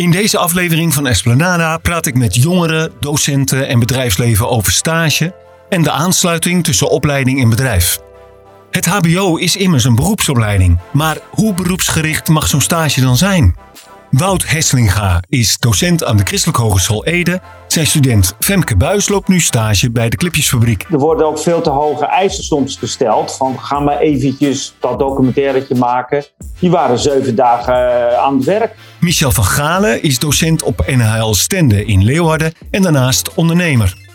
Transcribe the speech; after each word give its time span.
In 0.00 0.10
deze 0.10 0.38
aflevering 0.38 0.94
van 0.94 1.06
Esplanada 1.06 1.78
praat 1.78 2.06
ik 2.06 2.14
met 2.14 2.34
jongeren, 2.34 2.92
docenten 3.00 3.68
en 3.68 3.78
bedrijfsleven 3.78 4.48
over 4.48 4.72
stage 4.72 5.34
en 5.68 5.82
de 5.82 5.90
aansluiting 5.90 6.64
tussen 6.64 6.90
opleiding 6.90 7.42
en 7.42 7.48
bedrijf. 7.48 7.98
Het 8.70 8.86
HBO 8.86 9.36
is 9.36 9.56
immers 9.56 9.84
een 9.84 9.94
beroepsopleiding, 9.94 10.78
maar 10.92 11.18
hoe 11.30 11.54
beroepsgericht 11.54 12.28
mag 12.28 12.46
zo'n 12.46 12.60
stage 12.60 13.00
dan 13.00 13.16
zijn? 13.16 13.56
Wout 14.10 14.46
Heslinga 14.46 15.22
is 15.28 15.58
docent 15.58 16.04
aan 16.04 16.16
de 16.16 16.24
Christelijke 16.24 16.62
Hogeschool 16.62 17.04
Ede. 17.04 17.40
Zijn 17.66 17.86
student 17.86 18.34
Femke 18.40 18.76
Buis 18.76 19.08
loopt 19.08 19.28
nu 19.28 19.40
stage 19.40 19.90
bij 19.90 20.08
de 20.08 20.16
Clipjesfabriek. 20.16 20.86
Er 20.90 20.98
worden 20.98 21.26
ook 21.26 21.38
veel 21.38 21.60
te 21.60 21.70
hoge 21.70 22.04
eisen 22.04 22.44
soms 22.44 22.76
gesteld. 22.76 23.36
Van 23.36 23.60
ga 23.60 23.80
maar 23.80 23.98
eventjes 23.98 24.74
dat 24.80 24.98
documentairetje 24.98 25.74
maken. 25.74 26.24
Die 26.58 26.70
waren 26.70 26.98
zeven 26.98 27.34
dagen 27.34 27.74
eh, 27.74 28.18
aan 28.18 28.36
het 28.36 28.44
werk. 28.44 28.74
Michel 29.00 29.32
van 29.32 29.44
Galen 29.44 30.02
is 30.02 30.18
docent 30.18 30.62
op 30.62 30.86
NHL 30.86 31.32
Stende 31.32 31.84
in 31.84 32.04
Leeuwarden 32.04 32.52
en 32.70 32.82
daarnaast 32.82 33.34
ondernemer. 33.34 34.09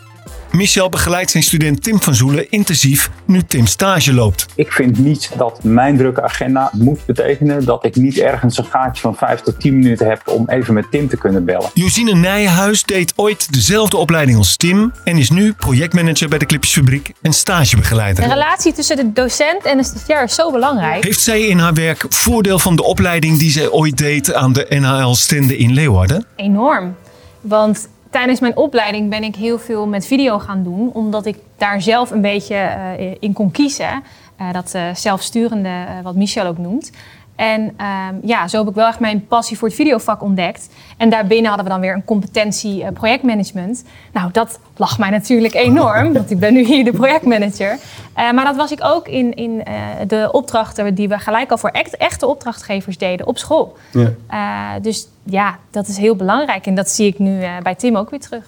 Michel 0.52 0.88
begeleidt 0.88 1.30
zijn 1.30 1.42
student 1.42 1.82
Tim 1.82 2.02
van 2.02 2.14
Zoelen 2.14 2.50
intensief 2.50 3.10
nu 3.24 3.42
Tim 3.42 3.66
stage 3.66 4.12
loopt. 4.12 4.46
Ik 4.54 4.72
vind 4.72 4.98
niet 4.98 5.30
dat 5.36 5.62
mijn 5.62 5.96
drukke 5.96 6.22
agenda 6.22 6.70
moet 6.72 7.04
betekenen 7.06 7.64
dat 7.64 7.84
ik 7.84 7.96
niet 7.96 8.18
ergens 8.18 8.58
een 8.58 8.64
gaatje 8.64 9.00
van 9.00 9.16
5 9.16 9.40
tot 9.40 9.60
10 9.60 9.78
minuten 9.78 10.08
heb 10.08 10.22
om 10.28 10.48
even 10.48 10.74
met 10.74 10.90
Tim 10.90 11.08
te 11.08 11.16
kunnen 11.16 11.44
bellen. 11.44 11.70
Josine 11.74 12.14
Nijenhuis 12.14 12.82
deed 12.82 13.12
ooit 13.16 13.52
dezelfde 13.52 13.96
opleiding 13.96 14.38
als 14.38 14.56
Tim 14.56 14.92
en 15.04 15.16
is 15.16 15.30
nu 15.30 15.52
projectmanager 15.52 16.28
bij 16.28 16.38
de 16.38 16.46
Clipjesfabriek 16.46 17.12
en 17.22 17.32
stagebegeleider. 17.32 18.24
De 18.24 18.30
relatie 18.30 18.72
tussen 18.72 18.96
de 18.96 19.12
docent 19.12 19.64
en 19.64 19.76
de 19.76 19.84
stagiair 19.84 20.22
is 20.22 20.34
zo 20.34 20.52
belangrijk. 20.52 21.04
Heeft 21.04 21.20
zij 21.20 21.40
in 21.40 21.58
haar 21.58 21.74
werk 21.74 22.04
voordeel 22.08 22.58
van 22.58 22.76
de 22.76 22.82
opleiding 22.82 23.38
die 23.38 23.50
zij 23.50 23.70
ooit 23.70 23.98
deed 23.98 24.34
aan 24.34 24.52
de 24.52 24.66
NHL 24.68 25.12
Stende 25.12 25.56
in 25.56 25.72
Leeuwarden? 25.72 26.26
Enorm. 26.36 26.96
Want 27.40 27.88
tijdens 28.16 28.40
mijn 28.40 28.56
opleiding 28.56 29.10
ben 29.10 29.22
ik 29.22 29.34
heel 29.34 29.58
veel 29.58 29.86
met 29.86 30.06
video 30.06 30.38
gaan 30.38 30.62
doen, 30.62 30.90
omdat 30.92 31.26
ik 31.26 31.36
daar 31.56 31.82
zelf 31.82 32.10
een 32.10 32.20
beetje 32.20 32.54
uh, 32.98 33.14
in 33.20 33.32
kon 33.32 33.50
kiezen. 33.50 34.02
Uh, 34.40 34.52
dat 34.52 34.72
uh, 34.76 34.94
zelfsturende, 34.94 35.84
wat 36.02 36.14
Michel 36.14 36.46
ook 36.46 36.58
noemt. 36.58 36.90
En 37.36 37.72
ehm, 37.76 38.14
ja, 38.22 38.48
zo 38.48 38.58
heb 38.58 38.68
ik 38.68 38.74
wel 38.74 38.86
echt 38.86 39.00
mijn 39.00 39.26
passie 39.26 39.58
voor 39.58 39.68
het 39.68 39.76
videovak 39.76 40.22
ontdekt. 40.22 40.68
En 40.96 41.10
daarbinnen 41.10 41.46
hadden 41.46 41.64
we 41.64 41.70
dan 41.70 41.80
weer 41.80 41.94
een 41.94 42.04
competentie 42.04 42.92
projectmanagement. 42.92 43.84
Nou, 44.12 44.30
dat 44.32 44.58
lag 44.76 44.98
mij 44.98 45.10
natuurlijk 45.10 45.54
enorm, 45.54 46.12
want 46.12 46.30
ik 46.30 46.38
ben 46.38 46.52
nu 46.52 46.64
hier 46.64 46.84
de 46.84 46.92
projectmanager. 46.92 47.78
maar 48.14 48.44
dat 48.44 48.56
was 48.56 48.70
ik 48.70 48.80
ook 48.82 49.08
in, 49.08 49.34
in 49.34 49.62
de 50.06 50.28
opdrachten 50.32 50.94
die 50.94 51.08
we 51.08 51.18
gelijk 51.18 51.50
al 51.50 51.58
voor 51.58 51.70
echt, 51.70 51.96
echte 51.96 52.26
opdrachtgevers 52.26 52.98
deden 52.98 53.26
op 53.26 53.38
school. 53.38 53.76
Ja. 53.92 54.78
dus 54.78 55.08
ja, 55.22 55.58
dat 55.70 55.88
is 55.88 55.96
heel 55.96 56.16
belangrijk. 56.16 56.66
En 56.66 56.74
dat 56.74 56.90
zie 56.90 57.06
ik 57.06 57.18
nu 57.18 57.40
bij 57.62 57.74
Tim 57.74 57.96
ook 57.96 58.10
weer 58.10 58.20
terug. 58.20 58.44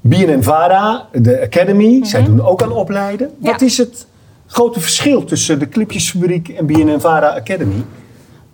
BNN-Vara, 0.00 1.08
de 1.12 1.40
Academy, 1.40 2.04
zij 2.04 2.24
doen 2.24 2.42
ook 2.42 2.62
aan 2.62 2.72
opleiden. 2.72 3.30
Wat 3.38 3.60
is 3.60 3.78
het 3.78 4.06
grote 4.46 4.80
verschil 4.80 5.24
tussen 5.24 5.58
de 5.58 5.68
Clipjesfabriek 5.68 6.48
en 6.48 6.66
BNN-Vara 6.66 7.28
Academy? 7.28 7.84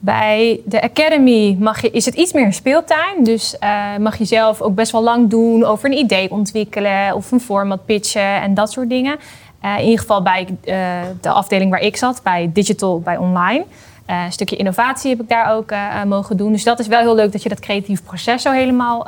Bij 0.04 0.60
de 0.64 0.82
Academy 0.82 1.56
mag 1.60 1.80
je, 1.80 1.90
is 1.90 2.04
het 2.04 2.14
iets 2.14 2.32
meer 2.32 2.52
speeltuin. 2.52 3.24
Dus 3.24 3.56
uh, 3.60 3.96
mag 3.96 4.16
je 4.16 4.24
zelf 4.24 4.60
ook 4.60 4.74
best 4.74 4.92
wel 4.92 5.02
lang 5.02 5.30
doen 5.30 5.64
over 5.64 5.90
een 5.90 5.96
idee 5.96 6.30
ontwikkelen 6.30 7.14
of 7.14 7.30
een 7.30 7.40
format 7.40 7.84
pitchen 7.84 8.40
en 8.40 8.54
dat 8.54 8.72
soort 8.72 8.88
dingen. 8.88 9.18
Uh, 9.64 9.78
in 9.78 9.84
ieder 9.84 9.98
geval 9.98 10.22
bij 10.22 10.46
uh, 10.64 10.76
de 11.20 11.28
afdeling 11.28 11.70
waar 11.70 11.80
ik 11.80 11.96
zat, 11.96 12.20
bij 12.22 12.50
digital, 12.52 13.00
bij 13.00 13.16
online. 13.16 13.64
een 14.06 14.32
stukje 14.32 14.56
innovatie 14.56 15.10
heb 15.10 15.20
ik 15.20 15.28
daar 15.28 15.52
ook 15.52 15.74
mogen 16.06 16.36
doen. 16.36 16.52
Dus 16.52 16.64
dat 16.64 16.78
is 16.78 16.86
wel 16.86 17.00
heel 17.00 17.14
leuk 17.14 17.32
dat 17.32 17.42
je 17.42 17.48
dat 17.48 17.60
creatief 17.60 18.04
proces 18.04 18.42
zo 18.42 18.50
helemaal 18.50 19.06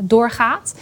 doorgaat. 0.00 0.78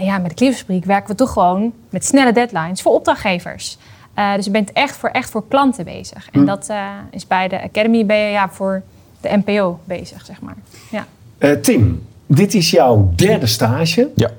ja, 0.00 0.18
met 0.18 0.28
de 0.28 0.34
Clipjesfabriek 0.34 0.84
werken 0.84 1.10
we 1.10 1.14
toch 1.14 1.32
gewoon 1.32 1.72
met 1.90 2.04
snelle 2.04 2.32
deadlines 2.32 2.82
voor 2.82 2.92
opdrachtgevers. 2.92 3.78
Uh, 4.18 4.34
dus 4.34 4.44
je 4.44 4.50
bent 4.50 4.72
echt 4.72 4.96
voor, 4.96 5.08
echt 5.08 5.30
voor 5.30 5.44
klanten 5.48 5.84
bezig. 5.84 6.28
En 6.32 6.40
hm. 6.40 6.46
dat 6.46 6.66
uh, 6.70 6.86
is 7.10 7.26
bij 7.26 7.48
de 7.48 7.62
Academy 7.62 8.06
ben 8.06 8.16
je 8.16 8.30
ja, 8.30 8.48
voor 8.50 8.82
de 9.20 9.42
NPO 9.44 9.80
bezig, 9.84 10.24
zeg 10.24 10.40
maar. 10.40 10.56
Ja. 10.90 11.06
Uh, 11.38 11.50
Tim, 11.52 12.06
dit 12.26 12.54
is 12.54 12.70
jouw 12.70 13.12
derde 13.16 13.46
stage. 13.46 14.10
Ja. 14.14 14.30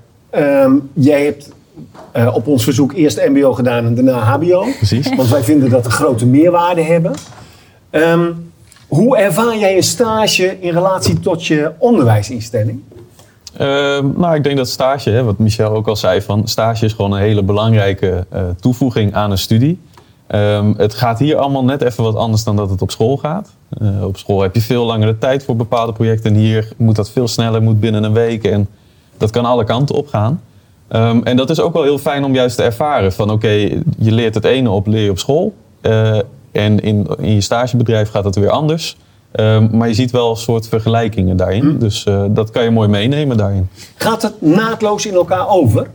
Um, 0.63 0.89
jij 0.93 1.25
hebt 1.25 1.49
op 2.33 2.47
ons 2.47 2.63
verzoek 2.63 2.93
eerst 2.93 3.27
MBO 3.27 3.53
gedaan 3.53 3.85
en 3.85 3.95
daarna 3.95 4.19
HBO. 4.19 4.65
Precies. 4.77 5.15
Want 5.15 5.29
wij 5.29 5.43
vinden 5.43 5.69
dat 5.69 5.85
een 5.85 5.91
grote 5.91 6.25
meerwaarde 6.25 6.81
hebben. 6.81 7.13
Um, 7.91 8.51
hoe 8.87 9.17
ervaar 9.17 9.57
jij 9.57 9.75
een 9.75 9.83
stage 9.83 10.57
in 10.59 10.73
relatie 10.73 11.19
tot 11.19 11.45
je 11.45 11.71
onderwijsinstelling? 11.77 12.81
Uh, 13.61 13.67
nou, 14.15 14.35
ik 14.35 14.43
denk 14.43 14.57
dat 14.57 14.69
stage, 14.69 15.09
hè, 15.09 15.23
wat 15.23 15.37
Michel 15.37 15.71
ook 15.71 15.87
al 15.87 15.95
zei, 15.95 16.21
van 16.21 16.47
stage 16.47 16.85
is 16.85 16.93
gewoon 16.93 17.11
een 17.11 17.19
hele 17.19 17.43
belangrijke 17.43 18.25
uh, 18.33 18.41
toevoeging 18.59 19.13
aan 19.13 19.31
een 19.31 19.37
studie. 19.37 19.79
Um, 20.27 20.73
het 20.77 20.93
gaat 20.93 21.19
hier 21.19 21.37
allemaal 21.37 21.63
net 21.63 21.81
even 21.81 22.03
wat 22.03 22.15
anders 22.15 22.43
dan 22.43 22.55
dat 22.55 22.69
het 22.69 22.81
op 22.81 22.91
school 22.91 23.17
gaat. 23.17 23.53
Uh, 23.81 24.05
op 24.05 24.17
school 24.17 24.41
heb 24.41 24.55
je 24.55 24.61
veel 24.61 24.85
langere 24.85 25.17
tijd 25.17 25.43
voor 25.43 25.55
bepaalde 25.55 25.93
projecten. 25.93 26.33
En 26.33 26.39
hier 26.39 26.67
moet 26.77 26.95
dat 26.95 27.09
veel 27.09 27.27
sneller, 27.27 27.61
moet 27.61 27.79
binnen 27.79 28.03
een 28.03 28.13
week. 28.13 28.43
En 28.43 28.67
dat 29.17 29.31
kan 29.31 29.45
alle 29.45 29.63
kanten 29.63 29.95
op 29.95 30.07
gaan. 30.07 30.41
Um, 30.89 31.23
en 31.23 31.37
dat 31.37 31.49
is 31.49 31.59
ook 31.59 31.73
wel 31.73 31.83
heel 31.83 31.97
fijn 31.97 32.23
om 32.23 32.33
juist 32.33 32.57
te 32.57 32.63
ervaren. 32.63 33.13
Van 33.13 33.31
oké, 33.31 33.47
je 33.97 34.11
leert 34.11 34.35
het 34.35 34.45
ene 34.45 34.69
op, 34.69 34.87
leer 34.87 35.03
je 35.03 35.09
op 35.09 35.19
school. 35.19 35.53
Uh, 35.81 36.19
en 36.51 36.79
in, 36.79 37.07
in 37.17 37.33
je 37.33 37.41
stagebedrijf 37.41 38.09
gaat 38.09 38.23
het 38.23 38.35
weer 38.35 38.49
anders. 38.49 38.97
Um, 39.39 39.69
maar 39.71 39.87
je 39.87 39.93
ziet 39.93 40.11
wel 40.11 40.29
een 40.29 40.35
soort 40.35 40.67
vergelijkingen 40.67 41.37
daarin. 41.37 41.65
Mm. 41.65 41.79
Dus 41.79 42.05
uh, 42.05 42.23
dat 42.29 42.51
kan 42.51 42.63
je 42.63 42.69
mooi 42.69 42.87
meenemen 42.87 43.37
daarin. 43.37 43.69
Gaat 43.95 44.21
het 44.21 44.41
naadloos 44.41 45.05
in 45.05 45.13
elkaar 45.13 45.49
over? 45.49 45.87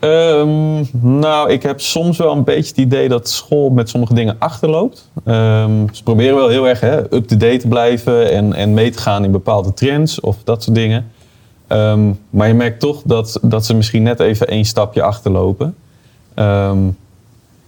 Um, 0.00 0.88
nou, 1.00 1.50
ik 1.50 1.62
heb 1.62 1.80
soms 1.80 2.18
wel 2.18 2.32
een 2.32 2.44
beetje 2.44 2.68
het 2.68 2.76
idee 2.76 3.08
dat 3.08 3.28
school 3.28 3.70
met 3.70 3.88
sommige 3.88 4.14
dingen 4.14 4.36
achterloopt. 4.38 5.10
Um, 5.26 5.86
ze 5.92 6.02
proberen 6.02 6.34
wel 6.34 6.48
heel 6.48 6.68
erg 6.68 6.82
up-to-date 6.82 7.56
te 7.56 7.68
blijven 7.68 8.30
en, 8.30 8.54
en 8.54 8.74
mee 8.74 8.90
te 8.90 8.98
gaan 8.98 9.24
in 9.24 9.30
bepaalde 9.30 9.74
trends 9.74 10.20
of 10.20 10.36
dat 10.44 10.62
soort 10.62 10.76
dingen. 10.76 11.10
maar 12.30 12.48
je 12.48 12.54
merkt 12.54 12.80
toch 12.80 13.02
dat, 13.04 13.38
dat 13.42 13.66
ze 13.66 13.74
misschien 13.74 14.02
net 14.02 14.20
even 14.20 14.48
één 14.48 14.64
stapje 14.64 15.02
achterlopen. 15.02 15.74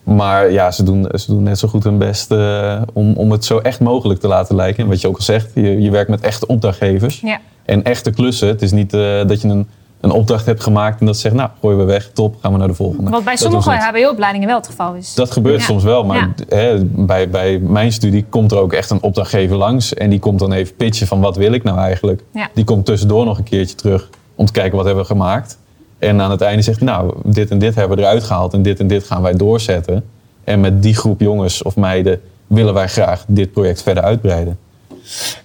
Maar 0.04 0.50
ja, 0.50 0.70
ze 0.70 0.82
doen, 0.82 1.08
ze 1.14 1.26
doen 1.26 1.42
net 1.42 1.58
zo 1.58 1.68
goed 1.68 1.84
hun 1.84 1.98
best 1.98 2.32
uh, 2.32 2.82
om, 2.92 3.14
om 3.16 3.30
het 3.30 3.44
zo 3.44 3.58
echt 3.58 3.80
mogelijk 3.80 4.20
te 4.20 4.28
laten 4.28 4.56
lijken. 4.56 4.82
En 4.82 4.88
wat 4.88 5.00
je 5.00 5.08
ook 5.08 5.16
al 5.16 5.22
zegt, 5.22 5.50
je, 5.54 5.80
je 5.80 5.90
werkt 5.90 6.10
met 6.10 6.20
echte 6.20 6.46
opdrachtgevers. 6.46 7.20
Ja. 7.20 7.40
En 7.64 7.82
echte 7.82 8.10
klussen. 8.10 8.48
Het 8.48 8.62
is 8.62 8.72
niet 8.72 8.94
uh, 8.94 9.26
dat 9.26 9.40
je 9.40 9.48
een, 9.48 9.68
een 10.00 10.10
opdracht 10.10 10.46
hebt 10.46 10.62
gemaakt 10.62 11.00
en 11.00 11.06
dat 11.06 11.14
ze 11.14 11.20
zegt, 11.20 11.34
nou, 11.34 11.50
gooien 11.60 11.78
we 11.78 11.84
weg, 11.84 12.10
top, 12.12 12.36
gaan 12.40 12.52
we 12.52 12.58
naar 12.58 12.68
de 12.68 12.74
volgende. 12.74 13.10
Wat 13.10 13.24
bij 13.24 13.32
dat 13.32 13.42
sommige 13.42 13.70
HBO-opleidingen 13.70 14.46
wel 14.48 14.56
het 14.56 14.66
geval 14.66 14.94
is. 14.94 15.14
Dat 15.14 15.30
gebeurt 15.30 15.60
ja. 15.60 15.66
soms 15.66 15.82
wel, 15.82 16.04
maar 16.04 16.16
ja. 16.16 16.56
hè, 16.56 16.84
bij, 16.84 17.28
bij 17.28 17.58
mijn 17.58 17.92
studie 17.92 18.24
komt 18.28 18.52
er 18.52 18.58
ook 18.58 18.72
echt 18.72 18.90
een 18.90 19.02
opdrachtgever 19.02 19.56
langs. 19.56 19.94
En 19.94 20.10
die 20.10 20.18
komt 20.18 20.38
dan 20.38 20.52
even 20.52 20.76
pitchen 20.76 21.06
van 21.06 21.20
wat 21.20 21.36
wil 21.36 21.52
ik 21.52 21.62
nou 21.62 21.78
eigenlijk. 21.78 22.22
Die 22.54 22.64
komt 22.64 22.86
tussendoor 22.86 23.24
nog 23.24 23.38
een 23.38 23.44
keertje 23.44 23.76
terug 23.76 24.08
om 24.34 24.46
te 24.46 24.52
kijken 24.52 24.76
wat 24.76 24.84
hebben 24.84 25.02
we 25.02 25.10
gemaakt. 25.10 25.58
En 26.02 26.20
aan 26.20 26.30
het 26.30 26.40
einde 26.40 26.62
zegt 26.62 26.80
nou, 26.80 27.14
dit 27.24 27.50
en 27.50 27.58
dit 27.58 27.74
hebben 27.74 27.96
we 27.96 28.02
eruit 28.02 28.22
gehaald 28.22 28.52
en 28.52 28.62
dit 28.62 28.80
en 28.80 28.86
dit 28.86 29.04
gaan 29.04 29.22
wij 29.22 29.32
doorzetten. 29.32 30.04
En 30.44 30.60
met 30.60 30.82
die 30.82 30.94
groep 30.94 31.20
jongens 31.20 31.62
of 31.62 31.76
meiden 31.76 32.20
willen 32.46 32.74
wij 32.74 32.88
graag 32.88 33.24
dit 33.26 33.52
project 33.52 33.82
verder 33.82 34.02
uitbreiden. 34.02 34.58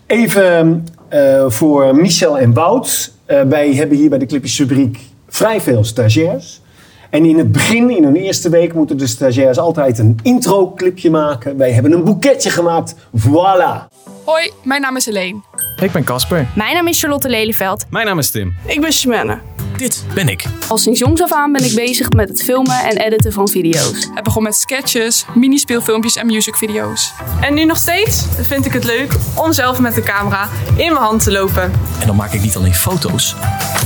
Even 0.06 0.88
uh, 1.14 1.46
voor 1.48 1.96
Michel 1.96 2.40
en 2.40 2.54
Wout. 2.54 3.12
Uh, 3.28 3.42
wij 3.42 3.74
hebben 3.74 3.98
hier 3.98 4.10
bij 4.10 4.18
de 4.18 4.26
Clipjesfabriek 4.26 5.00
vrij 5.28 5.62
veel 5.62 5.84
stagiairs. 5.84 6.62
En 7.10 7.26
in 7.26 7.38
het 7.38 7.52
begin, 7.52 7.90
in 7.90 8.04
hun 8.04 8.16
eerste 8.16 8.50
week, 8.50 8.74
moeten 8.74 8.98
de 8.98 9.08
stagiairs 9.08 9.58
altijd 9.58 10.00
een 10.00 10.20
intro-clipje 10.24 11.10
maken. 11.10 11.58
Wij 11.58 11.72
hebben 11.72 11.92
een 11.92 12.04
boeketje 12.04 12.50
gemaakt. 12.50 12.96
Voilà! 12.96 13.88
Hoi, 14.24 14.52
mijn 14.64 14.82
naam 14.82 14.96
is 14.96 15.06
Helene. 15.06 15.40
Ik 15.82 15.92
ben 15.92 16.04
Casper. 16.04 16.48
Mijn 16.56 16.74
naam 16.74 16.88
is 16.88 17.00
Charlotte 17.00 17.30
Lelyveld. 17.30 17.86
Mijn 17.90 18.06
naam 18.06 18.20
is 18.20 18.32
Tim. 18.32 18.56
Ik 18.66 18.82
ben 18.82 18.92
Shemenne. 18.92 19.40
Dit 19.78 20.06
ben 20.14 20.30
ik. 20.30 20.46
Al 20.68 20.78
sinds 20.78 21.00
jongs 21.00 21.22
af 21.22 21.32
aan 21.32 21.52
ben 21.52 21.64
ik 21.64 21.76
bezig 21.76 22.12
met 22.12 22.30
het 22.30 22.44
filmen 22.44 22.84
en 22.84 22.98
editen 22.98 23.34
van 23.34 23.48
video's. 23.48 24.10
Het 24.14 24.24
begon 24.24 24.44
met 24.44 24.56
sketches, 24.56 25.26
mini-speelfilmpjes 25.34 26.16
en 26.16 26.26
musicvideo's. 26.26 27.14
En 27.42 27.54
nu 27.54 27.66
nog 27.66 27.78
steeds 27.78 28.26
vind 28.42 28.66
ik 28.66 28.74
het 28.74 28.84
leuk 28.84 29.14
om 29.36 29.54
zelf 29.54 29.80
met 29.80 29.96
de 29.96 30.04
camera 30.04 30.50
in 30.70 30.94
mijn 30.94 30.96
hand 30.96 31.24
te 31.24 31.32
lopen. 31.32 31.72
En 32.00 32.08
dan 32.08 32.16
maak 32.16 32.34
ik 32.34 32.42
niet 32.42 32.56
alleen 32.56 32.76
foto's, 32.76 33.36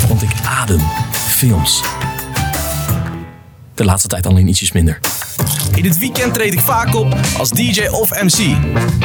want 0.08 0.22
ik 0.22 0.32
adem 0.46 0.82
films. 1.14 1.82
De 3.82 3.88
laatste 3.88 4.08
tijd 4.08 4.26
alleen 4.26 4.48
ietsjes 4.48 4.72
minder. 4.72 5.00
In 5.76 5.86
het 5.86 5.98
weekend 5.98 6.34
treed 6.34 6.54
ik 6.54 6.60
vaak 6.60 6.96
op 6.96 7.16
als 7.38 7.50
DJ 7.50 7.88
of 7.88 8.10
MC. 8.10 8.58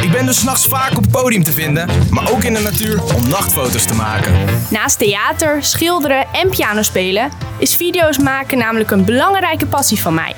Ik 0.02 0.10
ben 0.10 0.26
dus 0.26 0.38
s'nachts 0.38 0.66
vaak 0.66 0.96
op 0.96 1.02
het 1.02 1.10
podium 1.10 1.44
te 1.44 1.52
vinden, 1.52 1.88
maar 2.10 2.30
ook 2.30 2.42
in 2.42 2.54
de 2.54 2.60
natuur 2.60 3.02
om 3.14 3.28
nachtfoto's 3.28 3.84
te 3.84 3.94
maken. 3.94 4.32
Naast 4.70 4.98
theater, 4.98 5.64
schilderen 5.64 6.26
en 6.32 6.48
piano 6.48 6.82
spelen 6.82 7.30
is 7.58 7.74
video's 7.74 8.18
maken 8.18 8.58
namelijk 8.58 8.90
een 8.90 9.04
belangrijke 9.04 9.66
passie 9.66 10.00
van 10.00 10.14
mij. 10.14 10.34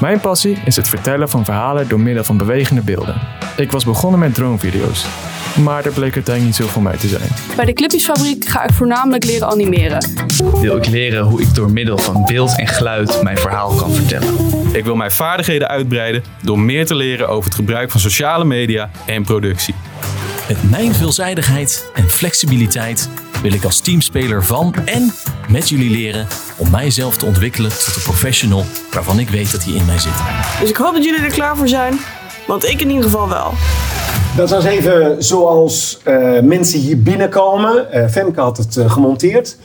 Mijn 0.00 0.20
passie 0.20 0.58
is 0.64 0.76
het 0.76 0.88
vertellen 0.88 1.28
van 1.28 1.44
verhalen 1.44 1.88
door 1.88 2.00
middel 2.00 2.24
van 2.24 2.36
bewegende 2.36 2.82
beelden. 2.82 3.20
Ik 3.56 3.72
was 3.72 3.84
begonnen 3.84 4.20
met 4.20 4.34
dronevideo's. 4.34 5.06
Maar 5.62 5.82
daar 5.82 5.92
bleek 5.92 6.14
uiteindelijk 6.14 6.44
niet 6.58 6.66
zo 6.66 6.72
voor 6.72 6.82
mij 6.82 6.96
te 6.96 7.08
zijn. 7.08 7.28
Bij 7.56 7.64
de 7.64 7.72
Clipjesfabriek 7.72 8.48
ga 8.48 8.64
ik 8.64 8.72
voornamelijk 8.72 9.24
leren 9.24 9.48
animeren. 9.48 10.06
Wil 10.60 10.76
ik 10.76 10.86
leren 10.86 11.22
hoe 11.22 11.40
ik 11.40 11.54
door 11.54 11.70
middel 11.70 11.98
van 11.98 12.24
beeld 12.24 12.58
en 12.58 12.66
geluid 12.66 13.22
mijn 13.22 13.38
verhaal 13.38 13.74
kan 13.74 13.92
vertellen. 13.92 14.34
Ik 14.72 14.84
wil 14.84 14.96
mijn 14.96 15.10
vaardigheden 15.10 15.68
uitbreiden 15.68 16.24
door 16.42 16.58
meer 16.58 16.86
te 16.86 16.94
leren 16.94 17.28
over 17.28 17.44
het 17.44 17.54
gebruik 17.54 17.90
van 17.90 18.00
sociale 18.00 18.44
media 18.44 18.90
en 19.06 19.22
productie. 19.22 19.74
Met 20.48 20.70
mijn 20.70 20.94
veelzijdigheid 20.94 21.90
en 21.94 22.10
flexibiliteit 22.10 23.08
wil 23.42 23.52
ik 23.52 23.64
als 23.64 23.80
teamspeler 23.80 24.44
van 24.44 24.74
en 24.84 25.12
met 25.48 25.68
jullie 25.68 25.90
leren 25.90 26.26
om 26.56 26.70
mijzelf 26.70 27.16
te 27.16 27.24
ontwikkelen 27.24 27.70
tot 27.70 27.96
een 27.96 28.02
professional 28.02 28.64
waarvan 28.92 29.18
ik 29.18 29.28
weet 29.28 29.52
dat 29.52 29.64
hij 29.64 29.72
in 29.72 29.84
mij 29.84 29.98
zit. 29.98 30.12
Dus 30.60 30.70
ik 30.70 30.76
hoop 30.76 30.94
dat 30.94 31.04
jullie 31.04 31.20
er 31.20 31.32
klaar 31.32 31.56
voor 31.56 31.68
zijn, 31.68 31.98
want 32.46 32.64
ik 32.64 32.80
in 32.80 32.88
ieder 32.88 33.04
geval 33.04 33.28
wel. 33.28 33.54
Dat 34.36 34.50
was 34.50 34.64
even 34.64 35.24
zoals 35.24 36.00
eh, 36.04 36.40
mensen 36.40 36.80
hier 36.80 37.02
binnenkomen. 37.02 37.92
Eh, 37.92 38.08
Femke 38.08 38.40
had 38.40 38.56
het 38.56 38.76
eh, 38.76 38.90
gemonteerd. 38.90 39.58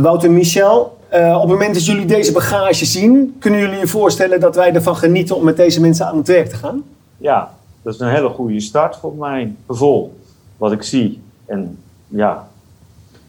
Wouter 0.00 0.30
Michel, 0.30 0.98
op 1.10 1.40
het 1.40 1.48
moment 1.48 1.74
dat 1.74 1.86
jullie 1.86 2.06
deze 2.06 2.32
bagage 2.32 2.84
zien, 2.84 3.36
kunnen 3.38 3.60
jullie 3.60 3.78
je 3.78 3.86
voorstellen 3.86 4.40
dat 4.40 4.54
wij 4.54 4.74
ervan 4.74 4.96
genieten 4.96 5.36
om 5.36 5.44
met 5.44 5.56
deze 5.56 5.80
mensen 5.80 6.06
aan 6.06 6.16
het 6.16 6.26
werk 6.26 6.48
te 6.48 6.56
gaan? 6.56 6.82
Ja, 7.16 7.54
dat 7.82 7.94
is 7.94 8.00
een 8.00 8.08
hele 8.08 8.28
goede 8.28 8.60
start 8.60 8.96
voor 8.96 9.14
mijn 9.14 9.56
gevoel. 9.66 10.18
Wat 10.56 10.72
ik 10.72 10.82
zie. 10.82 11.22
En 11.46 11.78
ja, 12.08 12.48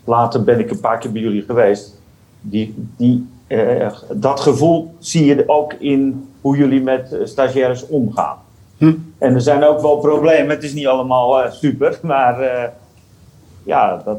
later 0.04 0.44
ben 0.44 0.60
ik 0.60 0.72
een 0.72 0.80
paar 0.80 0.98
keer 0.98 1.12
bij 1.12 1.22
jullie 1.22 1.44
geweest. 1.44 2.00
Die, 2.42 2.88
die, 2.98 3.28
dat 4.14 4.40
gevoel 4.40 4.96
zie 5.00 5.26
je 5.26 5.44
ook 5.48 5.74
in 5.74 6.28
hoe 6.42 6.58
jullie 6.58 6.82
met 6.82 7.16
stagiaires 7.24 7.88
omgaan. 7.88 8.38
En 9.18 9.34
er 9.34 9.42
zijn 9.42 9.64
ook 9.64 9.82
wel 9.82 9.98
problemen. 9.98 10.50
Het 10.50 10.64
is 10.64 10.74
niet 10.74 10.88
allemaal 10.88 11.44
eh, 11.44 11.52
super, 11.52 12.00
maar 12.12 12.40
eh, 12.42 12.70
ja, 13.64 14.02
dat, 14.06 14.18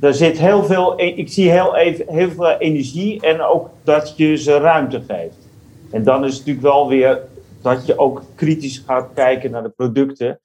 er 0.00 0.14
zit 0.14 0.38
heel 0.38 0.64
veel. 0.64 0.94
e- 0.96 1.14
Ik 1.16 1.28
zie 1.28 1.50
heel, 1.50 1.76
even, 1.76 2.04
heel 2.08 2.30
veel 2.30 2.50
energie 2.50 3.20
en 3.20 3.42
ook 3.42 3.68
dat 3.84 4.16
je 4.16 4.36
ze 4.36 4.58
ruimte 4.58 5.02
geeft. 5.08 5.36
En 5.90 6.02
dan 6.02 6.24
is 6.24 6.36
het 6.36 6.46
natuurlijk 6.46 6.74
wel 6.74 6.88
weer 6.88 7.20
dat 7.62 7.86
je 7.86 7.98
ook 7.98 8.22
kritisch 8.34 8.82
gaat 8.86 9.06
kijken 9.14 9.50
naar 9.50 9.62
de 9.62 9.68
producten. 9.68 10.38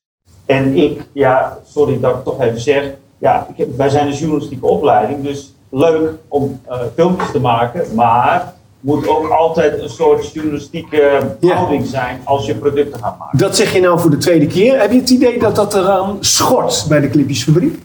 En 0.46 0.76
ik, 0.76 1.02
ja, 1.12 1.58
sorry 1.66 2.00
dat 2.00 2.16
ik 2.16 2.24
toch 2.24 2.42
even 2.42 2.60
zeg. 2.60 2.94
Ja, 3.18 3.48
ik 3.56 3.68
wij 3.76 3.90
zijn 3.90 4.08
een 4.08 4.14
journalistieke 4.14 4.66
opleiding, 4.66 5.24
dus 5.24 5.54
leuk 5.70 6.12
om 6.28 6.62
eh, 6.68 6.80
filmpjes 6.96 7.32
te 7.32 7.40
maken, 7.40 7.96
maar 7.96 8.54
moet 8.82 9.08
ook 9.08 9.30
altijd 9.30 9.82
een 9.82 9.90
soort 9.90 10.34
journalistieke 10.34 11.20
houding 11.42 11.86
zijn 11.86 12.22
als 12.24 12.46
je 12.46 12.56
producten 12.56 13.00
gaat 13.00 13.20
maken. 13.20 13.38
Dat 13.38 13.56
zeg 13.56 13.74
je 13.74 13.80
nou 13.80 14.00
voor 14.00 14.10
de 14.10 14.18
tweede 14.18 14.48
keer. 14.48 14.80
Heb 14.80 14.92
je 14.92 15.00
het 15.00 15.10
idee 15.10 15.40
dat 15.40 15.56
dat 15.56 15.74
eraan 15.74 16.18
schort 16.20 16.86
bij 16.90 17.00
de 17.00 17.10
Clipjesfabriek? 17.10 17.80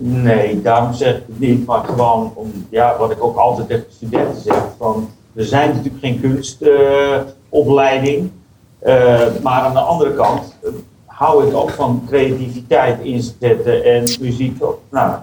Nee, 0.00 0.62
daarom 0.62 0.92
zeg 0.92 1.16
ik 1.16 1.22
het 1.26 1.40
niet, 1.40 1.66
maar 1.66 1.84
gewoon 1.84 2.32
om, 2.34 2.66
ja, 2.70 2.96
wat 2.98 3.10
ik 3.10 3.24
ook 3.24 3.36
altijd 3.36 3.68
tegen 3.68 3.86
studenten 3.90 4.42
zeg, 4.42 4.62
van, 4.78 5.10
we 5.32 5.44
zijn 5.44 5.68
natuurlijk 5.68 5.96
geen 6.00 6.20
kunstopleiding, 6.20 8.30
eh, 8.78 9.26
maar 9.42 9.60
aan 9.60 9.72
de 9.72 9.80
andere 9.80 10.14
kant 10.14 10.56
eh, 10.62 10.70
hou 11.04 11.46
ik 11.46 11.54
ook 11.54 11.70
van 11.70 12.02
creativiteit 12.06 13.00
inzetten 13.00 13.84
en 13.84 14.04
muziek. 14.20 14.58
Nou, 14.90 15.14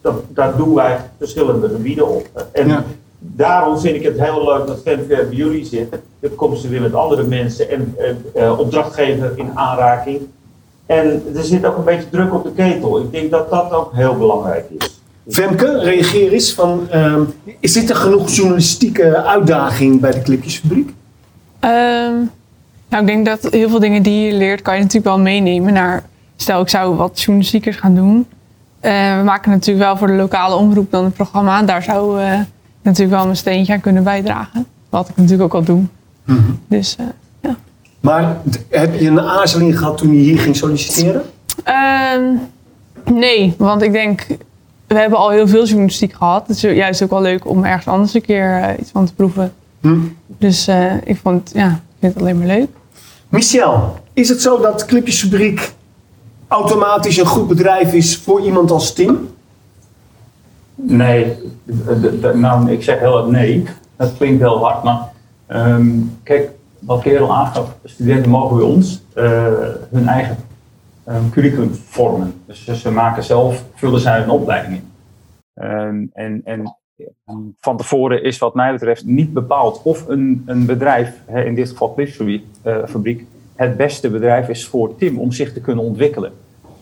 dat, 0.00 0.14
daar 0.28 0.56
doen 0.56 0.74
wij 0.74 0.98
verschillende 1.18 1.68
gebieden 1.68 2.08
op. 2.08 2.46
En 2.52 2.84
daarom 3.22 3.78
vind 3.78 3.96
ik 3.96 4.02
het 4.02 4.20
heel 4.20 4.44
leuk 4.44 4.66
dat 4.66 4.80
Femke 4.84 5.06
bij 5.06 5.26
jullie 5.30 5.64
zit. 5.64 5.90
Dan 6.20 6.34
komen 6.34 6.58
ze 6.58 6.68
weer 6.68 6.80
met 6.80 6.94
andere 6.94 7.22
mensen 7.22 7.70
en 7.70 7.94
eh, 7.98 8.44
eh, 8.44 8.58
opdrachtgever 8.58 9.32
in 9.36 9.50
aanraking. 9.54 10.20
En 10.86 11.22
er 11.34 11.44
zit 11.44 11.64
ook 11.64 11.76
een 11.76 11.84
beetje 11.84 12.10
druk 12.10 12.34
op 12.34 12.44
de 12.44 12.52
ketel. 12.52 13.00
Ik 13.00 13.12
denk 13.12 13.30
dat 13.30 13.50
dat 13.50 13.72
ook 13.72 13.90
heel 13.94 14.16
belangrijk 14.16 14.66
is. 14.78 15.00
Femke, 15.28 15.78
reageer 15.78 16.32
eens. 16.32 16.54
Van, 16.54 16.86
ehm, 16.90 17.22
is 17.60 17.72
dit 17.72 17.90
een 17.90 17.96
genoeg 17.96 18.30
journalistieke 18.30 19.22
uitdaging 19.22 20.00
bij 20.00 20.10
de 20.10 20.22
Clipjesfabriek? 20.22 20.92
Ehm, 21.60 22.14
nou, 22.88 23.02
ik 23.02 23.06
denk 23.06 23.26
dat 23.26 23.52
heel 23.52 23.68
veel 23.68 23.80
dingen 23.80 24.02
die 24.02 24.26
je 24.26 24.32
leert, 24.32 24.62
kan 24.62 24.74
je 24.74 24.80
natuurlijk 24.80 25.14
wel 25.14 25.18
meenemen 25.18 25.72
naar. 25.72 26.02
Stel, 26.36 26.60
ik 26.60 26.68
zou 26.68 26.96
wat 26.96 27.20
journalistiekers 27.20 27.76
gaan 27.76 27.94
doen. 27.94 28.26
Eh, 28.80 29.16
we 29.18 29.22
maken 29.24 29.50
natuurlijk 29.50 29.86
wel 29.86 29.96
voor 29.96 30.06
de 30.06 30.12
lokale 30.12 30.54
omroep 30.54 30.90
dan 30.90 31.04
een 31.04 31.12
programma. 31.12 31.62
Daar 31.62 31.82
zou 31.82 32.20
eh, 32.20 32.40
natuurlijk 32.82 33.16
wel 33.16 33.24
mijn 33.24 33.36
steentje 33.36 33.72
aan 33.72 33.80
kunnen 33.80 34.04
bijdragen. 34.04 34.66
Wat 34.88 35.08
ik 35.08 35.16
natuurlijk 35.16 35.42
ook 35.42 35.54
al 35.54 35.62
doe. 35.64 35.82
Dus 36.68 36.96
eh, 36.98 37.06
Maar 38.00 38.40
d- 38.50 38.58
heb 38.68 39.00
je 39.00 39.06
een 39.06 39.20
aarzeling 39.20 39.78
gehad 39.78 39.98
toen 39.98 40.12
je 40.12 40.18
hier 40.22 40.38
ging 40.38 40.56
solliciteren? 40.56 41.22
Ehm, 41.64 42.22
nee, 43.12 43.54
want 43.58 43.82
ik 43.82 43.92
denk, 43.92 44.26
we 44.86 44.94
hebben 44.98 45.18
al 45.18 45.30
heel 45.30 45.48
veel 45.48 45.64
journalistiek 45.66 46.12
gehad. 46.12 46.46
Het 46.46 46.56
is 46.56 46.62
juist 46.62 47.02
ook 47.02 47.10
wel 47.10 47.20
leuk 47.22 47.46
om 47.48 47.64
ergens 47.64 47.86
anders 47.86 48.14
een 48.14 48.22
keer 48.22 48.60
eh, 48.62 48.78
iets 48.80 48.90
van 48.90 49.06
te 49.06 49.14
proeven. 49.14 49.52
Dus 50.26 50.66
eh, 50.68 50.92
ik 51.04 51.18
vond, 51.22 51.50
ja, 51.54 51.66
ik 51.68 51.96
vind 52.00 52.12
het 52.14 52.22
alleen 52.22 52.38
maar 52.38 52.46
leuk. 52.46 52.68
Michel, 53.28 53.96
is 54.12 54.28
het 54.28 54.42
zo 54.42 54.60
dat 54.60 54.84
Clipjesfabriek 54.86 55.72
automatisch 56.48 57.16
een 57.16 57.26
goed 57.26 57.48
bedrijf 57.48 57.92
is 57.92 58.16
voor 58.16 58.40
iemand 58.40 58.70
als 58.70 58.92
Tim? 58.92 59.28
Nee, 60.74 61.36
nou, 62.34 62.70
ik 62.70 62.82
zeg 62.82 62.98
heel 62.98 63.12
hard 63.16 63.30
nee. 63.30 63.64
Dat 63.96 64.16
klinkt 64.16 64.40
heel 64.40 64.64
hard, 64.64 64.82
maar 64.82 65.12
ehm, 65.46 65.90
kijk, 66.22 66.50
wat 66.78 67.02
Kerel 67.02 67.34
aangaf, 67.34 67.76
studenten 67.84 68.30
mogen 68.30 68.56
bij 68.56 68.66
ons 68.66 69.02
eh, 69.14 69.54
hun 69.90 70.08
eigen 70.08 70.36
ehm, 71.04 71.30
curriculum 71.30 71.74
vormen. 71.74 72.34
Dus 72.46 72.64
ze- 72.80 72.90
maken 72.90 73.22
zelf, 73.24 73.64
vullen 73.74 74.00
zij 74.00 74.20
hun 74.20 74.30
opleiding 74.30 74.74
in. 74.74 74.90
Ehm, 75.54 76.04
en, 76.12 76.40
en 76.44 76.76
van 77.60 77.76
tevoren 77.76 78.22
is 78.24 78.38
wat 78.38 78.54
mij 78.54 78.72
betreft 78.72 79.04
niet 79.04 79.32
bepaald 79.32 79.80
of 79.82 80.08
een, 80.08 80.42
een 80.46 80.66
bedrijf, 80.66 81.14
in 81.44 81.54
dit 81.54 81.68
geval 81.68 81.94
Clipsfabriek, 81.94 82.44
eh, 82.62 82.76
fabriek, 82.86 83.26
het 83.54 83.76
beste 83.76 84.10
bedrijf 84.10 84.48
is 84.48 84.66
voor 84.66 84.96
Tim 84.96 85.18
om 85.18 85.32
zich 85.32 85.52
te 85.52 85.60
kunnen 85.60 85.84
ontwikkelen. 85.84 86.32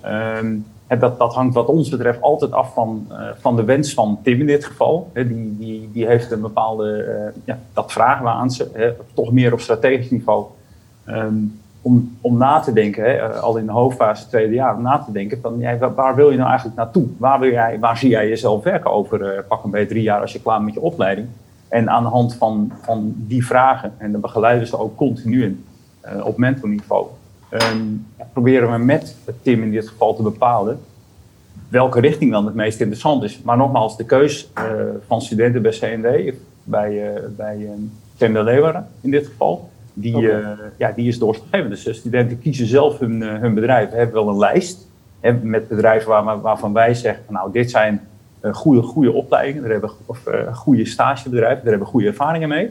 En 0.00 0.66
dat, 0.98 1.18
dat 1.18 1.34
hangt 1.34 1.54
wat 1.54 1.66
ons 1.66 1.88
betreft 1.88 2.20
altijd 2.20 2.52
af 2.52 2.72
van, 2.72 3.06
eh, 3.10 3.16
van 3.36 3.56
de 3.56 3.64
wens 3.64 3.94
van 3.94 4.18
Tim 4.22 4.40
in 4.40 4.46
dit 4.46 4.64
geval. 4.64 5.10
Die, 5.12 5.56
die, 5.58 5.90
die 5.92 6.06
heeft 6.06 6.30
een 6.30 6.40
bepaalde, 6.40 7.02
eh, 7.02 7.42
ja, 7.44 7.58
dat 7.72 7.92
vragen 7.92 8.24
we 8.24 8.30
aan 8.30 8.50
ze, 8.50 8.94
toch 9.14 9.32
meer 9.32 9.52
op 9.52 9.60
strategisch 9.60 10.10
niveau. 10.10 10.44
Ehm, 11.04 11.36
om, 11.82 12.16
om 12.20 12.36
na 12.36 12.60
te 12.60 12.72
denken, 12.72 13.20
eh, 13.20 13.40
al 13.40 13.56
in 13.56 13.66
de 13.66 13.72
hoofdfase 13.72 14.28
tweede 14.28 14.54
jaar, 14.54 14.76
om 14.76 14.82
na 14.82 14.98
te 14.98 15.12
denken 15.12 15.40
van 15.40 15.58
ja, 15.58 15.92
waar, 15.94 16.14
wil 16.14 16.30
je 16.30 16.36
nou 16.36 16.48
eigenlijk 16.48 16.78
naartoe? 16.78 17.06
Waar, 17.18 17.40
wil 17.40 17.50
jij, 17.50 17.78
waar 17.78 17.98
zie 17.98 18.10
jij 18.10 18.28
jezelf 18.28 18.62
werken 18.62 18.90
over 18.90 19.22
eh, 19.22 19.42
pak 19.48 19.64
een 19.64 19.70
beetje 19.70 19.88
drie 19.88 20.02
jaar 20.02 20.20
als 20.20 20.32
je 20.32 20.40
klaar 20.40 20.54
bent 20.54 20.66
met 20.66 20.74
je 20.74 20.90
opleiding? 20.90 21.28
En 21.68 21.90
aan 21.90 22.02
de 22.02 22.08
hand 22.08 22.34
van, 22.34 22.72
van 22.82 23.14
die 23.16 23.46
vragen, 23.46 23.92
en 23.98 24.12
daar 24.12 24.20
begeleiden 24.20 24.66
ze 24.66 24.78
ook 24.78 24.96
continu 24.96 25.44
in, 25.44 25.64
op 26.22 26.36
mentorniveau, 26.36 27.06
ja, 28.18 28.26
proberen 28.32 28.72
we 28.72 28.78
met 28.78 29.16
Tim 29.42 29.62
in 29.62 29.70
dit 29.70 29.88
geval 29.88 30.14
te 30.14 30.22
bepalen 30.22 30.80
welke 31.68 32.00
richting 32.00 32.32
dan 32.32 32.44
het 32.44 32.54
meest 32.54 32.80
interessant 32.80 33.22
is. 33.22 33.42
Maar 33.42 33.56
nogmaals, 33.56 33.96
de 33.96 34.04
keus 34.04 34.50
eh, 34.54 34.64
van 35.06 35.22
studenten 35.22 35.62
bij 35.62 35.70
CND, 35.70 36.34
bij, 36.64 37.12
bij 37.36 37.56
uh, 38.18 38.34
de 38.34 38.42
Leeuwen 38.42 38.86
in 39.00 39.10
dit 39.10 39.26
geval, 39.26 39.70
die, 39.94 40.30
eh, 40.30 40.48
ja, 40.76 40.92
die 40.96 41.08
is 41.08 41.18
doorslaggevend. 41.18 41.70
Dus 41.70 41.84
de 41.84 41.92
studenten 41.92 42.38
kiezen 42.38 42.66
zelf 42.66 42.98
hun, 42.98 43.22
hun 43.22 43.54
bedrijf. 43.54 43.90
We 43.90 43.96
hebben 43.96 44.14
wel 44.14 44.28
een 44.28 44.38
lijst 44.38 44.88
hè, 45.20 45.32
met 45.32 45.68
bedrijven 45.68 46.08
waar, 46.08 46.40
waarvan 46.40 46.72
wij 46.72 46.94
zeggen, 46.94 47.24
van, 47.24 47.34
nou 47.34 47.52
dit 47.52 47.70
zijn 47.70 48.00
goede, 48.52 48.82
goede 48.82 49.12
opleidingen, 49.12 49.62
daar 49.62 49.70
hebben, 49.70 49.90
of 50.06 50.24
goede 50.52 50.84
stagebedrijven, 50.84 51.56
daar 51.56 51.70
hebben 51.70 51.86
we 51.86 51.92
goede 51.92 52.06
ervaringen 52.06 52.48
mee. 52.48 52.70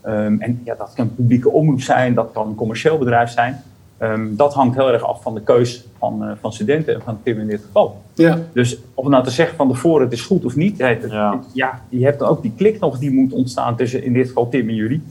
Ehm, 0.00 0.36
en 0.38 0.60
ja, 0.64 0.74
dat 0.74 0.92
kan 0.94 1.14
publieke 1.14 1.50
omroep 1.50 1.80
zijn, 1.80 2.14
dat 2.14 2.30
kan 2.32 2.48
een 2.48 2.54
commercieel 2.54 2.98
bedrijf 2.98 3.30
zijn. 3.30 3.62
Ehm, 3.98 4.26
dat 4.36 4.54
hangt 4.54 4.76
heel 4.76 4.92
erg 4.92 5.02
af 5.02 5.22
van 5.22 5.34
de 5.34 5.40
keus 5.40 5.84
van, 5.98 6.24
eh, 6.24 6.30
van 6.40 6.52
studenten 6.52 6.94
en 6.94 7.00
van 7.02 7.18
Tim 7.22 7.38
in 7.40 7.46
dit 7.46 7.60
geval. 7.64 8.02
Ja. 8.14 8.38
Dus 8.52 8.78
om 8.94 9.10
nou 9.10 9.24
te 9.24 9.30
zeggen 9.30 9.56
van 9.56 9.68
tevoren 9.68 10.04
het 10.04 10.12
is 10.12 10.20
goed 10.22 10.44
of 10.44 10.56
niet, 10.56 10.76
ja, 10.76 10.86
het- 10.86 11.10
ja. 11.52 11.80
je 11.88 12.04
hebt 12.04 12.18
dan 12.18 12.28
ook 12.28 12.42
die 12.42 12.52
klik 12.56 12.80
nog 12.80 12.98
die 12.98 13.10
moet 13.10 13.32
ontstaan 13.32 13.76
tussen 13.76 14.02
in 14.04 14.12
dit 14.12 14.26
geval 14.26 14.48
Tim 14.48 14.68
en 14.68 14.74
jullie. 14.74 15.02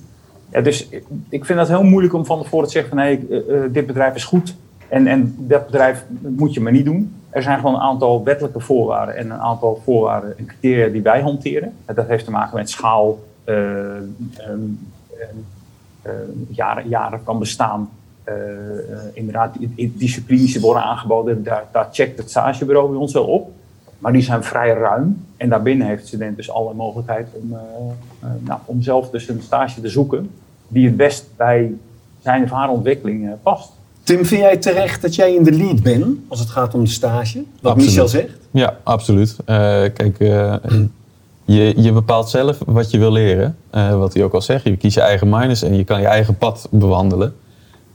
Ja, 0.51 0.61
dus 0.61 0.87
ik- 1.29 1.45
vind 1.45 1.59
dat 1.59 1.67
heel 1.67 1.83
moeilijk 1.83 2.13
om 2.13 2.25
van 2.25 2.41
tevoren 2.41 2.65
te 2.65 2.71
zeggen 2.71 2.89
van 2.89 2.99
hé, 2.99 3.05
eh, 3.29 3.63
eh, 3.63 3.73
dit 3.73 3.85
bedrijf 3.87 4.15
is 4.15 4.23
goed 4.23 4.55
en, 4.87 5.07
en 5.07 5.35
dat 5.39 5.65
bedrijf 5.65 6.05
moet 6.21 6.53
je 6.53 6.61
maar 6.61 6.71
niet 6.71 6.85
doen. 6.85 7.13
Er 7.29 7.41
zijn 7.43 7.59
gewoon 7.59 7.75
een 7.75 7.81
aantal 7.81 8.23
wettelijke 8.23 8.59
voorwaarden 8.59 9.15
en 9.15 9.25
een 9.31 9.39
aantal 9.39 9.81
voorwaarden 9.83 10.37
en 10.37 10.45
criteria 10.45 10.87
die 10.87 11.01
wij 11.01 11.21
hanteren. 11.21 11.73
En 11.85 11.95
dat 11.95 12.07
heeft 12.07 12.25
te 12.25 12.31
maken 12.31 12.57
met 12.57 12.69
schaal, 12.69 13.19
eh, 13.43 13.95
ehm, 13.95 14.01
ehm, 14.37 14.59
eh, 16.01 16.11
jaren, 16.49 16.87
jaren 16.87 17.23
kan 17.23 17.39
bestaan. 17.39 17.89
Eh, 18.25 18.33
inderdaad, 19.13 19.55
die- 19.75 19.93
disciplines 19.97 20.51
die 20.51 20.61
worden 20.61 20.83
aangeboden, 20.83 21.43
daar, 21.43 21.63
daar 21.71 21.89
checkt 21.91 22.17
het 22.17 22.29
stagebureau 22.29 22.89
bij 22.89 22.97
ons 22.99 23.13
wel 23.13 23.25
op. 23.25 23.51
Maar 23.97 24.13
die 24.13 24.21
zijn 24.21 24.43
vrij 24.43 24.73
ruim. 24.73 25.25
En 25.37 25.49
daarbinnen 25.49 25.87
heeft 25.87 26.01
de 26.01 26.07
student 26.07 26.35
dus 26.37 26.51
alle 26.51 26.73
mogelijkheid 26.73 27.27
om, 27.33 27.53
eh, 27.53 27.59
eh, 28.19 28.29
nou, 28.39 28.59
om 28.65 28.81
zelf 28.81 29.09
dus 29.09 29.27
een 29.27 29.41
stage 29.41 29.81
te 29.81 29.89
zoeken 29.89 30.29
die 30.67 30.85
het 30.85 30.97
best 30.97 31.25
bij 31.35 31.73
zijn 32.23 32.43
of 32.43 32.49
haar 32.49 32.69
ontwikkeling 32.69 33.27
eh, 33.27 33.33
past. 33.43 33.71
Tim, 34.03 34.25
vind 34.25 34.41
jij 34.41 34.57
terecht 34.57 35.01
dat 35.01 35.15
jij 35.15 35.33
in 35.35 35.43
de 35.43 35.51
lead 35.51 35.83
bent 35.83 36.17
als 36.27 36.39
het 36.39 36.49
gaat 36.49 36.73
om 36.73 36.83
de 36.83 36.89
stage? 36.89 37.43
Wat 37.61 37.71
Absoluut. 37.71 37.89
Michel 37.91 38.07
zegt? 38.07 38.37
Ja, 38.51 38.77
absoluut. 38.83 39.35
Eh, 39.45 39.55
kijk, 39.93 40.19
eh, 40.19 40.55
je, 41.45 41.73
je 41.81 41.91
bepaalt 41.91 42.29
zelf 42.29 42.57
wat 42.65 42.91
je 42.91 42.97
wil 42.97 43.11
leren. 43.11 43.57
Eh, 43.69 43.97
wat 43.97 44.13
hij 44.13 44.23
ook 44.23 44.33
al 44.33 44.41
zegt, 44.41 44.63
je 44.63 44.77
kiest 44.77 44.95
je 44.95 45.01
eigen 45.01 45.29
minus 45.29 45.61
en 45.61 45.75
je 45.75 45.83
kan 45.83 46.01
je 46.01 46.07
eigen 46.07 46.37
pad 46.37 46.67
bewandelen. 46.71 47.35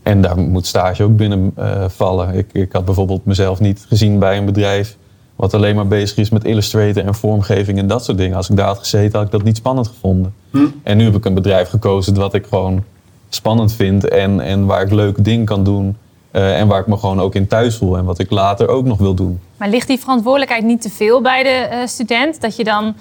En 0.02 0.20
daar 0.20 0.38
moet 0.38 0.66
stage 0.66 1.02
ook 1.02 1.16
binnen 1.16 1.52
eh, 1.54 1.84
vallen. 1.88 2.34
Ik, 2.34 2.46
ik 2.52 2.72
had 2.72 2.84
bijvoorbeeld 2.84 3.24
mezelf 3.24 3.60
niet 3.60 3.84
gezien 3.88 4.18
bij 4.18 4.36
een 4.36 4.44
bedrijf 4.44 4.96
wat 5.36 5.54
alleen 5.54 5.74
maar 5.74 5.86
bezig 5.86 6.16
is 6.16 6.30
met 6.30 6.44
Illustrator 6.44 7.04
en 7.04 7.14
vormgeving 7.14 7.78
en 7.78 7.86
dat 7.86 8.04
soort 8.04 8.18
dingen. 8.18 8.36
Als 8.36 8.50
ik 8.50 8.56
daar 8.56 8.66
had 8.66 8.78
gezeten, 8.78 9.18
had 9.18 9.26
ik 9.26 9.32
dat 9.32 9.42
niet 9.42 9.56
spannend 9.56 9.88
gevonden. 9.88 10.34
Hm. 10.50 10.66
En 10.82 10.96
nu 10.96 11.04
heb 11.04 11.14
ik 11.14 11.24
een 11.24 11.34
bedrijf 11.34 11.68
gekozen 11.68 12.14
wat 12.14 12.34
ik 12.34 12.46
gewoon 12.46 12.84
spannend 13.28 13.72
vind 13.72 14.08
en, 14.08 14.40
en 14.40 14.66
waar 14.66 14.82
ik 14.82 14.90
leuke 14.90 15.22
dingen 15.22 15.46
kan 15.46 15.64
doen. 15.64 15.96
eh, 16.30 16.60
en 16.60 16.66
waar 16.68 16.80
ik 16.80 16.86
me 16.86 16.96
gewoon 16.96 17.20
ook 17.20 17.34
in 17.34 17.46
thuis 17.46 17.76
voel 17.76 17.96
en 17.96 18.04
wat 18.04 18.18
ik 18.18 18.30
later 18.30 18.68
ook 18.68 18.84
nog 18.84 18.98
wil 18.98 19.14
doen. 19.14 19.40
Maar 19.56 19.68
ligt 19.68 19.86
die 19.86 19.98
verantwoordelijkheid 19.98 20.64
niet 20.64 20.82
te 20.82 20.90
veel 20.90 21.22
bij 21.22 21.42
de 21.42 21.48
eh, 21.48 21.86
student? 21.86 22.40
Dat 22.40 22.56
je 22.56 22.64
dan. 22.64 22.94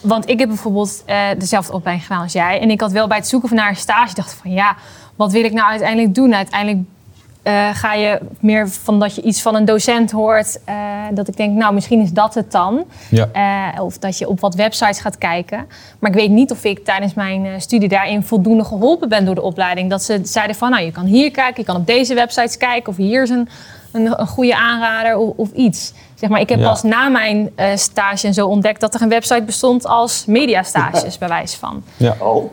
Want 0.00 0.28
ik 0.28 0.38
heb 0.38 0.48
bijvoorbeeld 0.48 1.02
eh, 1.06 1.26
dezelfde 1.38 1.72
opleiding 1.72 2.06
gedaan 2.06 2.22
als 2.22 2.32
jij. 2.32 2.60
En 2.60 2.70
ik 2.70 2.80
had 2.80 2.92
wel 2.92 3.06
bij 3.06 3.16
het 3.16 3.28
zoeken 3.28 3.48
van 3.48 3.58
naar 3.58 3.68
een 3.68 3.76
stage 3.76 4.14
dacht 4.14 4.34
van 4.34 4.50
ja, 4.50 4.76
wat 5.20 5.32
wil 5.32 5.44
ik 5.44 5.52
nou 5.52 5.68
uiteindelijk 5.70 6.14
doen? 6.14 6.34
Uiteindelijk 6.34 6.78
eh, 7.42 7.68
ga 7.74 7.94
je 7.94 8.18
meer 8.40 8.68
van 8.68 9.00
dat 9.00 9.14
je 9.14 9.22
iets 9.22 9.42
van 9.42 9.54
een 9.54 9.64
docent 9.64 10.10
hoort. 10.10 10.60
eh, 10.64 10.74
dat 11.12 11.28
ik 11.28 11.36
denk, 11.36 11.56
nou 11.56 11.74
misschien 11.74 12.00
is 12.00 12.12
dat 12.12 12.34
het 12.34 12.52
dan. 12.52 12.84
Ja. 13.10 13.28
Eh, 13.32 13.82
of 13.84 13.98
dat 13.98 14.18
je 14.18 14.28
op 14.28 14.40
wat 14.40 14.54
websites 14.54 15.00
gaat 15.00 15.18
kijken. 15.18 15.66
Maar 15.98 16.10
ik 16.10 16.16
weet 16.16 16.30
niet 16.30 16.50
of 16.50 16.64
ik 16.64 16.84
tijdens 16.84 17.14
mijn 17.14 17.44
eh, 17.46 17.52
studie 17.58 17.88
daarin 17.88 18.22
voldoende 18.22 18.64
geholpen 18.64 19.08
ben 19.08 19.24
door 19.24 19.34
de 19.34 19.42
opleiding. 19.42 19.90
Dat 19.90 20.02
ze 20.02 20.20
zeiden 20.22 20.56
van, 20.56 20.70
nou 20.70 20.84
je 20.84 20.92
kan 20.92 21.04
hier 21.04 21.30
kijken, 21.30 21.54
je 21.56 21.64
kan 21.64 21.76
op 21.76 21.86
deze 21.86 22.14
websites 22.14 22.56
kijken. 22.56 22.88
Of 22.90 22.96
hier 22.96 23.22
is 23.22 23.30
een, 23.30 23.48
een, 23.92 24.20
een 24.20 24.26
goede 24.26 24.56
aanrader 24.56 25.16
of, 25.16 25.32
of 25.36 25.50
iets. 25.52 25.92
Zeg 26.14 26.30
maar, 26.30 26.40
ik 26.40 26.48
heb 26.48 26.58
Ja. 26.58 26.68
pas 26.68 26.82
na 26.82 27.08
mijn 27.08 27.50
eh, 27.54 27.66
stage 27.74 28.26
en 28.26 28.34
zo 28.34 28.46
ontdekt 28.46 28.80
dat 28.80 28.94
er 28.94 29.02
een 29.02 29.08
website 29.08 29.42
bestond 29.42 29.86
als 29.86 30.24
mediastages, 30.26 31.18
bij 31.22 31.28
wijze 31.28 31.58
van. 31.58 31.82
Ja. 31.96 32.16
Oh. 32.18 32.50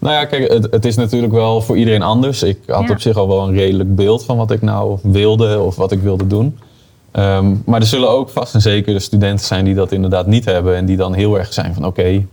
Nou 0.00 0.14
ja, 0.14 0.24
kijk, 0.24 0.52
het, 0.52 0.66
het 0.70 0.84
is 0.84 0.96
natuurlijk 0.96 1.32
wel 1.32 1.60
voor 1.60 1.76
iedereen 1.76 2.02
anders. 2.02 2.42
Ik 2.42 2.58
had 2.66 2.82
Ja. 2.86 2.90
op 2.92 3.00
zich 3.00 3.16
al 3.16 3.28
wel 3.28 3.48
een 3.48 3.54
redelijk 3.54 3.94
beeld 3.94 4.24
van 4.24 4.36
wat 4.36 4.50
ik 4.50 4.62
nou 4.62 4.98
wilde 5.02 5.58
of 5.60 5.76
wat 5.76 5.92
ik 5.92 6.00
wilde 6.00 6.26
doen. 6.26 6.58
Ehm, 7.10 7.54
maar 7.64 7.80
er 7.80 7.86
zullen 7.86 8.10
ook 8.10 8.28
vast 8.30 8.54
en 8.54 8.60
zeker 8.60 8.92
de 8.92 8.98
studenten 9.00 9.46
zijn 9.46 9.64
die 9.64 9.74
dat 9.74 9.92
inderdaad 9.92 10.26
niet 10.26 10.44
hebben. 10.44 10.76
En 10.76 10.84
die 10.86 10.96
dan 10.96 11.14
heel 11.14 11.38
erg 11.38 11.52
zijn 11.52 11.74
van 11.74 11.84
oké, 11.84 12.24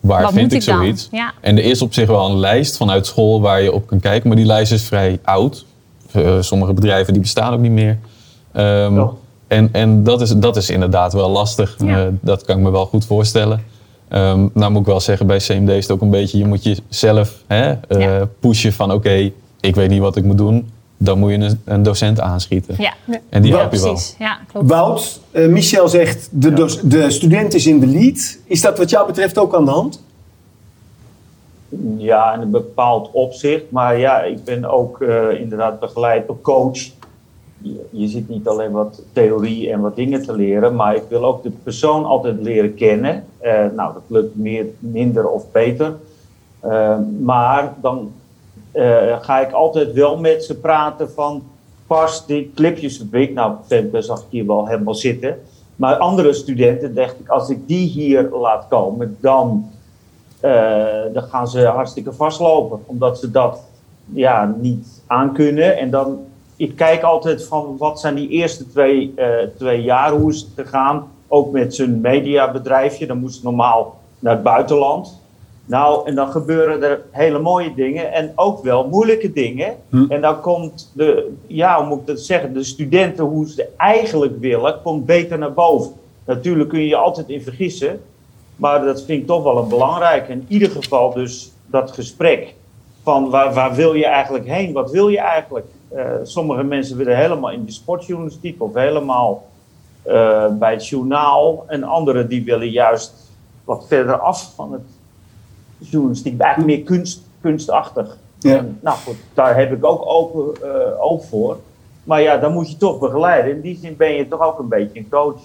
waar 0.00 0.22
Wat 0.22 0.32
vind 0.32 0.52
ik 0.52 0.62
zoiets? 0.62 1.08
Ja. 1.12 1.32
En 1.40 1.58
er 1.58 1.64
is 1.64 1.82
op 1.82 1.94
zich 1.94 2.06
wel 2.06 2.26
een 2.30 2.38
lijst 2.38 2.76
vanuit 2.76 3.06
school 3.06 3.40
waar 3.40 3.62
je 3.62 3.72
op 3.72 3.86
kan 3.86 4.00
kijken. 4.00 4.28
Maar 4.28 4.36
die 4.36 4.46
lijst 4.46 4.72
is 4.72 4.82
vrij 4.84 5.18
oud. 5.24 5.64
Eh, 6.12 6.36
sommige 6.40 6.72
bedrijven 6.72 7.12
die 7.12 7.22
bestaan 7.22 7.52
ook 7.52 7.60
niet 7.60 7.70
meer. 7.72 7.98
Ehm, 8.52 8.94
En, 9.48 9.68
en 9.72 10.02
dat, 10.02 10.20
is, 10.20 10.30
dat 10.36 10.56
is 10.56 10.70
inderdaad 10.70 11.12
wel 11.12 11.30
lastig. 11.30 11.76
Ja. 11.84 12.04
Eh, 12.04 12.06
dat 12.20 12.44
kan 12.44 12.56
ik 12.56 12.62
me 12.62 12.70
wel 12.70 12.86
goed 12.86 13.04
voorstellen. 13.04 13.62
Ehm, 14.08 14.46
nou 14.52 14.70
moet 14.70 14.80
ik 14.80 14.86
wel 14.86 15.00
zeggen, 15.00 15.26
bij 15.26 15.38
CMD 15.38 15.68
is 15.68 15.82
het 15.82 15.90
ook 15.92 16.00
een 16.00 16.10
beetje... 16.10 16.38
je 16.38 16.46
moet 16.46 16.62
jezelf 16.62 17.42
hè, 17.46 17.72
eh, 17.72 18.22
pushen 18.40 18.72
van 18.72 18.92
oké, 18.92 19.30
ik 19.60 19.74
weet 19.74 19.90
niet 19.90 20.00
wat 20.00 20.16
ik 20.16 20.24
moet 20.24 20.38
doen. 20.38 20.70
Dan 20.96 21.18
moet 21.18 21.30
je 21.30 21.36
een, 21.36 21.60
een 21.64 21.82
docent 21.82 22.20
aanschieten. 22.20 22.74
Ja, 22.78 22.92
En 23.28 23.42
die 23.42 23.50
Ja, 23.52 23.58
help 23.58 23.72
je 23.72 23.80
wel. 23.80 23.92
precies. 23.92 24.14
Ja, 24.18 24.38
klopt. 24.52 24.68
Wout, 24.68 25.20
eh, 25.30 25.46
Michel 25.46 25.88
zegt 25.88 26.28
de, 26.32 26.52
doc- 26.52 26.80
de 26.82 27.10
student 27.10 27.54
is 27.54 27.66
in 27.66 27.80
de 27.80 27.86
lead. 27.86 28.38
Is 28.44 28.60
dat 28.60 28.78
wat 28.78 28.90
jou 28.90 29.06
betreft 29.06 29.38
ook 29.38 29.54
aan 29.54 29.64
de 29.64 29.70
hand? 29.70 30.02
Ja, 31.98 32.34
in 32.34 32.40
een 32.40 32.50
bepaald 32.50 33.08
opzicht. 33.12 33.62
Maar 33.70 33.98
ja, 33.98 34.22
ik 34.22 34.44
ben 34.44 34.64
ook 34.64 35.00
eh, 35.02 35.40
inderdaad 35.40 35.80
begeleid 35.80 36.26
door 36.26 36.40
coach. 36.40 36.78
Je, 37.90 38.08
zit 38.08 38.28
niet 38.28 38.48
alleen 38.48 38.70
wat 38.70 39.02
theorie 39.12 39.70
en 39.70 39.80
wat 39.80 39.96
dingen 39.96 40.22
te 40.22 40.34
leren, 40.34 40.74
maar 40.74 40.94
ik 40.94 41.02
wil 41.08 41.24
ook 41.24 41.42
de 41.42 41.50
persoon 41.50 42.04
altijd 42.04 42.40
leren 42.40 42.74
kennen. 42.74 43.24
Eh, 43.38 43.66
nou, 43.76 43.92
dat 43.92 44.02
lukt 44.06 44.36
meer, 44.36 44.66
minder 44.78 45.28
of 45.28 45.52
beter. 45.52 45.96
Eh, 46.60 46.98
maar 47.20 47.74
dan 47.80 48.12
eh, 48.72 49.20
ga 49.20 49.40
ik 49.40 49.52
altijd 49.52 49.92
wel 49.92 50.18
met 50.18 50.44
ze 50.44 50.58
praten 50.58 51.10
van 51.10 51.42
pas 51.86 52.26
die 52.26 52.52
clipjesfabriek. 52.54 53.34
Nou, 53.34 53.54
Femke 53.66 54.02
zag 54.02 54.18
ik 54.18 54.26
hier 54.30 54.46
wel 54.46 54.66
helemaal 54.66 54.94
zitten. 54.94 55.38
Maar 55.76 55.96
andere 55.96 56.32
studenten 56.32 56.94
dacht 56.94 57.20
ik, 57.20 57.28
als 57.28 57.48
ik 57.48 57.68
die 57.68 57.88
hier 57.88 58.28
laat 58.30 58.68
komen, 58.68 59.16
dan 59.20 59.68
dan 61.12 61.22
gaan 61.22 61.48
ze 61.48 61.66
hartstikke 61.66 62.12
vastlopen. 62.12 62.80
Omdat 62.86 63.18
ze 63.18 63.30
dat 63.30 63.60
ja, 64.12 64.54
niet 64.60 65.02
aankunnen. 65.06 65.76
En 65.76 65.90
dan, 65.90 66.18
ik 66.64 66.76
kijk 66.76 67.02
altijd 67.02 67.44
van 67.44 67.76
wat 67.78 68.00
zijn 68.00 68.14
die 68.14 68.28
eerste 68.28 68.70
twee, 68.70 69.12
eh, 69.16 69.28
twee 69.58 69.82
jaar, 69.82 70.12
hoe 70.12 70.30
is 70.30 70.40
het 70.40 70.66
gegaan? 70.66 71.08
Ook 71.28 71.52
met 71.52 71.74
zijn 71.74 72.00
mediabedrijfje. 72.00 73.06
Dan 73.06 73.18
moest 73.18 73.34
het 73.34 73.44
normaal 73.44 73.98
naar 74.18 74.32
het 74.32 74.42
buitenland. 74.42 75.22
Nou, 75.66 76.06
en 76.06 76.14
dan 76.14 76.28
gebeuren 76.28 76.82
er 76.82 77.00
hele 77.10 77.38
mooie 77.38 77.74
dingen 77.74 78.12
en 78.12 78.32
ook 78.34 78.62
wel 78.62 78.88
moeilijke 78.88 79.32
dingen. 79.32 79.76
En 80.08 80.20
dan 80.20 80.40
komt 80.40 80.90
de, 80.94 81.34
ja, 81.46 81.78
hoe 81.78 81.86
moet 81.86 82.00
ik 82.00 82.06
dat 82.06 82.20
zeggen, 82.20 82.52
de 82.52 82.64
studenten, 82.64 83.24
hoe 83.24 83.48
ze 83.48 83.68
eigenlijk 83.76 84.40
willen, 84.40 84.82
komt 84.82 85.06
beter 85.06 85.38
naar 85.38 85.52
boven. 85.52 85.92
Natuurlijk 86.24 86.68
kun 86.68 86.80
je 86.80 86.88
je 86.88 86.96
altijd 86.96 87.28
in 87.28 87.42
vergissen. 87.42 88.00
Maar 88.56 88.84
dat 88.84 89.02
vind 89.02 89.20
ik 89.20 89.26
toch 89.26 89.42
wel 89.42 89.58
een 89.58 89.68
belangrijk. 89.68 90.28
In 90.28 90.44
ieder 90.48 90.70
geval 90.70 91.12
dus 91.12 91.52
dat 91.66 91.90
gesprek 91.90 92.54
van 93.02 93.30
waar, 93.30 93.54
waar 93.54 93.74
wil 93.74 93.94
je 93.94 94.06
eigenlijk 94.06 94.46
heen? 94.46 94.72
Wat 94.72 94.90
wil 94.90 95.08
je 95.08 95.18
eigenlijk? 95.18 95.66
Eh, 95.94 96.04
sommige 96.22 96.62
mensen 96.62 96.96
willen 96.96 97.16
helemaal 97.16 97.50
in 97.50 97.64
de 97.64 97.72
sportjournalistiek 97.72 98.62
of 98.62 98.74
helemaal 98.74 99.46
eh, 100.02 100.46
bij 100.58 100.72
het 100.72 100.88
journaal. 100.88 101.64
En 101.66 101.82
anderen 101.82 102.28
die 102.28 102.44
willen 102.44 102.70
juist 102.70 103.12
wat 103.64 103.86
verder 103.88 104.18
af 104.18 104.52
van 104.54 104.72
het 104.72 104.82
journalistiek. 105.78 106.40
Eigenlijk 106.40 106.76
meer 106.76 106.86
kunst, 106.86 107.22
kunstachtig. 107.40 108.16
Ja. 108.38 108.56
En, 108.56 108.78
nou 108.80 108.96
goed, 108.96 109.16
daar 109.34 109.56
heb 109.56 109.72
ik 109.72 109.84
ook 109.84 110.06
open 110.06 110.62
eh, 110.62 111.04
oog 111.04 111.24
voor. 111.24 111.58
Maar 112.04 112.22
ja, 112.22 112.36
dan 112.36 112.52
moet 112.52 112.70
je 112.70 112.76
toch 112.76 112.98
begeleiden. 112.98 113.52
In 113.52 113.60
die 113.60 113.78
zin 113.82 113.96
ben 113.96 114.12
je 114.12 114.28
toch 114.28 114.40
ook 114.40 114.58
een 114.58 114.68
beetje 114.68 114.98
een 114.98 115.08
coach. 115.08 115.40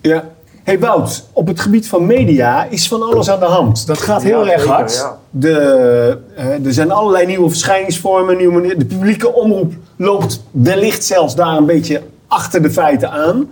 Ja. 0.00 0.24
Hey 0.64 0.78
Wout, 0.78 1.24
op 1.32 1.46
het 1.46 1.60
gebied 1.60 1.88
van 1.88 2.06
media 2.06 2.64
is 2.64 2.88
van 2.88 3.02
alles 3.02 3.30
aan 3.30 3.38
de 3.40 3.44
hand. 3.46 3.86
Dat 3.86 3.98
gaat 3.98 4.22
heel 4.22 4.44
Ja, 4.44 4.52
erg 4.52 4.60
zeker, 4.60 4.74
hard. 4.74 4.94
ja. 4.94 5.18
De, 5.30 5.58
eh, 6.36 6.66
er 6.66 6.72
zijn 6.72 6.90
allerlei 6.90 7.26
nieuwe 7.26 7.48
verschijningsvormen. 7.48 8.36
Nieuwe 8.36 8.76
de 8.76 8.84
publieke 8.84 9.32
omroep 9.32 9.72
loopt 9.96 10.42
wellicht 10.50 11.04
zelfs 11.04 11.34
daar 11.34 11.56
een 11.56 11.66
beetje 11.66 12.02
achter 12.26 12.62
de 12.62 12.70
feiten 12.70 13.10
aan. 13.10 13.48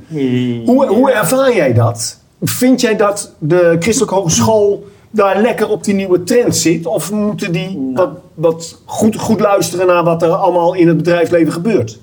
Hoe, 0.65 0.87
hoe 0.87 1.11
ervaar 1.11 1.55
jij 1.55 1.73
dat? 1.73 2.19
Vind 2.43 2.81
jij 2.81 2.97
dat 2.97 3.33
de 3.39 3.77
Christelijke 3.79 4.15
Hogeschool 4.15 4.87
daar 5.11 5.41
lekker 5.41 5.69
op 5.69 5.85
die 5.85 5.95
nieuwe 5.95 6.23
trend 6.25 6.57
zit? 6.57 6.87
Of 6.87 7.13
moeten 7.13 7.53
die 7.53 7.91
wat, 7.95 8.11
wat 8.35 8.79
goed, 8.85 9.17
goed 9.17 9.41
luisteren 9.41 9.87
naar 9.87 10.05
wat 10.05 10.23
er 10.23 10.31
allemaal 10.31 10.75
in 10.75 10.89
het 10.89 10.97
bedrijfsleven 10.97 11.53
gebeurt? 11.53 11.99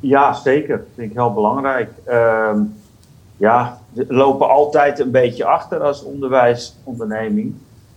Ja, 0.00 0.32
zeker. 0.34 0.76
Dat 0.76 0.86
vind 0.96 1.10
ik 1.10 1.16
heel 1.16 1.32
belangrijk. 1.32 1.90
Ehm, 2.04 2.58
ja, 3.42 3.78
lopen 4.08 4.48
altijd 4.48 4.98
een 4.98 5.10
beetje 5.10 5.44
achter 5.44 5.80
als 5.80 6.04
onderwijsonderneming. 6.04 7.54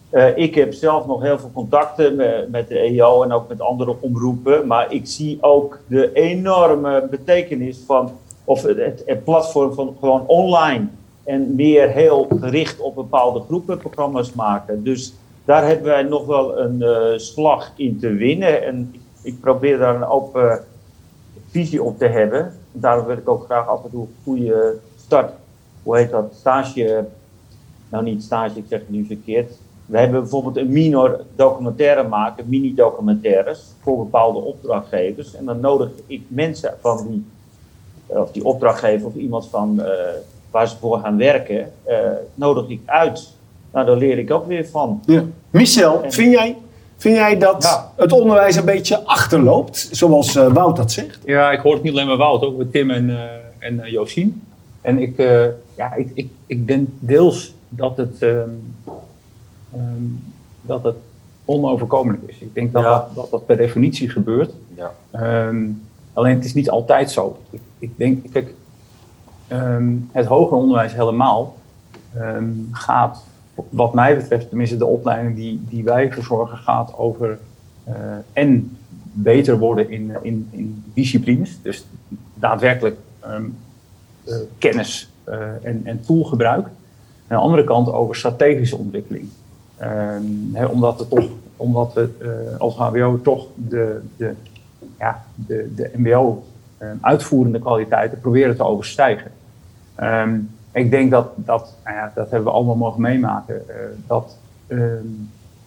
Eh, 0.09 0.37
ik 0.37 0.55
heb 0.55 0.73
zelf 0.73 1.05
nog 1.05 1.21
heel 1.21 1.39
veel 1.39 1.51
contacten 1.53 2.15
met, 2.51 2.67
de 2.67 2.79
EO 2.79 3.23
en 3.23 3.31
ook 3.31 3.47
met 3.47 3.61
andere 3.61 3.95
omroepen. 3.99 4.67
Maar 4.67 4.91
ik 4.91 5.07
zie 5.07 5.37
ook 5.41 5.79
de 5.87 6.13
enorme 6.13 7.07
betekenis 7.09 7.77
van, 7.85 8.11
of 8.43 8.61
het, 8.61 9.23
platform 9.23 9.73
van 9.73 9.95
gewoon 9.99 10.27
online. 10.27 10.87
En 11.23 11.55
meer 11.55 11.89
heel 11.89 12.27
gericht 12.39 12.79
op 12.79 12.95
bepaalde 12.95 13.39
groepen 13.39 13.77
programma's 13.77 14.33
maken. 14.33 14.83
Dus 14.83 15.13
daar 15.43 15.67
hebben 15.67 15.85
wij 15.85 16.03
nog 16.03 16.25
wel 16.25 16.59
een 16.59 16.81
eh, 16.81 17.17
slag 17.17 17.71
in 17.75 17.99
te 17.99 18.13
winnen. 18.13 18.63
En 18.63 18.89
ik, 18.93 19.01
ik 19.21 19.39
probeer 19.39 19.77
daar 19.77 19.95
een 19.95 20.07
open 20.07 20.63
visie 21.49 21.83
op 21.83 21.97
te 21.97 22.07
hebben. 22.07 22.53
Daarom 22.71 23.05
wil 23.05 23.17
ik 23.17 23.29
ook 23.29 23.43
graag 23.45 23.67
af 23.67 23.83
en 23.83 23.89
toe 23.89 24.07
goede 24.23 24.79
start, 25.05 25.31
hoe 25.83 25.97
heet 25.97 26.11
dat, 26.11 26.33
stage, 26.39 27.05
nou 27.89 28.03
niet 28.03 28.23
stage, 28.23 28.57
ik 28.57 28.65
zeg 28.69 28.79
het 28.79 28.89
nu 28.89 29.05
verkeerd. 29.05 29.51
We 29.85 29.97
hebben 29.97 30.21
bijvoorbeeld 30.21 30.57
een 30.57 30.71
minor 30.71 31.19
documentaire 31.35 32.07
maken, 32.07 32.45
mini-documentaires, 32.47 33.59
voor 33.81 33.97
bepaalde 33.97 34.39
opdrachtgevers. 34.39 35.35
En 35.35 35.45
dan 35.45 35.59
nodig 35.59 35.89
ik 36.07 36.21
mensen 36.27 36.73
van 36.81 37.07
die, 37.07 37.25
of 38.05 38.31
die 38.31 38.45
opdrachtgever 38.45 39.07
of 39.07 39.15
iemand 39.15 39.47
van 39.47 39.81
eh, 39.81 39.89
waar 40.51 40.67
ze 40.67 40.77
voor 40.77 40.99
gaan 40.99 41.17
werken, 41.17 41.71
eh, 41.83 41.97
nodig 42.33 42.69
ik 42.69 42.81
uit. 42.85 43.33
Nou, 43.71 43.85
daar 43.85 43.97
leer 43.97 44.17
ik 44.17 44.31
ook 44.31 44.47
weer 44.47 44.67
van. 44.67 45.01
Ja. 45.05 45.23
Michel, 45.49 46.01
vind 46.07 46.31
jij, 46.31 46.57
vind 46.97 47.15
jij 47.15 47.37
dat 47.37 47.89
het 47.95 48.11
onderwijs 48.11 48.55
een 48.55 48.65
beetje 48.65 49.03
achterloopt, 49.03 49.89
zoals 49.91 50.35
eh, 50.35 50.53
Wout 50.53 50.75
dat 50.75 50.91
zegt? 50.91 51.19
Ja, 51.25 51.51
ik 51.51 51.59
hoor 51.59 51.73
het 51.73 51.83
niet 51.83 51.93
alleen 51.93 52.07
bij 52.07 52.15
Wout, 52.15 52.43
ook 52.43 52.57
bij 52.57 52.67
Tim 52.71 52.91
en, 52.91 53.09
eh 53.09 53.43
en 53.65 53.79
eh, 53.79 53.91
Josien. 53.91 54.43
En 54.85 54.99
ik, 54.99 55.17
eh, 55.17 55.45
ja, 55.75 55.93
ik, 55.93 56.11
ik, 56.13 56.29
ik 56.45 56.67
denk 56.67 56.87
deels 56.99 57.53
dat 57.69 57.97
het, 57.97 58.21
ehm, 58.21 58.49
ehm, 59.73 60.03
dat 60.61 60.83
het 60.83 60.95
onoverkomelijk 61.45 62.23
is. 62.25 62.39
Ik 62.39 62.53
denk 62.53 62.73
dat, 62.73 62.83
dat, 62.83 63.15
dat 63.15 63.29
dat 63.29 63.45
per 63.45 63.57
definitie 63.57 64.09
gebeurt. 64.09 64.51
Ja. 64.75 64.91
Ehm, 65.11 65.65
alleen 66.13 66.35
het 66.35 66.45
is 66.45 66.53
niet 66.53 66.69
altijd 66.69 67.11
zo. 67.11 67.37
Ik, 67.49 67.61
ik 67.79 67.97
denk, 67.97 68.31
kijk, 68.31 68.53
het 70.11 70.25
hoger 70.25 70.57
onderwijs 70.57 70.93
helemaal 70.93 71.55
gaat, 72.71 73.23
wat 73.69 73.93
mij 73.93 74.15
betreft, 74.15 74.49
tenminste 74.49 74.77
de 74.77 74.85
opleiding 74.85 75.35
die, 75.35 75.61
die 75.69 75.83
wij 75.83 76.11
verzorgen, 76.11 76.57
gaat 76.57 76.97
over 76.97 77.39
eh, 77.83 77.93
en 78.33 78.77
beter 79.11 79.57
worden 79.57 79.89
in, 79.89 80.11
in, 80.21 80.47
in 80.51 80.83
disciplines. 80.93 81.61
Dus 81.61 81.85
daadwerkelijk 82.33 82.97
kennis 84.57 85.09
eh, 85.23 85.39
en, 85.61 85.81
en 85.83 86.01
toolgebruik. 86.01 86.65
Aan 87.27 87.37
de 87.37 87.43
andere 87.43 87.63
kant 87.63 87.91
over 87.91 88.15
strategische 88.15 88.77
ontwikkeling. 88.77 89.29
Ehm, 89.77 90.65
omdat, 90.69 90.99
het 90.99 91.09
toch, 91.09 91.27
omdat 91.55 91.93
we 91.93 92.09
eh, 92.19 92.59
als 92.59 92.75
HBO 92.75 93.21
toch 93.21 93.47
de, 93.55 94.01
de, 94.17 94.33
ja, 94.99 95.23
de, 95.35 95.73
de 95.75 95.91
MBO 95.95 96.43
ehm, 96.77 96.95
uitvoerende 97.01 97.59
kwaliteiten 97.59 98.19
proberen 98.19 98.55
te 98.55 98.63
overstijgen. 98.63 99.31
Ehm, 99.95 100.39
ik 100.71 100.91
denk 100.91 101.11
dat, 101.11 101.27
dat 101.35 101.73
nou 101.83 101.95
ja, 101.95 102.11
dat 102.15 102.29
hebben 102.29 102.47
we 102.49 102.55
allemaal 102.55 102.75
mogen 102.75 103.01
meemaken, 103.01 103.69
eh, 103.69 103.75
dat 104.07 104.37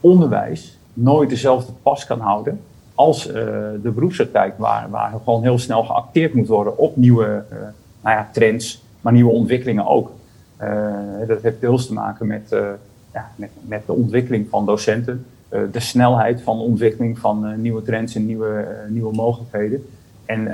onderwijs 0.00 0.78
nooit 0.92 1.28
dezelfde 1.28 1.72
pas 1.82 2.06
kan 2.06 2.20
houden 2.20 2.60
als 2.98 3.26
eh, 3.26 3.34
de 3.82 3.90
beroepspraktijk, 3.94 4.58
waar, 4.58 4.90
waar 4.90 5.12
gewoon 5.24 5.42
heel 5.42 5.58
snel 5.58 5.84
geacteerd 5.84 6.34
moet 6.34 6.48
worden 6.48 6.78
op 6.78 6.96
nieuwe 6.96 7.44
eh, 7.50 7.56
nou 8.00 8.16
ja, 8.16 8.28
trends, 8.32 8.82
maar 9.00 9.12
nieuwe 9.12 9.30
ontwikkelingen 9.30 9.86
ook. 9.86 10.10
Eh, 10.58 11.26
dat 11.26 11.42
heeft 11.42 11.60
deels 11.60 11.86
te 11.86 11.92
maken 11.92 12.26
met, 12.26 12.52
eh, 12.52 12.68
ja, 13.12 13.30
met, 13.36 13.50
met 13.60 13.86
de 13.86 13.92
ontwikkeling 13.92 14.48
van 14.48 14.66
docenten, 14.66 15.24
eh, 15.48 15.60
de 15.72 15.80
snelheid 15.80 16.42
van 16.42 16.58
de 16.58 16.64
ontwikkeling 16.64 17.18
van 17.18 17.60
nieuwe 17.60 17.82
trends 17.82 18.14
en 18.14 18.26
nieuwe, 18.26 18.66
nieuwe 18.88 19.14
mogelijkheden. 19.14 19.86
En 20.24 20.48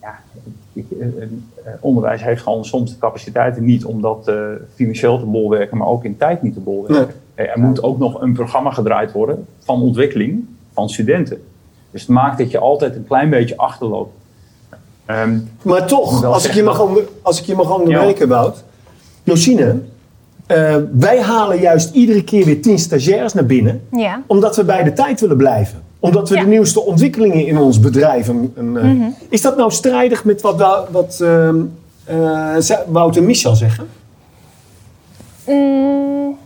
ja, 0.00 0.18
onderwijs 1.80 2.22
heeft 2.22 2.42
gewoon 2.42 2.64
soms 2.64 2.90
de 2.90 2.98
capaciteiten 2.98 3.64
niet 3.64 3.84
om 3.84 4.00
dat 4.00 4.30
financieel 4.74 5.18
te 5.18 5.24
bolwerken, 5.24 5.76
maar 5.76 5.86
ook 5.86 6.04
in 6.04 6.16
tijd 6.16 6.42
niet 6.42 6.54
te 6.54 6.60
bolwerken. 6.60 7.14
Er 7.34 7.58
moet 7.58 7.82
ook 7.82 7.98
nog 7.98 8.20
een 8.20 8.32
programma 8.32 8.70
gedraaid 8.70 9.12
worden 9.12 9.46
van 9.58 9.82
ontwikkeling 9.82 10.44
van 10.72 10.88
studenten. 10.88 11.42
Dus 11.90 12.00
het 12.00 12.10
maakt 12.10 12.38
dat 12.38 12.50
je 12.50 12.58
altijd 12.58 12.96
een 12.96 13.06
klein 13.06 13.30
beetje 13.30 13.56
achterloopt. 13.56 14.14
Ehm, 15.06 15.38
Maar 15.62 15.86
toch, 15.86 16.24
als 16.24 16.44
ik, 16.46 16.52
je 16.52 16.62
mag 16.62 16.82
als 17.22 17.40
ik 17.40 17.44
je 17.46 17.54
mag 17.54 17.74
onderbreken, 17.78 18.28
Wout. 18.28 18.64
Josine, 19.22 19.78
eh, 20.46 20.76
wij 20.92 21.22
halen 21.22 21.60
juist 21.60 21.94
iedere 21.94 22.24
keer 22.24 22.44
weer 22.44 22.62
tien 22.62 22.78
stagiaires 22.78 23.32
naar 23.32 23.46
binnen. 23.46 23.82
Ja. 23.92 24.22
Omdat 24.26 24.56
we 24.56 24.64
bij 24.64 24.82
de 24.82 24.92
tijd 24.92 25.20
willen 25.20 25.36
blijven. 25.36 25.82
Omdat 26.00 26.28
we 26.28 26.34
Ja. 26.34 26.40
de 26.42 26.46
nieuwste 26.48 26.80
ontwikkelingen 26.80 27.46
in 27.46 27.58
ons 27.58 27.80
bedrijf... 27.80 28.28
Een, 28.28 28.52
een, 28.56 28.76
eh, 28.76 28.82
Mhm. 28.84 29.08
Is 29.28 29.40
dat 29.42 29.56
nou 29.56 29.70
strijdig 29.70 30.24
met 30.24 30.40
wat, 30.40 30.86
wat 30.90 31.18
ehm, 31.20 31.56
eh, 32.04 32.56
ze- 32.56 32.82
Wout 32.88 33.16
en 33.16 33.24
Michel 33.24 33.54
zeggen? 33.56 33.86
Mm, 35.46 36.36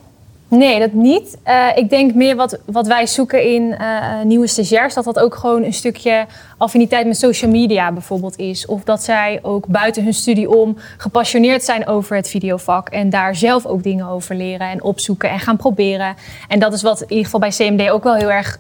nee, 0.50 0.78
dat 0.78 0.92
niet. 0.92 1.38
Eh, 1.42 1.66
ik 1.75 1.90
denk 1.90 2.14
meer 2.14 2.37
wat, 2.37 2.59
wat 2.64 2.87
wij 2.87 3.07
zoeken 3.07 3.42
in 3.54 3.75
eh, 3.76 3.97
eh, 3.97 4.25
nieuwe 4.25 4.47
stagiairs, 4.47 4.95
dat 4.95 5.04
dat 5.04 5.19
ook 5.19 5.35
gewoon 5.35 5.62
een 5.64 5.73
stukje 5.73 6.26
affiniteit 6.59 7.07
met 7.07 7.16
social 7.16 7.50
media 7.50 7.92
bijvoorbeeld 7.92 8.38
is. 8.38 8.66
Of 8.66 8.83
dat 8.85 9.02
zij 9.02 9.38
ook 9.42 9.66
buiten 9.66 10.04
hun 10.04 10.14
studie 10.14 10.50
om 10.50 10.76
gepassioneerd 10.97 11.64
zijn 11.64 11.87
over 11.87 12.16
het 12.16 12.28
videovak 12.28 12.88
en 12.88 13.11
daar 13.11 13.35
zelf 13.37 13.66
ook 13.66 13.83
dingen 13.83 14.07
over 14.07 14.35
leren 14.35 14.69
en 14.69 14.83
opzoeken 14.83 15.30
en 15.30 15.40
gaan 15.40 15.57
proberen. 15.57 16.14
En 16.49 16.59
dat 16.59 16.73
is 16.73 16.83
wat 16.83 17.00
in 17.00 17.09
ieder 17.09 17.25
geval 17.25 17.40
bij 17.40 17.50
CMD 17.50 17.90
ook 17.90 18.04
wel 18.04 18.14
heel 18.14 18.30
erg 18.30 18.59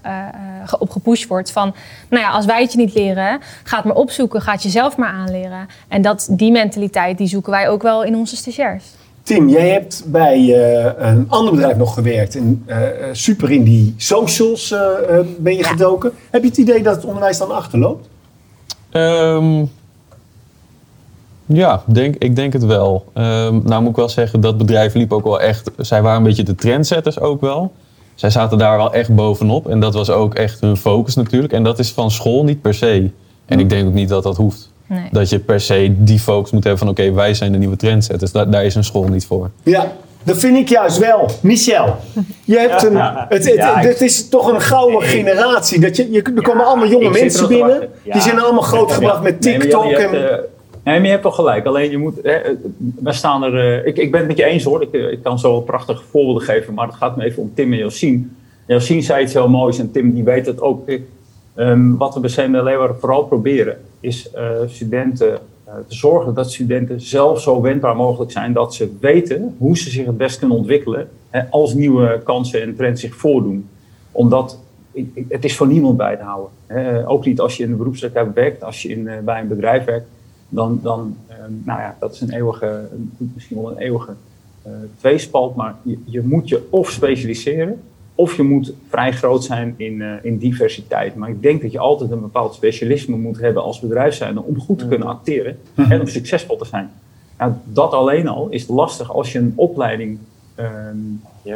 ge- 0.64 0.78
op 0.78 0.90
gepusht 0.90 1.26
wordt. 1.28 1.52
Van, 1.52 1.74
nou 2.10 2.22
ja, 2.22 2.30
als 2.30 2.46
wij 2.46 2.62
het 2.62 2.72
je 2.72 2.78
niet 2.78 2.94
leren, 2.94 3.40
ga 3.64 3.76
het 3.76 3.84
maar 3.84 3.96
opzoeken, 3.96 4.42
ga 4.42 4.52
het 4.52 4.62
jezelf 4.62 4.96
maar 4.96 5.12
aanleren. 5.12 5.68
En 5.88 6.02
dat, 6.02 6.28
die 6.30 6.52
mentaliteit, 6.52 7.18
die 7.18 7.26
zoeken 7.28 7.52
wij 7.52 7.68
ook 7.68 7.82
wel 7.82 8.02
in 8.02 8.16
onze 8.16 8.36
stagiairs. 8.36 8.84
Tim, 9.22 9.48
jij 9.48 9.68
hebt 9.68 10.04
bij 10.06 10.36
eh, 10.36 11.10
een 11.10 11.26
ander 11.28 11.52
bedrijf 11.52 11.76
nog 11.76 11.94
gewerkt. 11.94 12.36
En, 12.36 12.62
eh, 12.66 12.88
eh, 12.88 13.08
super 13.12 13.50
in 13.50 13.64
die 13.64 13.94
socials 13.96 14.74
ben 15.38 15.56
je 15.56 15.64
gedoken. 15.64 16.12
Heb 16.30 16.42
je 16.42 16.48
het 16.48 16.58
idee 16.58 16.82
dat 16.82 16.94
het 16.94 17.04
onderwijs 17.04 17.38
dan 17.38 17.50
achterloopt? 17.50 18.08
Ehm, 18.90 19.64
ja, 21.46 21.82
denk, 21.86 22.16
ik 22.16 22.36
denk 22.36 22.52
het 22.52 22.64
wel. 22.64 23.04
Ehm, 23.14 23.60
nou 23.64 23.80
moet 23.80 23.90
ik 23.90 23.96
wel 23.96 24.08
zeggen, 24.08 24.40
dat 24.40 24.58
bedrijf 24.58 24.94
liep 24.94 25.12
ook 25.12 25.24
wel 25.24 25.40
echt... 25.40 25.70
Zij 25.76 26.02
waren 26.02 26.18
een 26.18 26.24
beetje 26.24 26.42
de 26.42 26.54
trendsetters 26.54 27.20
ook 27.20 27.40
wel. 27.40 27.72
Zij 28.14 28.30
zaten 28.30 28.58
daar 28.58 28.76
wel 28.76 28.92
echt 28.92 29.14
bovenop. 29.14 29.68
En 29.68 29.80
dat 29.80 29.94
was 29.94 30.10
ook 30.10 30.34
echt 30.34 30.60
hun 30.60 30.76
focus 30.76 31.14
natuurlijk. 31.14 31.52
En 31.52 31.62
dat 31.62 31.78
is 31.78 31.92
van 31.92 32.10
school 32.10 32.44
niet 32.44 32.60
per 32.60 32.74
se. 32.74 33.10
En 33.46 33.60
ik 33.60 33.68
denk 33.68 33.86
ook 33.86 33.94
niet 33.94 34.08
dat 34.08 34.22
dat 34.22 34.36
hoeft. 34.36 34.69
Nee. 34.90 35.08
Dat 35.12 35.28
je 35.30 35.38
per 35.38 35.60
se 35.60 35.94
die 35.96 36.18
focus 36.18 36.50
moet 36.50 36.64
hebben 36.64 36.80
van... 36.80 36.88
oké, 36.88 37.12
wij 37.12 37.34
zijn 37.34 37.52
de 37.52 37.58
nieuwe 37.58 37.76
trendsetters. 37.76 38.32
Daar, 38.32 38.50
daar 38.50 38.64
is 38.64 38.74
een 38.74 38.84
school 38.84 39.08
niet 39.08 39.26
voor. 39.26 39.50
Ja, 39.62 39.92
dat 40.22 40.38
vind 40.38 40.56
ik 40.56 40.68
juist 40.68 40.98
wel. 40.98 41.30
Michel, 41.42 41.96
je 42.44 42.58
hebt 42.58 42.82
een, 42.82 42.92
Ja. 42.92 43.26
het, 43.28 43.44
het, 43.44 43.54
Ja, 43.54 43.80
is 43.82 44.28
toch 44.28 44.52
een 44.52 44.60
gouden 44.60 45.02
generatie. 45.02 45.80
Dat 45.80 45.96
je, 45.96 46.10
je, 46.10 46.22
er 46.22 46.42
komen 46.42 46.64
allemaal 46.66 46.88
jonge 46.88 47.10
mensen 47.10 47.48
binnen. 47.48 47.88
Die 48.04 48.20
zijn 48.20 48.40
allemaal 48.40 48.62
grootgebracht 48.62 49.22
met 49.22 49.40
Nee, 49.40 49.58
TikTok. 49.58 49.84
hebt, 49.90 50.12
en, 50.14 50.30
eh, 50.30 50.36
nee, 50.84 50.94
maar 50.96 51.02
je 51.04 51.08
hebt 51.10 51.22
wel 51.22 51.32
gelijk. 51.32 51.66
Alleen 51.66 51.90
je 51.90 51.98
moet. 51.98 52.14
Hè, 52.22 52.30
eh, 52.32 52.50
we 53.00 53.12
staan 53.12 53.42
er. 53.42 53.78
eh, 53.80 53.86
ik, 53.86 53.96
ik 53.96 54.10
ben 54.10 54.20
het 54.20 54.28
met 54.28 54.38
je 54.38 54.44
eens 54.44 54.64
hoor. 54.64 54.82
Ik, 54.82 54.92
ik 54.92 55.22
kan 55.22 55.38
zo 55.38 55.60
prachtige 55.60 56.02
voorbeelden 56.10 56.42
geven. 56.42 56.74
Maar 56.74 56.86
het 56.86 56.96
gaat 56.96 57.16
me 57.16 57.24
even 57.24 57.42
om 57.42 57.52
Tim 57.54 57.72
en 57.72 57.78
Josien. 57.78 58.36
Josien 58.66 59.02
zei 59.02 59.22
iets 59.24 59.32
heel 59.32 59.48
moois. 59.48 59.78
En 59.78 59.90
Tim 59.90 60.14
die 60.14 60.24
weet 60.24 60.46
het 60.46 60.60
ook. 60.60 60.88
Ik, 60.88 61.02
ehm, 61.54 61.96
wat 61.96 62.14
we 62.14 62.20
bij 62.20 62.62
Leeuwarden 62.62 63.00
vooral 63.00 63.24
proberen. 63.24 63.78
Is 64.00 64.30
eh, 64.30 64.50
studenten. 64.66 65.38
eh, 65.64 65.74
te 65.88 65.94
zorgen 65.94 66.34
dat 66.34 66.52
studenten 66.52 67.00
zelf 67.00 67.40
zo 67.40 67.60
wendbaar 67.60 67.96
mogelijk 67.96 68.30
zijn. 68.30 68.52
Dat 68.52 68.74
ze 68.74 68.96
weten 69.00 69.54
hoe 69.58 69.78
ze 69.78 69.90
zich 69.90 70.06
het 70.06 70.16
best 70.16 70.38
kunnen 70.38 70.56
ontwikkelen. 70.56 71.08
Hè, 71.30 71.50
als 71.50 71.74
nieuwe 71.74 72.20
kansen 72.24 72.62
en 72.62 72.76
trends 72.76 73.00
zich 73.00 73.14
voordoen. 73.14 73.68
Omdat 74.12 74.58
het 75.28 75.44
is 75.44 75.56
voor 75.56 75.66
niemand 75.66 75.96
bij 75.96 76.16
te 76.16 76.22
houden. 76.22 76.50
Hè. 76.66 77.08
Ook 77.08 77.24
niet 77.24 77.40
als 77.40 77.56
je 77.56 77.62
in 77.62 77.70
de 77.70 77.76
beroepspraktijk 77.76 78.34
werkt, 78.34 78.62
als 78.62 78.82
je 78.82 78.88
in, 78.88 79.08
eh, 79.08 79.18
bij 79.18 79.40
een 79.40 79.48
bedrijf 79.48 79.84
werkt. 79.84 80.06
Dan, 80.48 80.80
dan 80.82 81.16
ehm, 81.26 81.52
nou 81.64 81.80
ja, 81.80 81.96
dat 82.00 82.12
is 82.12 82.20
een 82.20 82.32
eeuwige, 82.32 82.88
misschien 83.34 83.56
wel 83.62 83.70
een 83.70 83.78
eeuwige 83.78 84.12
tweespalt. 84.96 85.56
Maar 85.56 85.74
je, 85.82 85.98
je 86.04 86.22
moet 86.22 86.48
je 86.48 86.66
of 86.70 86.90
specialiseren, 86.90 87.80
of 88.20 88.36
je 88.36 88.42
moet 88.42 88.72
vrij 88.88 89.12
groot 89.12 89.44
zijn 89.44 89.74
in, 89.76 90.02
eh, 90.02 90.12
in 90.22 90.38
diversiteit. 90.38 91.14
Maar 91.14 91.28
ik 91.28 91.42
denk 91.42 91.62
dat 91.62 91.72
je 91.72 91.78
altijd 91.78 92.10
een 92.10 92.20
bepaald 92.20 92.54
specialisme 92.54 93.16
moet 93.16 93.40
hebben 93.40 93.62
als 93.62 93.80
bedrijf 93.80 94.14
zijn 94.14 94.38
om 94.38 94.60
goed 94.60 94.78
te 94.78 94.88
kunnen 94.88 95.08
acteren 95.08 95.58
en 95.90 96.00
om 96.00 96.06
succesvol 96.06 96.56
te 96.56 96.64
zijn. 96.64 96.90
Nou, 97.38 97.52
dat 97.64 97.92
alleen 97.92 98.28
al 98.28 98.48
is 98.48 98.68
lastig 98.68 99.12
als 99.12 99.32
je 99.32 99.38
een 99.38 99.52
opleiding 99.56 100.18
ehm, 100.54 100.96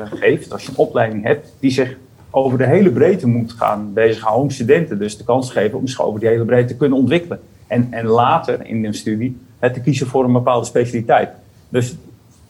geeft, 0.04 0.52
als 0.52 0.62
je 0.62 0.68
een 0.70 0.76
opleiding 0.76 1.24
hebt 1.24 1.54
die 1.60 1.70
zich 1.70 1.96
over 2.30 2.58
de 2.58 2.66
hele 2.66 2.90
breedte 2.90 3.26
moet 3.26 3.52
gaan 3.52 3.92
bezighouden 3.92 4.42
om 4.42 4.50
studenten 4.50 4.98
dus 4.98 5.16
de 5.16 5.24
kans 5.24 5.50
geven 5.50 5.78
om 5.78 5.86
zich 5.86 6.02
over 6.02 6.20
die 6.20 6.28
hele 6.28 6.44
breedte 6.44 6.72
te 6.72 6.78
kunnen 6.78 6.98
ontwikkelen. 6.98 7.40
En, 7.66 7.88
en 7.90 8.06
later 8.06 8.66
in 8.66 8.84
een 8.84 8.94
studie 8.94 9.36
het 9.58 9.74
te 9.74 9.80
kiezen 9.80 10.06
voor 10.06 10.24
een 10.24 10.32
bepaalde 10.32 10.66
specialiteit. 10.66 11.30
Dus 11.68 11.96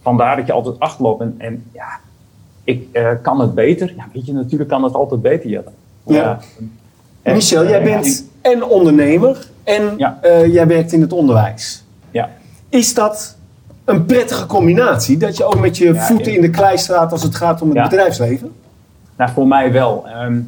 vandaar 0.00 0.36
dat 0.36 0.46
je 0.46 0.52
altijd 0.52 0.78
achterloopt 0.78 1.20
en, 1.20 1.34
en 1.38 1.64
ja, 1.72 2.00
ik 2.64 2.88
eh, 2.92 3.08
kan 3.22 3.40
het 3.40 3.54
beter. 3.54 3.92
Ja, 3.96 4.06
weet 4.12 4.26
je, 4.26 4.32
natuurlijk 4.32 4.70
kan 4.70 4.84
het 4.84 4.94
altijd 4.94 5.22
beter, 5.22 5.50
Jelle. 5.50 5.70
Ja. 6.02 6.38
En, 7.22 7.34
Michel, 7.34 7.64
jij 7.66 7.78
eh, 7.78 7.84
bent 7.84 8.24
en 8.40 8.64
ondernemer 8.64 9.46
en 9.64 9.98
eh, 10.20 10.52
jij 10.52 10.66
werkt 10.66 10.92
in 10.92 11.00
het 11.00 11.12
onderwijs. 11.12 11.84
Ja. 12.10 12.30
Is 12.68 12.94
dat 12.94 13.36
een 13.84 14.04
prettige 14.04 14.46
combinatie? 14.46 15.16
Dat 15.16 15.36
je 15.36 15.44
ook 15.44 15.60
met 15.60 15.76
je 15.76 15.92
Ja, 15.92 16.06
voeten 16.06 16.34
in 16.34 16.40
de 16.40 16.50
klei 16.50 16.78
staat 16.78 17.12
als 17.12 17.22
het 17.22 17.34
gaat 17.34 17.62
om 17.62 17.68
het 17.68 17.76
Ja. 17.76 17.88
bedrijfsleven? 17.88 18.52
Nou, 19.16 19.30
voor 19.30 19.46
mij 19.46 19.72
wel. 19.72 20.04
Ehm, 20.06 20.40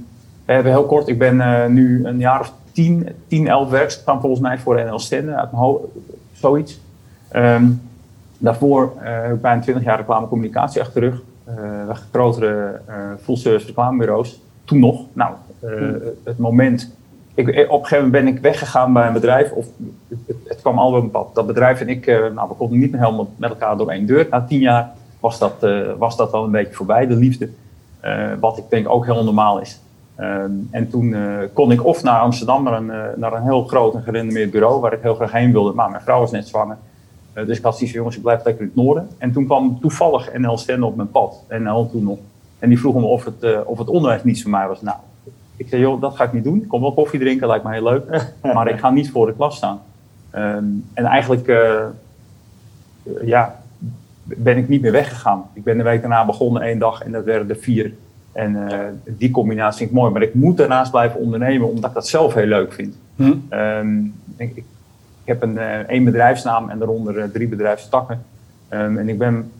we 0.44 0.52
hebben 0.52 0.72
heel 0.72 0.86
kort, 0.86 1.08
ik 1.08 1.18
ben 1.18 1.40
eh, 1.40 1.66
nu 1.66 2.06
een 2.06 2.18
jaar 2.18 2.40
of 2.40 2.52
10, 2.72 3.08
10 3.28 3.48
11 3.48 3.70
werkzaam 3.70 4.20
volgens 4.20 4.40
mij 4.40 4.58
voor 4.58 4.84
NL 4.84 4.98
Stende, 4.98 5.34
uit 5.34 5.50
mijn 5.50 5.62
hoofd, 5.62 5.84
zoiets. 6.32 6.80
Ehm, 7.28 7.64
daarvoor 8.38 8.92
eh, 9.02 9.22
heb 9.22 9.32
ik 9.34 9.40
bijna 9.40 9.60
20 9.60 9.84
jaar 9.84 9.96
reclame 9.96 10.28
communicatie 10.28 10.80
achter 10.80 11.00
de 11.00 11.06
rug. 11.06 11.20
Eh, 11.46 11.96
grotere 12.12 12.80
eh 12.86 12.94
full 13.22 13.36
service 13.36 13.66
reclamebureaus. 13.66 14.40
Toen 14.64 14.78
nog. 14.78 15.00
Nou, 15.12 15.34
eh, 15.60 15.70
het 16.24 16.38
moment. 16.38 16.94
Ik, 17.34 17.48
op 17.48 17.54
een 17.54 17.86
gegeven 17.86 18.04
moment 18.04 18.10
ben 18.12 18.26
ik 18.26 18.38
weggegaan 18.40 18.92
bij 18.92 19.06
een 19.06 19.12
bedrijf. 19.12 19.52
Of 19.52 19.66
het, 20.08 20.36
het, 20.44 20.60
kwam 20.60 20.78
al 20.78 20.92
op 20.92 21.02
een 21.02 21.10
pad. 21.10 21.34
Dat 21.34 21.46
bedrijf 21.46 21.80
en 21.80 21.88
ik, 21.88 22.06
nou, 22.06 22.48
we 22.48 22.54
konden 22.54 22.78
niet 22.78 22.90
meer 22.90 23.00
helemaal 23.00 23.28
met 23.36 23.50
elkaar 23.50 23.76
door 23.76 23.90
één 23.90 24.06
deur. 24.06 24.26
Na 24.30 24.44
tien 24.44 24.60
jaar 24.60 24.92
was 25.20 25.38
dat, 25.38 25.62
eh, 25.62 25.80
was 25.98 26.16
dat 26.16 26.32
al 26.32 26.44
een 26.44 26.50
beetje 26.50 26.74
voorbij, 26.74 27.06
de 27.06 27.16
liefde. 27.16 27.50
Wat 28.40 28.58
ik 28.58 28.64
denk 28.68 28.88
ook 28.88 29.04
heel 29.04 29.24
normaal 29.24 29.60
is. 29.60 29.80
En 30.70 30.88
toen 30.90 31.16
kon 31.52 31.72
ik 31.72 31.84
of 31.84 32.02
naar 32.02 32.20
Amsterdam, 32.20 32.62
naar 32.62 32.72
een, 32.72 32.92
naar 33.16 33.32
een 33.32 33.42
heel 33.42 33.64
groot 33.64 33.94
en 33.94 34.02
gerenommeerd 34.02 34.50
bureau, 34.50 34.80
waar 34.80 34.92
ik 34.92 35.02
heel 35.02 35.14
graag 35.14 35.32
heen 35.32 35.52
wilde. 35.52 35.72
Maar 35.72 35.90
mijn 35.90 36.02
vrouw 36.02 36.20
was 36.20 36.30
net 36.30 36.48
zwanger. 36.48 36.76
Eh, 37.36 37.46
dus 37.46 37.58
ik 37.58 37.64
had 37.64 37.72
zoiets 37.72 37.90
van, 37.90 37.98
jongens, 37.98 38.16
ik 38.16 38.22
blijf 38.22 38.44
lekker 38.44 38.62
in 38.62 38.68
het 38.74 38.84
noorden. 38.84 39.08
En 39.18 39.32
toen 39.32 39.44
kwam 39.44 39.80
toevallig 39.80 40.38
NL 40.38 40.58
Stende 40.58 40.86
op 40.86 40.96
mijn 40.96 41.10
pad. 41.10 41.44
NL 41.48 41.90
toen 41.90 42.02
nog. 42.02 42.18
En 42.58 42.68
die 42.68 42.78
vroegen 42.78 43.00
me 43.00 43.06
of 43.06 43.24
het, 43.24 43.42
eh, 43.42 43.60
of 43.64 43.78
het 43.78 43.88
onderwijs 43.88 44.24
niets 44.24 44.42
voor 44.42 44.50
mij 44.50 44.66
was. 44.68 44.82
Nou, 44.82 44.96
ik 45.56 45.68
zei, 45.68 45.80
joh, 45.80 46.00
dat 46.00 46.16
ga 46.16 46.24
ik 46.24 46.32
niet 46.32 46.44
doen. 46.44 46.62
Ik 46.62 46.68
kom 46.68 46.80
wel 46.80 46.92
koffie 46.92 47.20
drinken, 47.20 47.46
lijkt 47.46 47.64
me 47.64 47.72
heel 47.72 47.82
leuk. 47.82 48.26
maar 48.54 48.68
ik 48.68 48.78
ga 48.78 48.90
niet 48.90 49.10
voor 49.10 49.26
de 49.26 49.34
klas 49.34 49.56
staan. 49.56 49.80
Ehm, 50.30 50.64
en 50.92 51.04
eigenlijk, 51.04 51.48
eh, 51.48 51.84
ja, 53.22 53.60
ben 54.24 54.56
ik 54.56 54.68
niet 54.68 54.82
meer 54.82 54.92
weggegaan. 54.92 55.44
Ik 55.52 55.64
ben 55.64 55.76
de 55.76 55.82
week 55.82 56.00
daarna 56.00 56.26
begonnen 56.26 56.62
één 56.62 56.78
dag 56.78 57.02
en 57.02 57.12
dat 57.12 57.24
werden 57.24 57.48
er 57.48 57.56
vier. 57.56 57.92
En 58.32 58.68
die 59.04 59.30
combinatie 59.30 59.78
vind 59.78 59.90
ik 59.90 59.96
mooi. 59.96 60.12
Maar 60.12 60.22
ik 60.22 60.34
moet 60.34 60.56
daarnaast 60.56 60.90
blijven 60.90 61.20
ondernemen, 61.20 61.68
omdat 61.68 61.88
ik 61.90 61.94
dat 61.94 62.08
zelf 62.08 62.34
heel 62.34 62.46
leuk 62.46 62.72
vind. 62.72 62.96
Hm? 63.16 63.34
Ehm, 63.48 64.04
ik, 64.36 64.56
ik, 64.56 64.56
ik 64.56 64.64
heb 65.26 65.42
een, 65.42 65.58
eh, 65.58 65.78
één 65.78 66.04
bedrijfsnaam 66.04 66.68
en 66.68 66.78
daaronder 66.78 67.18
eh, 67.18 67.24
drie 67.32 67.48
bedrijfstakken. 67.48 68.24
Ehm, 68.68 68.96
en 68.96 69.08
ik, 69.08 69.18
ben, 69.18 69.52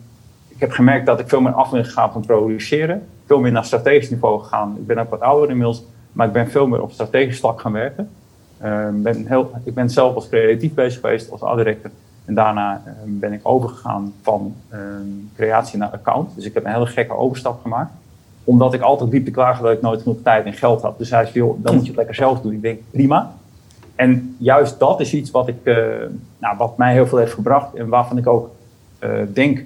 ik 0.47 0.59
heb 0.59 0.71
gemerkt 0.71 1.05
dat 1.05 1.19
ik 1.19 1.29
veel 1.29 1.41
meer 1.41 1.53
af 1.53 1.71
ben 1.71 1.85
gegaan 1.85 2.11
van 2.11 2.25
produceren. 2.25 3.03
Veel 3.25 3.39
meer 3.39 3.51
naar 3.51 3.65
strategisch 3.65 4.09
niveau 4.09 4.39
gegaan. 4.39 4.75
Ik 4.79 4.87
ben 4.87 4.97
ook 4.97 5.09
wat 5.09 5.19
ouder 5.19 5.49
inmiddels, 5.49 5.83
maar 6.11 6.27
ik 6.27 6.33
ben 6.33 6.49
veel 6.49 6.67
meer 6.67 6.81
op 6.81 6.91
strategisch 6.91 7.39
vlak 7.39 7.61
gaan 7.61 7.71
werken. 7.71 8.09
Ehm, 8.57 9.01
ben 9.01 9.27
heel, 9.27 9.51
ik 9.63 9.73
ben 9.73 9.89
zelf 9.89 10.15
als 10.15 10.29
creatief 10.29 10.73
bezig 10.73 11.01
geweest, 11.01 11.31
als 11.31 11.55
director. 11.55 11.91
En 12.25 12.33
daarna 12.33 12.81
ehm, 12.85 13.19
ben 13.19 13.33
ik 13.33 13.39
overgegaan 13.43 14.13
van 14.21 14.55
creatie 15.35 15.77
naar 15.77 15.89
account. 15.89 16.35
Dus 16.35 16.45
ik 16.45 16.53
heb 16.53 16.65
een 16.65 16.71
hele 16.71 16.85
gekke 16.85 17.13
overstap 17.13 17.61
gemaakt. 17.61 17.91
Omdat 18.43 18.73
ik 18.73 18.81
altijd 18.81 19.11
diep 19.11 19.25
te 19.25 19.31
klagen 19.31 19.63
dat 19.63 19.73
ik 19.73 19.81
nooit 19.81 20.01
genoeg 20.01 20.17
tijd 20.23 20.45
en 20.45 20.53
geld 20.53 20.81
had. 20.81 20.97
Dus 20.97 21.09
hij 21.09 21.25
zei, 21.25 21.35
joh, 21.35 21.63
dan 21.63 21.73
moet 21.73 21.83
je 21.83 21.87
het 21.87 21.97
lekker 21.97 22.15
zelf 22.15 22.41
doen. 22.41 22.53
Ik 22.53 22.61
denk, 22.61 22.79
prima. 22.91 23.35
En 23.97 24.35
juist 24.37 24.79
dat 24.79 24.99
is 24.99 25.13
iets 25.13 25.31
wat, 25.31 25.47
ik, 25.47 25.55
eh, 25.63 25.75
nou, 26.37 26.57
wat 26.57 26.77
mij 26.77 26.93
heel 26.93 27.07
veel 27.07 27.17
heeft 27.17 27.33
gebracht. 27.33 27.75
En 27.75 27.87
waarvan 27.87 28.17
ik 28.17 28.27
ook 28.27 28.49
eh, 28.99 29.11
denk 29.33 29.63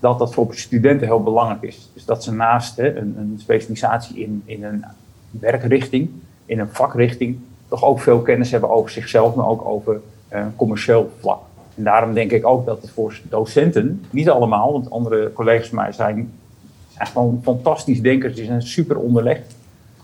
dat 0.00 0.18
dat 0.18 0.34
voor 0.34 0.54
studenten 0.54 1.06
heel 1.06 1.22
belangrijk 1.22 1.62
is. 1.62 1.90
Dus 1.94 2.04
dat 2.04 2.24
ze 2.24 2.32
naast 2.32 2.76
hè, 2.76 2.96
een, 2.96 3.14
een 3.18 3.36
specialisatie 3.38 4.18
in, 4.22 4.42
in 4.44 4.64
een 4.64 4.84
werkrichting, 5.30 6.10
in 6.46 6.58
een 6.58 6.68
vakrichting, 6.68 7.38
toch 7.68 7.84
ook 7.84 8.00
veel 8.00 8.20
kennis 8.20 8.50
hebben 8.50 8.70
over 8.70 8.90
zichzelf, 8.90 9.34
maar 9.34 9.48
ook 9.48 9.64
over 9.64 10.00
eh, 10.28 10.44
commercieel 10.56 11.12
vlak. 11.20 11.40
En 11.74 11.84
daarom 11.84 12.14
denk 12.14 12.30
ik 12.30 12.46
ook 12.46 12.66
dat 12.66 12.82
het 12.82 12.90
voor 12.90 13.20
docenten, 13.22 14.04
niet 14.10 14.30
allemaal, 14.30 14.72
want 14.72 14.90
andere 14.90 15.32
collega's 15.32 15.68
van 15.68 15.78
mij 15.78 15.92
zijn, 15.92 16.32
zijn 16.88 17.06
gewoon 17.06 17.40
fantastisch 17.42 18.00
denkers, 18.00 18.34
die 18.34 18.44
zijn 18.44 18.62
super 18.62 18.98
onderlegd. 18.98 19.54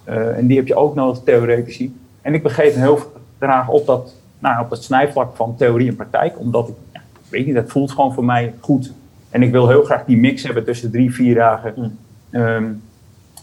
En 0.04 0.46
die 0.46 0.56
heb 0.56 0.66
je 0.66 0.74
ook 0.74 0.94
nodig, 0.94 1.22
theoretici. 1.24 1.96
En 2.22 2.34
ik 2.34 2.42
begeef 2.42 2.74
me 2.74 2.80
heel 2.80 2.98
graag 3.38 3.68
op 3.68 3.86
dat, 3.86 4.14
nou, 4.38 4.60
op 4.60 4.70
het 4.70 4.84
snijvlak 4.84 5.36
van 5.36 5.56
theorie 5.56 5.88
en 5.88 5.96
praktijk, 5.96 6.38
omdat 6.38 6.68
ik, 6.68 6.74
ja, 6.92 7.00
ik 7.12 7.30
weet 7.30 7.46
niet, 7.46 7.54
dat 7.54 7.70
voelt 7.70 7.90
gewoon 7.90 8.14
voor 8.14 8.24
mij 8.24 8.54
goed. 8.60 8.92
En 9.30 9.42
ik 9.42 9.50
wil 9.50 9.68
heel 9.68 9.84
graag 9.84 10.04
die 10.04 10.16
mix 10.16 10.42
hebben 10.42 10.64
tussen 10.64 10.90
drie, 10.90 11.14
vier 11.14 11.34
dagen 11.34 11.98
ehm, 12.30 12.64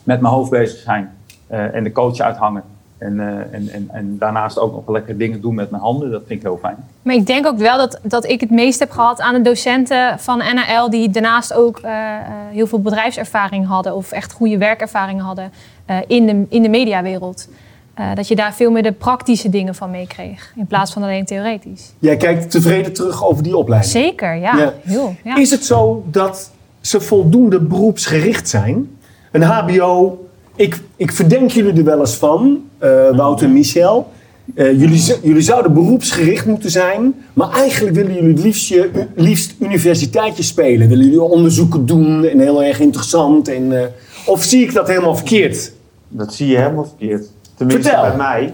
met 0.04 0.22
mijn 0.22 0.34
hoofd 0.34 0.50
bezig 0.50 0.80
zijn 0.80 1.12
eh, 1.48 1.76
en 1.76 1.84
de 1.84 1.92
coach 1.92 2.20
uithangen. 2.20 2.64
En, 2.98 3.20
eh, 3.20 3.54
en, 3.54 3.70
en, 3.70 3.90
en 3.92 4.18
daarnaast 4.18 4.60
ook 4.60 4.74
nog 4.74 4.88
lekker 4.88 5.18
dingen 5.18 5.42
doen 5.42 5.56
met 5.56 5.70
mijn 5.70 5.84
handen. 5.84 6.12
Dat 6.12 6.24
vind 6.28 6.40
ik 6.40 6.46
heel 6.46 6.58
fijn. 6.58 6.78
Maar 7.04 7.16
ik 7.16 7.26
denk 7.26 7.46
ook 7.46 7.58
wel 7.58 7.78
dat, 7.78 8.00
dat 8.04 8.26
ik 8.26 8.40
het 8.40 8.50
meest 8.50 8.80
heb 8.80 8.92
gehad 8.92 9.22
aan 9.22 9.34
de 9.34 9.42
docenten 9.42 10.20
van 10.20 10.38
NAL... 10.38 10.90
die 10.90 11.10
daarnaast 11.10 11.54
ook 11.54 11.80
eh, 11.80 12.16
eh, 12.16 12.26
heel 12.52 12.68
veel 12.68 12.82
bedrijfservaring 12.82 13.68
hadden... 13.68 13.96
of 13.96 14.12
echt 14.12 14.32
goede 14.32 14.58
werkervaring 14.58 15.22
hadden 15.22 15.52
eh, 15.86 15.98
in, 16.08 16.26
de, 16.26 16.46
in 16.50 16.62
de 16.62 16.70
mediawereld. 16.70 17.50
Eh, 17.94 18.16
dat 18.16 18.28
je 18.28 18.36
daar 18.36 18.54
veel 18.54 18.72
meer 18.72 18.84
de 18.84 18.92
praktische 18.92 19.50
dingen 19.50 19.76
van 19.76 19.92
meekreeg... 19.92 20.54
in 20.56 20.66
plaats 20.66 20.94
van 20.94 21.04
alleen 21.04 21.26
theoretisch. 21.26 21.94
Jij 22.00 22.18
kijkt 22.18 22.52
tevreden 22.52 22.94
terug 22.94 23.26
over 23.26 23.44
die 23.44 23.58
opleiding. 23.58 23.92
Zeker, 23.92 24.36
ja. 24.36 24.58
Ja. 24.58 24.74
Heel, 24.84 25.16
ja. 25.24 25.38
Is 25.38 25.52
het 25.52 25.66
zo 25.66 26.04
dat 26.12 26.52
ze 26.82 27.02
voldoende 27.02 27.60
beroepsgericht 27.60 28.50
zijn? 28.50 28.98
Een 29.32 29.42
HBO, 29.42 30.26
ik, 30.56 30.80
ik 30.96 31.12
verdenk 31.12 31.52
jullie 31.52 31.74
er 31.74 31.84
wel 31.84 32.00
eens 32.00 32.16
van, 32.16 32.64
eh, 32.78 32.90
Wouter 33.16 33.46
en 33.48 33.54
Michel. 33.54 34.12
Eh, 34.56 34.80
jullie, 34.80 35.02
jullie 35.22 35.42
zouden 35.42 35.74
beroepsgericht 35.74 36.46
moeten 36.46 36.72
zijn, 36.72 37.16
maar 37.34 37.52
eigenlijk 37.52 37.96
willen 37.96 38.14
jullie 38.14 38.30
het 38.30 38.44
liefst, 38.44 38.68
je, 38.68 39.08
liefst 39.16 39.56
universiteitje 39.60 40.44
spelen. 40.44 40.88
Willen 40.88 41.06
jullie 41.06 41.22
onderzoeken 41.22 41.86
doen 41.86 42.26
en 42.26 42.40
heel 42.40 42.64
erg 42.64 42.80
interessant. 42.80 43.48
En, 43.48 43.82
eh, 43.82 43.88
of 44.26 44.44
zie 44.44 44.64
ik 44.64 44.74
dat 44.74 44.88
helemaal 44.88 45.16
verkeerd? 45.16 45.72
Dat 46.08 46.34
zie 46.34 46.48
je 46.48 46.58
helemaal 46.58 46.86
verkeerd. 46.86 47.28
Tenminste 47.68 47.92
Vertel. 47.92 48.18
bij 48.18 48.18
mij. 48.18 48.54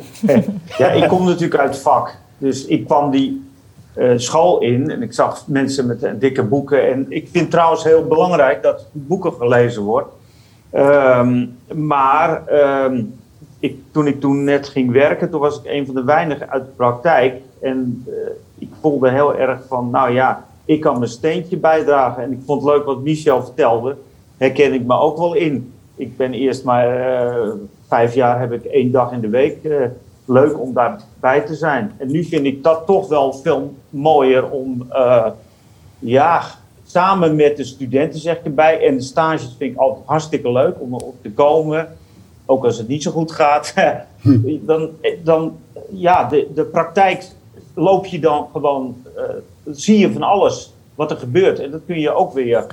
ja, 0.78 0.88
ik 0.92 1.08
kom 1.08 1.26
natuurlijk 1.26 1.62
uit 1.62 1.70
het 1.70 1.82
vak. 1.82 2.16
Dus 2.38 2.66
ik 2.66 2.86
kwam 2.86 3.12
die 3.12 3.48
eh, 3.94 4.12
school 4.16 4.60
in 4.60 4.90
en 4.90 5.02
ik 5.02 5.14
zag 5.14 5.48
mensen 5.48 5.88
met 5.88 6.04
eh, 6.04 6.12
dikke 6.20 6.44
boeken. 6.44 6.92
En 6.92 7.06
ik 7.10 7.28
vind 7.32 7.52
trouwens 7.52 7.84
heel 7.84 8.08
belangrijk 8.08 8.64
dat 8.64 8.86
boeken 8.92 9.34
gelezen 9.34 9.82
wordt. 9.82 10.10
Ehm, 10.70 11.46
maar 11.74 12.48
ehm, 12.48 13.04
ik, 13.60 13.78
toen 13.92 14.08
ik 14.08 14.20
toen 14.20 14.44
net 14.44 14.68
ging 14.68 14.92
werken, 14.92 15.30
toen 15.30 15.40
was 15.40 15.60
ik 15.60 15.72
een 15.72 15.86
van 15.86 15.96
de 15.96 16.04
weinigen 16.04 16.50
uit 16.50 16.66
de 16.66 16.72
praktijk. 16.76 17.42
En 17.62 18.06
eh, 18.08 18.14
ik 18.58 18.70
voelde 18.82 19.10
heel 19.10 19.36
erg 19.36 19.60
van, 19.68 19.90
nou 19.90 20.12
ja, 20.12 20.46
ik 20.66 20.82
kan 20.82 20.98
mijn 20.98 21.12
steentje 21.12 21.58
bijdragen. 21.58 22.24
En 22.24 22.32
ik 22.32 22.40
vond 22.46 22.64
het 22.64 22.74
leuk 22.74 22.86
wat 22.86 23.02
Michel 23.02 23.44
vertelde. 23.44 23.96
Herken 24.38 24.74
ik 24.74 24.86
me 24.86 25.00
ook 25.00 25.18
wel 25.18 25.34
in. 25.34 25.74
Ik 25.96 26.18
ben 26.18 26.34
eerst 26.34 26.64
maar 26.64 26.88
vijf 27.90 28.14
jaar 28.14 28.40
heb 28.40 28.52
ik 28.52 28.64
één 28.64 28.92
dag 28.92 29.12
in 29.12 29.20
de 29.20 29.30
week. 29.30 29.64
eh, 29.64 29.86
leuk 30.26 30.60
om 30.60 30.74
daarbij 30.74 31.42
te 31.42 31.56
zijn. 31.56 31.92
En 31.98 32.12
nu 32.12 32.24
vind 32.24 32.46
ik 32.46 32.64
dat 32.64 32.86
toch 32.86 33.08
wel 33.08 33.34
veel 33.34 33.74
mooier 33.90 34.50
om, 34.50 34.86
eh, 34.90 35.28
ja, 36.00 36.42
samen 36.86 37.36
met 37.36 37.58
de 37.58 37.64
studenten 37.64 38.20
zeg 38.20 38.38
ik 38.38 38.46
erbij. 38.46 38.88
En 38.88 38.96
de 38.96 39.04
stages 39.04 39.56
vind 39.58 39.74
ik 39.74 39.78
altijd 39.78 40.06
hartstikke 40.06 40.52
leuk 40.52 40.76
om 40.80 40.94
erop 40.94 41.16
te 41.22 41.32
komen. 41.32 41.88
Ook 42.46 42.66
als 42.66 42.78
het 42.78 42.88
niet 42.88 43.04
zo 43.04 43.12
goed 43.12 43.32
gaat. 43.32 43.74
dan, 44.66 44.90
dan, 45.24 45.58
ja, 45.92 46.24
de, 46.24 46.48
de 46.54 46.64
praktijk 46.64 47.28
loop 47.74 48.06
je 48.06 48.20
dan 48.20 48.48
gewoon, 48.52 48.96
eh, 49.16 49.24
zie 49.66 50.00
je 50.00 50.12
van 50.12 50.24
alles 50.24 50.74
wat 50.96 51.12
er 51.12 51.18
gebeurt. 51.18 51.60
En 51.60 51.72
dat 51.72 51.82
kun 51.86 52.00
je 52.00 52.14
ook 52.14 52.34
weer 52.34 52.66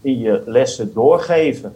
in 0.00 0.18
je 0.18 0.42
lessen 0.46 0.92
doorgeven. 0.94 1.74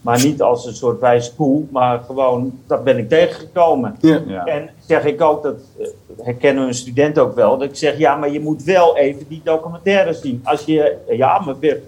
Maar 0.00 0.24
niet 0.24 0.42
als 0.42 0.66
een 0.66 0.74
soort 0.74 1.00
wijze 1.00 1.34
koe, 1.34 1.64
maar 1.70 2.00
gewoon, 2.06 2.58
dat 2.66 2.84
ben 2.84 2.98
ik 2.98 3.08
tegengekomen. 3.08 3.96
Ja. 4.00 4.44
En 4.44 4.70
zeg 4.86 5.04
ik 5.04 5.20
ook, 5.20 5.42
dat 5.42 5.56
eh, 5.78 5.86
herkennen 6.22 6.62
we 6.62 6.68
een 6.68 6.74
student 6.74 7.18
ook 7.18 7.34
wel, 7.34 7.58
dat 7.58 7.68
ik 7.68 7.76
zeg, 7.76 7.98
ja, 7.98 8.16
maar 8.16 8.30
je 8.30 8.40
moet 8.40 8.62
wel 8.62 8.96
even 8.96 9.28
die 9.28 9.40
documentaires 9.44 10.20
zien. 10.20 10.40
Als 10.44 10.64
je, 10.64 10.96
ja, 11.08 11.38
maar 11.38 11.58
weer, 11.58 11.80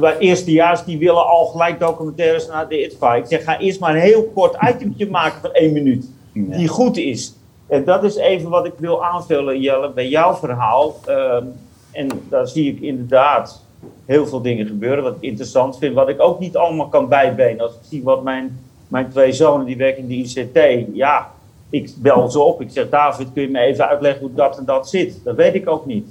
bij 0.00 0.18
eerstejaars 0.18 0.84
die 0.84 0.98
willen 0.98 1.26
al 1.26 1.46
gelijk 1.46 1.80
documentaires 1.80 2.46
naar 2.46 2.68
de 2.68 2.84
ITVA. 2.84 3.14
Ik 3.14 3.26
zeg, 3.26 3.44
ga 3.44 3.58
eerst 3.58 3.80
maar 3.80 3.94
een 3.94 4.00
heel 4.00 4.30
kort 4.34 4.56
itemtje 4.74 5.10
maken 5.10 5.40
van 5.40 5.52
één 5.52 5.72
minuut, 5.72 6.10
die 6.32 6.68
goed 6.68 6.96
is. 6.96 7.34
En 7.66 7.84
dat 7.84 8.04
is 8.04 8.16
even 8.16 8.50
wat 8.50 8.66
ik 8.66 8.72
wil 8.76 9.04
aanvullen, 9.04 9.60
Jelle, 9.60 9.90
bij 9.90 10.08
jouw 10.08 10.34
verhaal. 10.34 10.96
Ehm, 11.04 11.44
en 11.92 12.08
daar 12.28 12.48
zie 12.48 12.72
ik 12.72 12.80
inderdaad 12.80 13.64
heel 14.04 14.26
veel 14.26 14.40
dingen 14.40 14.66
gebeuren, 14.66 15.04
wat 15.04 15.14
ik 15.14 15.22
interessant 15.22 15.78
vind. 15.78 15.94
Wat 15.94 16.08
ik 16.08 16.20
ook 16.20 16.40
niet 16.40 16.56
allemaal 16.56 16.88
kan 16.88 17.08
bijbenen. 17.08 17.60
Als 17.60 17.72
ik 17.72 17.80
zie 17.88 18.02
wat 18.02 18.22
mijn, 18.22 18.58
mijn 18.88 19.10
twee 19.10 19.32
zonen, 19.32 19.66
die 19.66 19.76
werken 19.76 20.02
in 20.02 20.08
de 20.08 20.14
ICT. 20.14 20.86
Ja, 20.96 21.30
ik 21.70 21.90
bel 21.96 22.30
ze 22.30 22.40
op. 22.40 22.60
Ik 22.60 22.70
zeg, 22.70 22.88
David, 22.88 23.28
kun 23.32 23.42
je 23.42 23.48
me 23.48 23.60
even 23.60 23.88
uitleggen 23.88 24.20
hoe 24.20 24.34
dat 24.34 24.58
en 24.58 24.64
dat 24.64 24.88
zit? 24.88 25.20
Dat 25.24 25.36
weet 25.36 25.54
ik 25.54 25.68
ook 25.68 25.86
niet. 25.86 26.08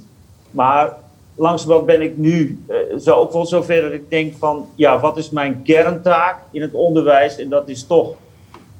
Maar 0.50 0.96
langzamerhand 1.34 1.86
ben 1.86 2.02
ik 2.02 2.16
nu 2.16 2.64
eh, 2.66 2.76
zo 2.98 3.14
ook 3.14 3.32
wel 3.32 3.46
zover 3.46 3.82
dat 3.82 3.92
ik 3.92 4.10
denk 4.10 4.34
van... 4.38 4.66
Ja, 4.74 5.00
wat 5.00 5.16
is 5.16 5.30
mijn 5.30 5.62
kerntaak 5.62 6.38
in 6.50 6.62
het 6.62 6.72
onderwijs? 6.72 7.38
En 7.38 7.48
dat 7.48 7.68
is 7.68 7.86
toch 7.86 8.14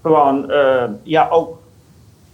gewoon, 0.03 0.51
eh, 0.51 0.85
ja, 1.03 1.29
ook... 1.31 1.59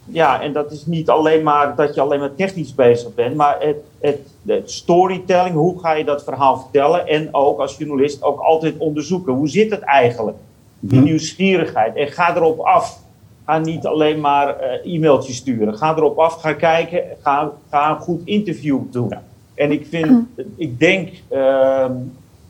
Ja, 0.07 0.41
en 0.41 0.53
dat 0.53 0.73
is 0.73 0.87
niet 0.87 1.09
alleen 1.09 1.43
maar 1.43 1.77
dat 1.77 1.95
je 1.95 2.01
alleen 2.01 2.21
maar 2.21 2.35
technisch 2.35 2.75
bezig 2.75 3.15
bent, 3.15 3.35
maar 3.35 3.57
het, 3.61 3.77
het, 3.99 4.19
het 4.47 4.71
storytelling, 4.71 5.55
hoe 5.55 5.81
ga 5.81 5.93
je 5.93 6.05
dat 6.05 6.25
verhaal 6.25 6.59
vertellen? 6.59 7.07
En 7.07 7.29
ook 7.33 7.61
als 7.61 7.77
journalist 7.77 8.23
ook 8.23 8.41
altijd 8.41 8.75
onderzoeken, 8.79 9.33
hoe 9.33 9.49
zit 9.49 9.71
het 9.71 9.81
eigenlijk? 9.81 10.37
Die 10.81 11.01
nieuwsgierigheid. 11.01 11.97
En 11.97 12.07
ga 12.07 12.37
erop 12.37 12.59
af. 12.59 13.03
Ga 13.47 13.59
niet 13.59 13.87
alleen 13.87 14.21
maar 14.21 14.59
eh, 14.59 14.95
e-mailtjes 14.95 15.37
sturen. 15.37 15.77
Ga 15.77 15.97
erop 15.97 16.19
af, 16.19 16.41
ga 16.41 16.53
kijken, 16.53 17.03
ga, 17.23 17.53
ga 17.71 17.91
een 17.91 18.01
goed 18.01 18.21
interview 18.25 18.81
doen. 18.91 19.13
En 19.55 19.73
ik 19.73 19.87
vind, 19.87 20.27
ik 20.57 20.79
denk, 20.79 21.09
ehm, 21.29 21.93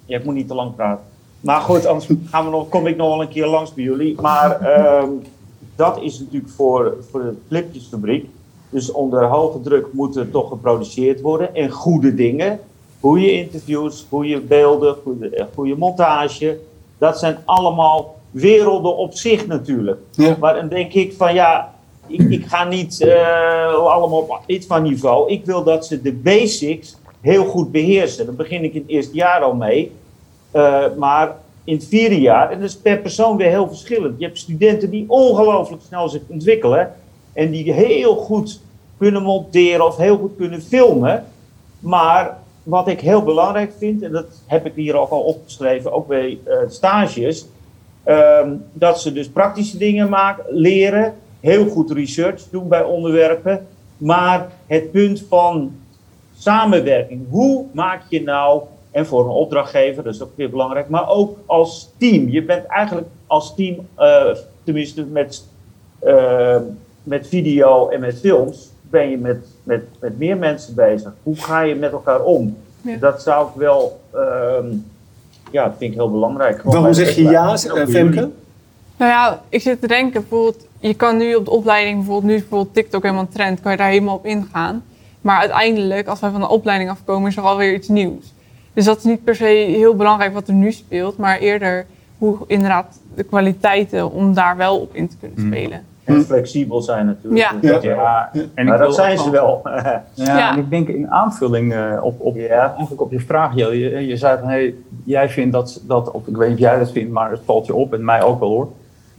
ja, 0.04 0.18
ik 0.18 0.24
moet 0.24 0.34
niet 0.34 0.48
te 0.48 0.54
lang 0.54 0.74
praten. 0.74 1.04
Maar 1.40 1.60
goed, 1.60 1.86
anders 1.86 2.08
gaan 2.30 2.44
we 2.44 2.50
nog, 2.50 2.68
kom 2.68 2.86
ik 2.86 2.96
nog 2.96 3.08
wel 3.08 3.20
een 3.20 3.28
keer 3.28 3.46
langs 3.46 3.74
bij 3.74 3.84
jullie. 3.84 4.20
Maar 4.20 4.60
ehm, 4.60 5.08
dat 5.76 6.02
is 6.02 6.18
natuurlijk 6.18 6.52
voor, 6.52 6.96
voor 7.10 7.22
de 7.22 7.34
flipjesfabriek. 7.48 8.28
Dus 8.70 8.92
onder 8.92 9.24
hoge 9.24 9.60
druk 9.60 9.86
moet 9.92 10.16
er 10.16 10.30
toch 10.30 10.48
geproduceerd 10.48 11.20
worden. 11.20 11.54
En 11.54 11.70
goede 11.70 12.14
dingen. 12.14 12.60
Goede 13.00 13.32
interviews, 13.32 14.06
goede 14.08 14.40
beelden, 14.40 14.96
goede, 15.02 15.28
eh, 15.28 15.44
goede 15.54 15.76
montage. 15.76 16.58
Dat 16.98 17.18
zijn 17.18 17.38
allemaal 17.44 18.16
werelden 18.30 18.96
op 18.96 19.14
zich 19.14 19.46
natuurlijk. 19.46 20.00
Maar 20.40 20.54
dan 20.54 20.68
denk 20.68 20.92
ik 20.92 21.12
van 21.12 21.34
ja, 21.34 21.74
ik, 22.06 22.20
ik 22.20 22.46
ga 22.46 22.64
niet 22.64 23.00
eh, 23.00 23.74
allemaal 23.74 24.18
op 24.18 24.40
dit 24.46 24.66
van 24.66 24.82
niveau. 24.82 25.30
Ik 25.30 25.44
wil 25.44 25.64
dat 25.64 25.86
ze 25.86 26.02
de 26.02 26.12
basics 26.12 26.96
heel 27.20 27.44
goed 27.44 27.72
beheersen. 27.72 28.26
Daar 28.26 28.34
begin 28.34 28.64
ik 28.64 28.74
in 28.74 28.80
het 28.80 28.90
eerste 28.90 29.14
jaar 29.14 29.40
al 29.40 29.54
mee. 29.54 29.92
Eh, 30.50 30.84
maar 30.98 31.36
in 31.64 31.74
het 31.74 31.86
vierde 31.86 32.20
jaar, 32.20 32.50
en 32.50 32.60
dat 32.60 32.68
is 32.68 32.76
per 32.76 32.98
persoon 32.98 33.36
weer 33.36 33.48
heel 33.48 33.68
verschillend. 33.68 34.18
Je 34.18 34.24
hebt 34.24 34.38
studenten 34.38 34.90
die 34.90 35.04
ongelooflijk 35.08 35.82
snel 35.86 36.08
zich 36.08 36.22
ontwikkelen 36.26 36.92
en 37.32 37.50
die 37.50 37.72
heel 37.72 38.16
goed 38.16 38.60
kunnen 38.98 39.22
monteren 39.22 39.86
of 39.86 39.96
heel 39.96 40.16
goed 40.16 40.36
kunnen 40.36 40.62
filmen. 40.62 41.24
Maar 41.78 42.38
wat 42.62 42.88
ik 42.88 43.00
heel 43.00 43.22
belangrijk 43.22 43.72
vind, 43.78 44.02
en 44.02 44.12
dat 44.12 44.26
heb 44.46 44.66
ik 44.66 44.72
hier 44.74 44.96
ook 44.96 45.10
al 45.10 45.20
opgeschreven, 45.20 45.92
ook 45.92 46.06
bij 46.06 46.38
eh, 46.44 46.56
stages, 46.68 47.46
ehm, 48.02 48.50
dat 48.72 49.00
ze 49.00 49.12
dus 49.12 49.28
praktische 49.28 49.78
dingen 49.78 50.08
maken, 50.08 50.44
leren, 50.48 51.14
heel 51.40 51.68
goed 51.68 51.90
research 51.90 52.42
doen 52.50 52.68
bij 52.68 52.82
onderwerpen, 52.82 53.66
maar 53.96 54.48
het 54.66 54.90
punt 54.92 55.24
van 55.28 55.76
samenwerking. 56.38 57.26
Hoe 57.30 57.64
maak 57.72 58.02
je 58.08 58.22
nou, 58.22 58.62
en 58.94 59.06
voor 59.06 59.24
een 59.24 59.30
opdrachtgever, 59.30 60.02
dat 60.02 60.14
is 60.14 60.22
ook 60.22 60.36
weer 60.36 60.50
belangrijk, 60.50 60.88
maar 60.88 61.08
ook 61.08 61.38
als 61.46 61.90
team. 61.98 62.28
Je 62.28 62.42
bent 62.42 62.66
eigenlijk 62.66 63.06
als 63.26 63.54
team, 63.54 63.88
eh, 63.94 64.24
tenminste 64.64 65.04
met, 65.04 65.44
eh, 65.98 66.56
met 67.02 67.28
video 67.28 67.88
en 67.88 68.00
met 68.00 68.18
films, 68.20 68.70
ben 68.90 69.10
je 69.10 69.18
met, 69.18 69.46
met, 69.62 69.82
met 70.00 70.18
meer 70.18 70.36
mensen 70.36 70.74
bezig. 70.74 71.12
Hoe 71.22 71.36
ga 71.36 71.60
je 71.60 71.74
met 71.74 71.92
elkaar 71.92 72.22
om? 72.22 72.56
Ja. 72.80 72.96
Dat 72.96 73.22
zou 73.22 73.48
ik 73.48 73.54
wel, 73.54 74.00
ehm, 74.12 74.66
ja, 75.50 75.64
dat 75.64 75.74
vind 75.78 75.90
ik 75.90 75.96
heel 75.96 76.10
belangrijk. 76.10 76.58
Gewoon 76.58 76.74
Waarom 76.74 76.94
zeg 76.94 77.14
je 77.14 77.22
ja, 77.22 77.52
eh, 77.52 77.86
Femke? 77.86 78.30
Nou 78.96 79.10
ja, 79.10 79.42
ik 79.48 79.60
zit 79.60 79.80
te 79.80 79.86
denken, 79.86 80.20
bijvoorbeeld, 80.20 80.66
je 80.78 80.94
kan 80.94 81.16
nu 81.16 81.34
op 81.34 81.44
de 81.44 81.50
opleiding, 81.50 81.96
bijvoorbeeld 81.96 82.24
nu 82.26 82.34
is 82.34 82.40
bijvoorbeeld 82.40 82.74
TikTok 82.74 83.02
helemaal 83.02 83.22
een 83.22 83.32
trend, 83.32 83.60
kan 83.60 83.70
je 83.70 83.76
daar 83.76 83.88
helemaal 83.88 84.16
op 84.16 84.26
ingaan. 84.26 84.84
Maar 85.20 85.38
uiteindelijk, 85.38 86.08
als 86.08 86.20
wij 86.20 86.30
van 86.30 86.40
de 86.40 86.48
opleiding 86.48 86.90
afkomen, 86.90 87.28
is 87.28 87.36
er 87.36 87.42
alweer 87.42 87.74
iets 87.74 87.88
nieuws. 87.88 88.33
Dus 88.74 88.84
dat 88.84 88.96
is 88.96 89.04
niet 89.04 89.24
per 89.24 89.34
se 89.34 89.44
heel 89.44 89.96
belangrijk 89.96 90.32
wat 90.32 90.48
er 90.48 90.54
nu 90.54 90.72
speelt, 90.72 91.16
maar 91.16 91.38
eerder 91.38 91.86
hoe 92.18 92.38
inderdaad 92.46 92.98
de 93.14 93.22
kwaliteiten 93.22 94.10
om 94.10 94.34
daar 94.34 94.56
wel 94.56 94.80
op 94.80 94.94
in 94.94 95.08
te 95.08 95.16
kunnen 95.20 95.38
spelen. 95.46 95.84
En 96.04 96.24
flexibel 96.24 96.82
zijn 96.82 97.06
natuurlijk. 97.06 97.82
Ja. 97.82 98.30
En 98.54 98.66
maar 98.66 98.78
dat 98.78 98.94
zijn 98.94 99.18
ze 99.18 99.30
wel-. 99.30 99.60
Ja, 99.64 100.02
Ja. 100.14 100.52
en 100.52 100.58
ik 100.58 100.70
denk 100.70 100.88
in 100.88 101.10
aanvulling 101.10 101.72
eh, 101.74 101.98
op, 102.02 102.20
op, 102.20 102.36
eigenlijk 102.36 103.00
op 103.00 103.10
je 103.12 103.20
vraag. 103.20 103.54
Je, 103.54 104.06
je 104.06 104.16
zei 104.16 104.38
van, 104.38 104.48
hey, 104.48 104.74
jij 105.04 105.28
vindt 105.28 105.52
dat, 105.52 105.80
dat, 105.86 106.10
of 106.10 106.26
ik 106.26 106.36
weet 106.36 106.48
niet 106.48 106.58
of 106.58 106.64
jij 106.64 106.78
dat 106.78 106.90
vindt, 106.92 107.12
maar 107.12 107.30
het 107.30 107.40
valt 107.44 107.66
je 107.66 107.74
op 107.74 107.92
en 107.94 108.04
mij 108.04 108.22
ook 108.22 108.40
wel 108.40 108.48
hoor. 108.48 108.68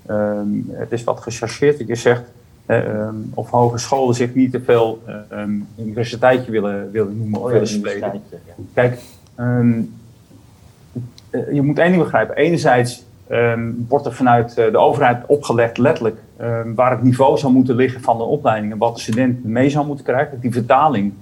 Ehm, 0.06 0.48
het 0.72 0.92
is 0.92 1.04
wat 1.04 1.20
gechargeerd 1.20 1.78
dat 1.78 1.88
je 1.88 1.96
zegt 1.96 2.24
eh, 2.66 2.78
ehm, 2.78 3.16
of 3.34 3.50
hogescholen 3.50 4.16
zich 4.16 4.34
niet 4.34 4.52
te 4.52 4.62
veel 4.62 5.02
eh, 5.06 5.16
ehm, 5.30 5.52
universiteitje 5.78 6.52
willen, 6.52 6.92
willen 6.92 7.18
noemen 7.18 7.40
of 7.40 7.46
Oh 7.46 7.52
ja, 7.52 7.54
willen 7.54 7.68
spelen. 7.68 8.22
Kijk, 8.74 9.00
ehm, 9.36 9.82
eh, 11.30 11.54
je 11.54 11.62
moet 11.62 11.80
één 11.80 11.92
ding 11.92 12.04
begrijpen. 12.04 12.36
Enerzijds 12.36 13.06
ehm, 13.28 13.72
wordt 13.88 14.06
er 14.06 14.14
vanuit 14.14 14.58
eh, 14.58 14.72
de 14.72 14.78
overheid 14.78 15.26
opgelegd, 15.26 15.78
letterlijk, 15.78 16.18
ehm, 16.38 16.74
waar 16.74 16.92
het 16.92 17.04
niveau 17.04 17.38
zou 17.38 17.54
moeten 17.54 17.76
liggen 17.76 18.02
van 18.02 18.18
de 18.18 18.24
opleidingen, 18.24 18.78
wat 18.78 18.96
de 18.96 19.02
student 19.02 19.44
mee 19.44 19.70
zou 19.70 19.86
moeten 19.86 20.06
krijgen. 20.06 20.40
Die 20.40 20.52
vertaling 20.52 21.14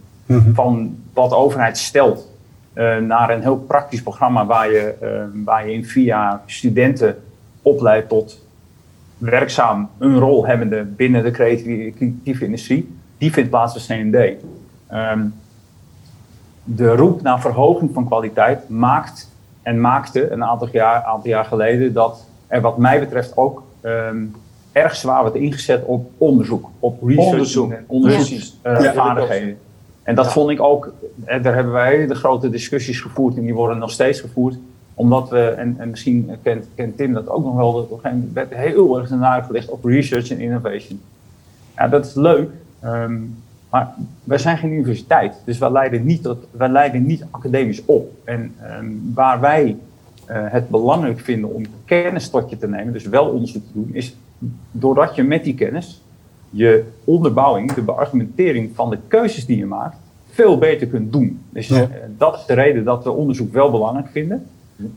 van 0.54 0.98
wat 1.14 1.30
de 1.30 1.36
overheid 1.36 1.78
stelt 1.78 2.32
eh, 2.74 2.98
naar 2.98 3.30
een 3.30 3.42
heel 3.42 3.58
praktisch 3.58 4.02
programma 4.02 4.46
waar 4.46 4.72
je, 4.72 4.94
ehm, 5.02 5.44
waar 5.44 5.68
je 5.68 5.74
in 5.74 5.86
vier 5.86 6.04
jaar 6.04 6.42
studenten 6.46 7.18
opleidt 7.62 8.10
tot 8.10 8.46
werkzaam 9.18 9.90
een 9.98 10.20
rol 10.20 10.46
hebbende 10.46 10.84
binnen 10.84 11.24
de 11.24 11.32
creatieve, 11.32 12.46
industrie, 12.46 12.96
die 13.18 13.34
vindt 13.34 13.50
plaats 13.50 13.88
bij 13.88 13.98
CND. 13.98 14.44
Ehm, 14.88 15.22
de 16.64 16.96
roep 16.96 17.22
naar 17.22 17.42
verhoging 17.42 17.94
van 17.94 18.06
kwaliteit 18.06 18.70
maakt 18.70 19.30
en 19.62 19.82
maakte 19.82 20.32
een 20.32 20.44
aantal 20.44 20.70
jaar, 20.72 21.04
aantal 21.04 21.30
jaar 21.30 21.46
geleden 21.46 21.94
dat 21.94 22.26
er 22.48 22.62
wat 22.62 22.78
mij 22.78 23.00
betreft 23.00 23.38
ook 23.38 23.64
ehm, 23.82 24.18
erg 24.72 24.96
zwaar 24.96 25.22
wordt 25.22 25.36
ingezet 25.36 25.84
op 25.86 26.10
onderzoek, 26.18 26.70
op 26.80 27.04
research 27.04 27.56
en 27.72 27.84
onderzoek 27.88 28.20
Precies. 28.20 28.60
eh, 28.62 28.94
Ja. 28.94 29.56
En 30.04 30.16
dat 30.16 30.32
vond 30.32 30.50
ik 30.50 30.62
ook, 30.62 30.92
eh, 31.26 31.44
daar 31.44 31.56
hebben 31.56 31.74
wij 31.74 32.08
de 32.08 32.16
grote 32.16 32.50
discussies 32.50 33.00
gevoerd 33.02 33.36
en 33.36 33.42
die 33.42 33.54
worden 33.54 33.78
nog 33.78 33.92
steeds 33.92 34.20
gevoerd. 34.20 34.56
Omdat 34.94 35.30
we, 35.30 35.40
en, 35.48 35.76
en 35.78 35.90
misschien 35.90 36.32
kent, 36.44 36.66
kent 36.76 36.98
Tim 36.98 37.14
dat 37.14 37.30
ook 37.30 37.44
nog 37.44 37.56
wel, 37.56 37.74
dat 37.74 37.84
op 37.84 37.92
een 37.92 37.96
gegeven 37.98 38.18
moment 38.18 38.34
werd 38.34 38.54
heel 38.54 39.00
erg 39.00 39.10
de 39.10 39.16
nadruk 39.16 39.46
gelegd 39.46 39.70
op 39.70 39.86
research 39.86 40.30
en 40.32 40.40
innovation. 40.40 41.02
Ja, 41.76 41.88
dat 41.88 42.06
is 42.06 42.14
leuk, 42.14 42.50
ehm, 42.80 43.14
maar 43.74 43.94
wij 44.24 44.38
zijn 44.38 44.58
geen 44.58 44.72
universiteit, 44.72 45.36
dus 45.46 45.58
wij 45.58 45.72
leiden 45.72 46.06
niet, 46.06 46.24
tot, 46.24 46.48
wij 46.52 46.70
leiden 46.70 47.06
niet 47.06 47.26
academisch 47.32 47.86
op. 47.86 48.12
En 48.24 48.56
ehm, 48.62 48.86
waar 49.14 49.40
wij 49.40 49.78
eh, 50.26 50.38
het 50.50 50.70
belangrijk 50.70 51.20
vinden 51.20 51.54
om 51.54 51.64
kennis 51.86 52.30
tot 52.30 52.50
je 52.50 52.58
te 52.58 52.68
nemen, 52.68 52.94
dus 52.94 53.06
wel 53.06 53.30
onderzoek 53.30 53.64
te 53.64 53.74
doen, 53.74 53.90
is 53.92 54.16
doordat 54.72 55.16
je 55.16 55.24
met 55.24 55.44
die 55.44 55.56
kennis 55.56 56.02
je 56.50 56.84
onderbouwing, 57.04 57.74
de 57.74 57.82
beargumentering 57.82 58.76
van 58.76 58.90
de 58.90 58.98
keuzes 59.08 59.46
die 59.46 59.58
je 59.58 59.66
maakt, 59.66 59.98
veel 60.30 60.58
beter 60.58 60.88
kunt 60.88 61.12
doen. 61.12 61.42
Dus 61.50 61.70
eh, 61.70 61.82
dat 62.18 62.36
is 62.36 62.46
de 62.46 62.54
reden 62.54 62.84
dat 62.84 63.04
we 63.04 63.12
onderzoek 63.12 63.54
wel 63.54 63.72
belangrijk 63.72 64.08
vinden. 64.12 64.46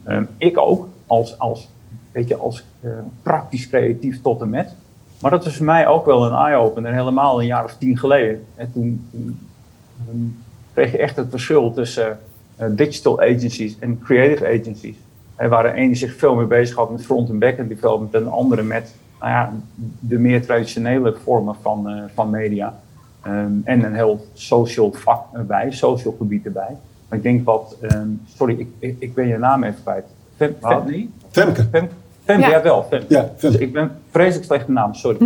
Ehm, 0.05 0.25
ik 0.39 0.59
ook, 0.59 0.89
als, 1.07 1.39
als, 1.39 1.69
weet 2.13 2.29
je, 2.29 2.37
als 2.37 2.65
eh, 2.81 2.91
praktisch 3.23 3.69
creatief 3.69 4.23
tot 4.23 4.41
en 4.41 4.51
met. 4.51 4.75
Maar 5.21 5.31
dat 5.31 5.45
was 5.45 5.57
voor 5.57 5.67
mij 5.67 5.87
ook 5.87 6.07
wel 6.07 6.27
een 6.27 6.47
eye-opener, 6.47 6.93
helemaal 6.93 7.41
een 7.41 7.47
jaar 7.47 7.65
of 7.65 7.77
tien 7.79 7.99
geleden. 7.99 8.45
En 8.55 8.73
toen, 8.73 9.09
toen, 9.11 10.43
kreeg 10.75 10.93
je 10.93 10.99
echt 10.99 11.17
het 11.17 11.31
verschil 11.31 11.73
tussen 11.73 12.19
eh, 12.57 12.67
digital 12.71 13.21
agencies 13.21 13.79
en 13.79 14.01
creative 14.05 14.47
agencies. 14.47 14.97
En 15.37 15.49
waar 15.49 15.63
de 15.63 15.73
ene 15.73 15.95
zich 15.95 16.15
veel 16.15 16.35
meer 16.35 16.47
bezig 16.47 16.77
had 16.77 16.91
met 16.91 17.05
front- 17.05 17.29
en 17.29 17.39
back-end 17.39 17.69
development 17.69 18.15
en 18.15 18.23
de 18.23 18.31
andere 18.31 18.63
met 18.63 18.95
nou 19.21 19.31
ja, 19.31 19.53
de 20.01 20.19
meer 20.19 20.45
traditionele 20.47 21.17
vormen 21.23 21.55
van, 21.63 21.89
eh, 21.89 22.03
van 22.15 22.31
media. 22.31 22.75
Ehm, 23.23 23.53
en 23.65 23.85
een 23.85 23.95
heel 23.95 24.27
social 24.33 24.93
vak 24.93 25.25
erbij, 25.33 25.73
social 25.73 26.15
gebied 26.19 26.45
erbij. 26.45 26.77
Maar 27.09 27.19
ik 27.19 27.23
denk 27.23 27.45
wat, 27.45 27.77
ehm, 27.81 28.09
sorry, 28.37 28.59
ik, 28.59 28.69
ik, 28.79 28.97
ik 28.99 29.15
ben 29.15 29.27
je 29.27 29.39
naam 29.39 29.65
even 29.65 29.83
kwijt. 29.83 30.05
Fem, 30.37 30.57
Fem, 30.61 30.87
nee? 30.87 31.11
Femke. 31.31 31.67
Fem, 31.71 31.89
Femke, 32.27 32.49
Ja. 32.51 32.63
wel. 32.63 32.83
Femke. 32.91 33.07
Ja, 33.09 33.21
Femke. 33.21 33.41
Dus 33.41 33.57
ik 33.57 33.73
ben 33.73 33.91
vreselijk 34.11 34.45
slecht 34.45 34.67
met 34.67 34.77
naam, 34.77 34.95
sorry. 34.95 35.19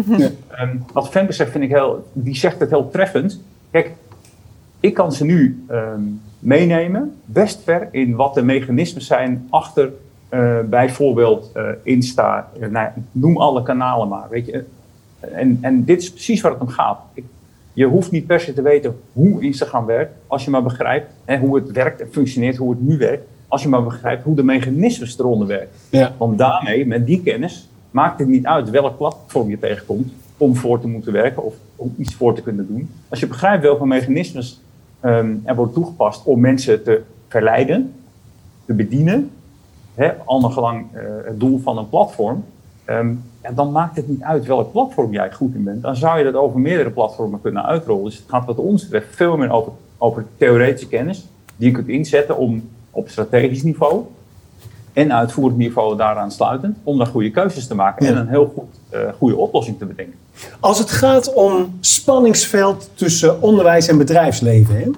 Ehm, 0.49 0.77
wat 0.93 1.09
Femke 1.09 1.33
zegt, 1.33 1.51
vind 1.51 1.65
ik 1.65 1.71
heel, 1.71 2.07
die 2.13 2.37
zegt 2.37 2.61
het 2.61 2.71
heel 2.71 2.91
treffend. 2.91 3.41
Kijk, 3.71 3.93
ik 4.81 4.95
kan 4.95 5.13
ze 5.13 5.25
nu 5.25 5.65
ehm, 5.69 6.01
meenemen, 6.39 7.15
best 7.25 7.61
ver 7.65 7.89
in 7.91 8.15
wat 8.17 8.35
de 8.35 8.43
mechanismen 8.43 9.03
zijn 9.03 9.47
achter 9.51 9.91
eh, 10.29 10.59
bijvoorbeeld 10.65 11.51
eh, 11.55 11.65
Insta, 11.83 12.51
eh, 12.55 12.61
nou, 12.61 12.73
ja, 12.73 12.95
noem 13.13 13.37
alle 13.37 13.63
kanalen 13.63 14.09
maar. 14.09 14.27
Weet 14.31 14.47
je. 14.47 14.65
En, 15.21 15.59
en 15.61 15.85
dit 15.85 16.03
is 16.03 16.11
precies 16.11 16.41
waar 16.41 16.53
het 16.53 16.61
om 16.61 16.69
gaat. 16.69 16.99
Ik, 17.15 17.25
je 17.73 17.85
hoeft 17.87 18.11
niet 18.11 18.27
per 18.27 18.41
se 18.41 18.53
te 18.53 18.63
weten 18.63 19.01
hoe 19.13 19.43
Instagram 19.43 19.87
werkt, 19.87 20.13
als 20.27 20.45
je 20.45 20.51
maar 20.51 20.63
begrijpt 20.63 21.13
hè, 21.25 21.39
hoe 21.39 21.57
het 21.57 21.71
werkt 21.71 22.01
en 22.01 22.09
functioneert, 22.13 22.57
hoe 22.57 22.71
het 22.71 22.81
nu 22.81 22.99
werkt. 22.99 23.27
Als 23.51 23.63
je 23.63 23.69
maar 23.69 23.83
begrijpt 23.83 24.25
hoe 24.25 24.35
de 24.35 24.43
mechanismes 24.43 25.19
eronder 25.19 25.47
werken. 25.47 25.77
Ja. 25.89 26.15
Want 26.19 26.39
daarmee, 26.39 26.87
met 26.87 27.07
die 27.07 27.23
kennis, 27.23 27.69
maakt 27.91 28.19
het 28.19 28.29
niet 28.29 28.47
uit 28.47 28.71
welk 28.71 28.97
platform 28.97 29.51
je 29.51 29.59
tegenkomt 29.59 30.13
om 30.37 30.57
voor 30.57 30.81
te 30.81 30.89
moeten 30.89 31.13
werken 31.13 31.45
of 31.45 31.55
om 31.77 31.95
iets 31.99 32.15
voor 32.15 32.35
te 32.35 32.43
kunnen 32.43 32.67
doen. 32.67 32.91
Als 33.09 33.21
je 33.21 33.27
begrijpt 33.27 33.63
welke 33.63 33.87
mechanismes 33.87 34.61
ehm, 35.01 35.35
er 35.45 35.55
worden 35.55 35.75
toegepast 35.75 36.25
om 36.25 36.41
mensen 36.41 36.83
te 36.83 37.03
verleiden, 37.29 37.93
te 38.65 38.73
bedienen, 38.73 39.31
hè, 39.95 40.11
gelang 40.27 40.85
eh, 40.93 41.03
het 41.25 41.41
doel 41.41 41.59
van 41.59 41.79
een 41.79 41.89
platform, 41.89 42.45
ehm, 42.85 43.15
ja, 43.43 43.51
dan 43.51 43.73
maakt 43.73 43.97
het 43.97 44.09
niet 44.09 44.23
uit 44.23 44.47
welk 44.47 44.73
platform 44.73 45.13
jij 45.13 45.33
goed 45.33 45.55
in 45.55 45.65
bent. 45.65 45.83
Dan 45.83 45.97
zou 45.97 46.19
je 46.19 46.25
dat 46.25 46.35
over 46.35 46.61
meerdere 46.61 46.91
platformen 46.91 47.41
kunnen 47.41 47.65
uitrollen. 47.65 48.05
Dus 48.05 48.17
het 48.17 48.29
gaat 48.29 48.47
wat 48.47 48.59
ons 48.59 48.83
betreft 48.83 49.17
veel 49.17 49.37
meer 49.37 49.51
over, 49.51 49.73
over 49.99 50.27
theoretische 50.37 50.89
kennis, 50.89 51.27
die 51.57 51.69
je 51.69 51.75
kunt 51.75 51.89
inzetten 51.89 52.37
om 52.37 52.69
op 52.91 53.09
strategisch 53.09 53.63
niveau 53.63 54.05
en 54.93 55.13
uitvoerend 55.13 55.59
niveau 55.59 55.97
daaraan 55.97 56.33
sluitend, 56.33 56.77
om 56.83 56.99
daar 56.99 57.07
goede 57.07 57.31
keuzes 57.31 57.67
te 57.67 57.75
maken 57.75 58.07
en 58.07 58.17
een 58.17 58.29
heel 58.29 58.53
goed, 58.55 58.65
eh, 58.89 59.01
goede 59.19 59.37
oplossing 59.37 59.79
te 59.79 59.85
bedenken. 59.85 60.15
Als 60.61 60.79
het 60.79 60.91
gaat 60.91 61.33
om 61.33 61.77
spanningsveld 61.81 62.91
tussen 62.95 63.43
onderwijs 63.43 63.89
en 63.89 63.99
bedrijfsleven. 63.99 64.77
Hè? 64.77 64.91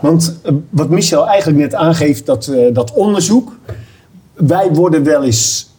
Want 0.00 0.38
eh, 0.42 0.52
wat 0.70 0.88
Michel 0.88 1.26
eigenlijk 1.28 1.58
net 1.58 1.74
aangeeft, 1.74 2.26
dat, 2.26 2.46
eh, 2.46 2.74
dat 2.74 2.92
onderzoek. 2.92 3.52
Wij 4.34 4.68
worden 4.72 5.04
wel 5.04 5.24
eens, 5.24 5.70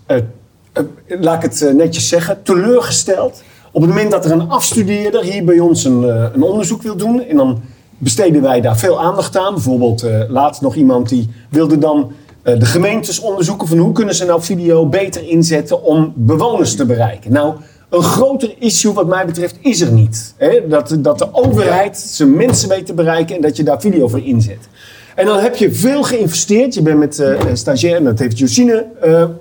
laat 1.08 1.44
ik 1.44 1.52
het 1.52 1.74
netjes 1.76 2.08
zeggen, 2.08 2.44
teleurgesteld. 2.44 3.44
Op 3.72 3.82
het 3.82 3.90
moment 3.90 4.12
dat 4.12 4.26
er 4.26 4.32
een 4.32 4.50
afstudeerder 4.50 5.24
hier 5.24 5.46
bij 5.46 5.60
ons 5.60 5.84
een, 5.84 6.04
een 6.34 6.44
onderzoek 6.44 6.82
wil 6.82 6.96
doen. 6.96 7.24
En 7.24 7.38
dan 7.38 7.62
besteden 8.02 8.42
wij 8.42 8.62
daar 8.62 8.78
veel 8.78 9.02
aandacht 9.02 9.38
aan. 9.38 9.54
Bijvoorbeeld 9.54 10.04
eh, 10.04 10.20
laatst 10.28 10.62
nog 10.62 10.76
iemand 10.76 11.10
die 11.10 11.30
wilde 11.50 11.78
dan 11.78 12.12
eh, 12.44 12.60
de 12.60 12.66
gemeentes 12.66 13.20
onderzoeken 13.20 13.68
van 13.68 13.78
hoe 13.78 13.92
kunnen 13.92 14.16
ze 14.16 14.26
nou 14.26 14.42
video 14.42 14.86
beter 14.86 15.28
inzetten 15.28 15.84
om 15.84 16.14
bewoners 16.16 16.76
te 16.76 16.86
bereiken. 16.86 17.32
Nou, 17.32 17.56
een 17.90 18.04
groter 18.04 18.56
issue 18.60 18.94
wat 18.94 19.08
mij 19.08 19.26
betreft 19.26 19.56
is 19.62 19.82
er 19.82 19.92
niet. 19.92 20.34
Hè? 20.38 20.68
Dat, 20.68 20.98
dat 21.00 21.18
de 21.18 21.34
overheid 21.34 21.98
zijn 21.98 22.36
mensen 22.36 22.70
weet 22.70 22.86
te 22.86 22.94
bereiken 22.94 23.36
en 23.36 23.42
dat 23.42 23.58
je 23.58 23.64
daar 23.64 23.82
video 23.82 24.08
voor 24.08 24.26
inzet. 24.26 24.70
En 25.16 25.26
dan 25.26 25.40
heb 25.40 25.56
je 25.56 25.74
veel 25.74 26.04
geïnvesteerd. 26.04 26.74
Je 26.74 26.82
bent 26.82 27.00
met 27.00 27.20
eh 27.20 27.40
stagiair, 27.54 27.96
en 27.96 28.04
dat 28.04 28.20
heeft 28.20 28.38
Josine 28.38 28.86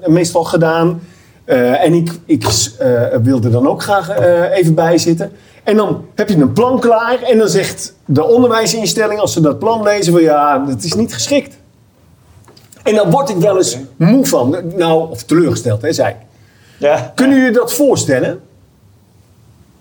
meestal 0.06 0.44
gedaan. 0.44 1.00
En 1.44 1.94
ik, 1.94 2.10
ik 2.24 2.44
wilde 3.22 3.50
dan 3.50 3.68
ook 3.68 3.82
graag 3.82 4.18
even 4.52 4.74
bijzitten. 4.74 5.32
En 5.70 5.76
dan 5.76 6.04
heb 6.14 6.28
je 6.28 6.36
een 6.36 6.52
plan 6.52 6.80
klaar 6.80 7.22
en 7.22 7.38
dan 7.38 7.48
zegt 7.48 7.94
de 8.04 8.24
onderwijsinstelling, 8.24 9.20
als 9.20 9.32
ze 9.32 9.40
dat 9.40 9.58
plan 9.58 9.82
lezen, 9.82 10.12
van 10.12 10.22
ja, 10.22 10.58
dat 10.58 10.82
is 10.82 10.94
niet 10.94 11.14
geschikt. 11.14 11.58
En 12.82 12.94
dan 12.94 13.10
word 13.10 13.28
ik 13.28 13.36
wel 13.36 13.56
eens 13.56 13.78
moe 13.96 14.26
van. 14.26 14.56
Nou, 14.76 15.10
of 15.10 15.22
teleurgesteld, 15.22 15.82
hè, 15.82 15.92
zei 15.92 16.08
ik. 16.08 16.16
Ja. 16.78 17.12
Kunnen 17.14 17.36
jullie 17.36 17.52
dat 17.52 17.74
voorstellen? 17.74 18.40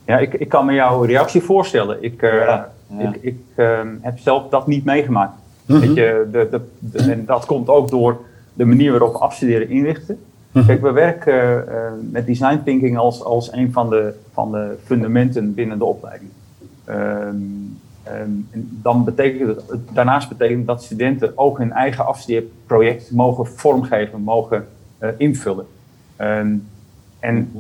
Ja, 0.06 0.18
ik, 0.18 0.34
ik 0.34 0.50
kan 0.50 0.66
me 0.66 0.74
jouw 0.74 1.02
reactie 1.04 1.42
voorstellen. 1.42 2.04
Ik, 2.04 2.22
eh, 2.22 2.60
ik, 3.00 3.18
ik 3.22 3.38
ehm, 3.56 3.88
heb 4.02 4.20
zelf 4.20 4.44
dat 4.50 4.68
niet 4.68 4.86
meegemaakt. 4.86 5.34
Mhm. 5.66 5.80
Weet 5.80 5.96
je, 5.96 6.28
de, 6.32 6.48
de, 6.52 6.62
de- 6.80 7.12
en 7.12 7.26
dat 7.26 7.46
komt 7.46 7.68
ook 7.70 7.90
door 7.90 8.18
de 8.54 8.66
manier 8.66 8.92
waarop 8.92 9.14
we 9.14 9.20
afstuderen 9.20 9.70
inrichten. 9.70 10.20
Mhm. 10.52 10.66
Kijk, 10.66 10.82
we 10.82 10.92
werken 10.92 11.68
eh, 11.72 11.76
met 12.12 12.26
design 12.26 12.62
thinking 12.66 12.98
als, 12.98 13.24
als 13.24 13.52
een 13.54 13.72
van 13.72 13.90
de, 13.90 14.14
van 14.40 14.52
de 14.52 14.76
fundamenten 14.84 15.54
binnen 15.54 15.78
de 15.78 15.86
opleiding. 15.86 16.30
Ehm, 16.86 17.36
ehm, 18.04 18.30
dan 18.82 19.04
betekent 19.04 19.56
het, 19.70 19.80
daarnaast 19.94 20.30
betekent 20.30 20.68
dat 20.68 20.84
studenten 20.84 21.32
ook 21.36 21.58
hun 21.58 21.72
eigen 21.72 22.06
afstudeerproject 22.06 23.12
mogen 23.12 23.46
vormgeven, 23.46 24.22
mogen 24.22 24.68
eh, 24.98 25.10
invullen. 25.18 25.66
Ehm, 26.16 26.56
en 27.20 27.52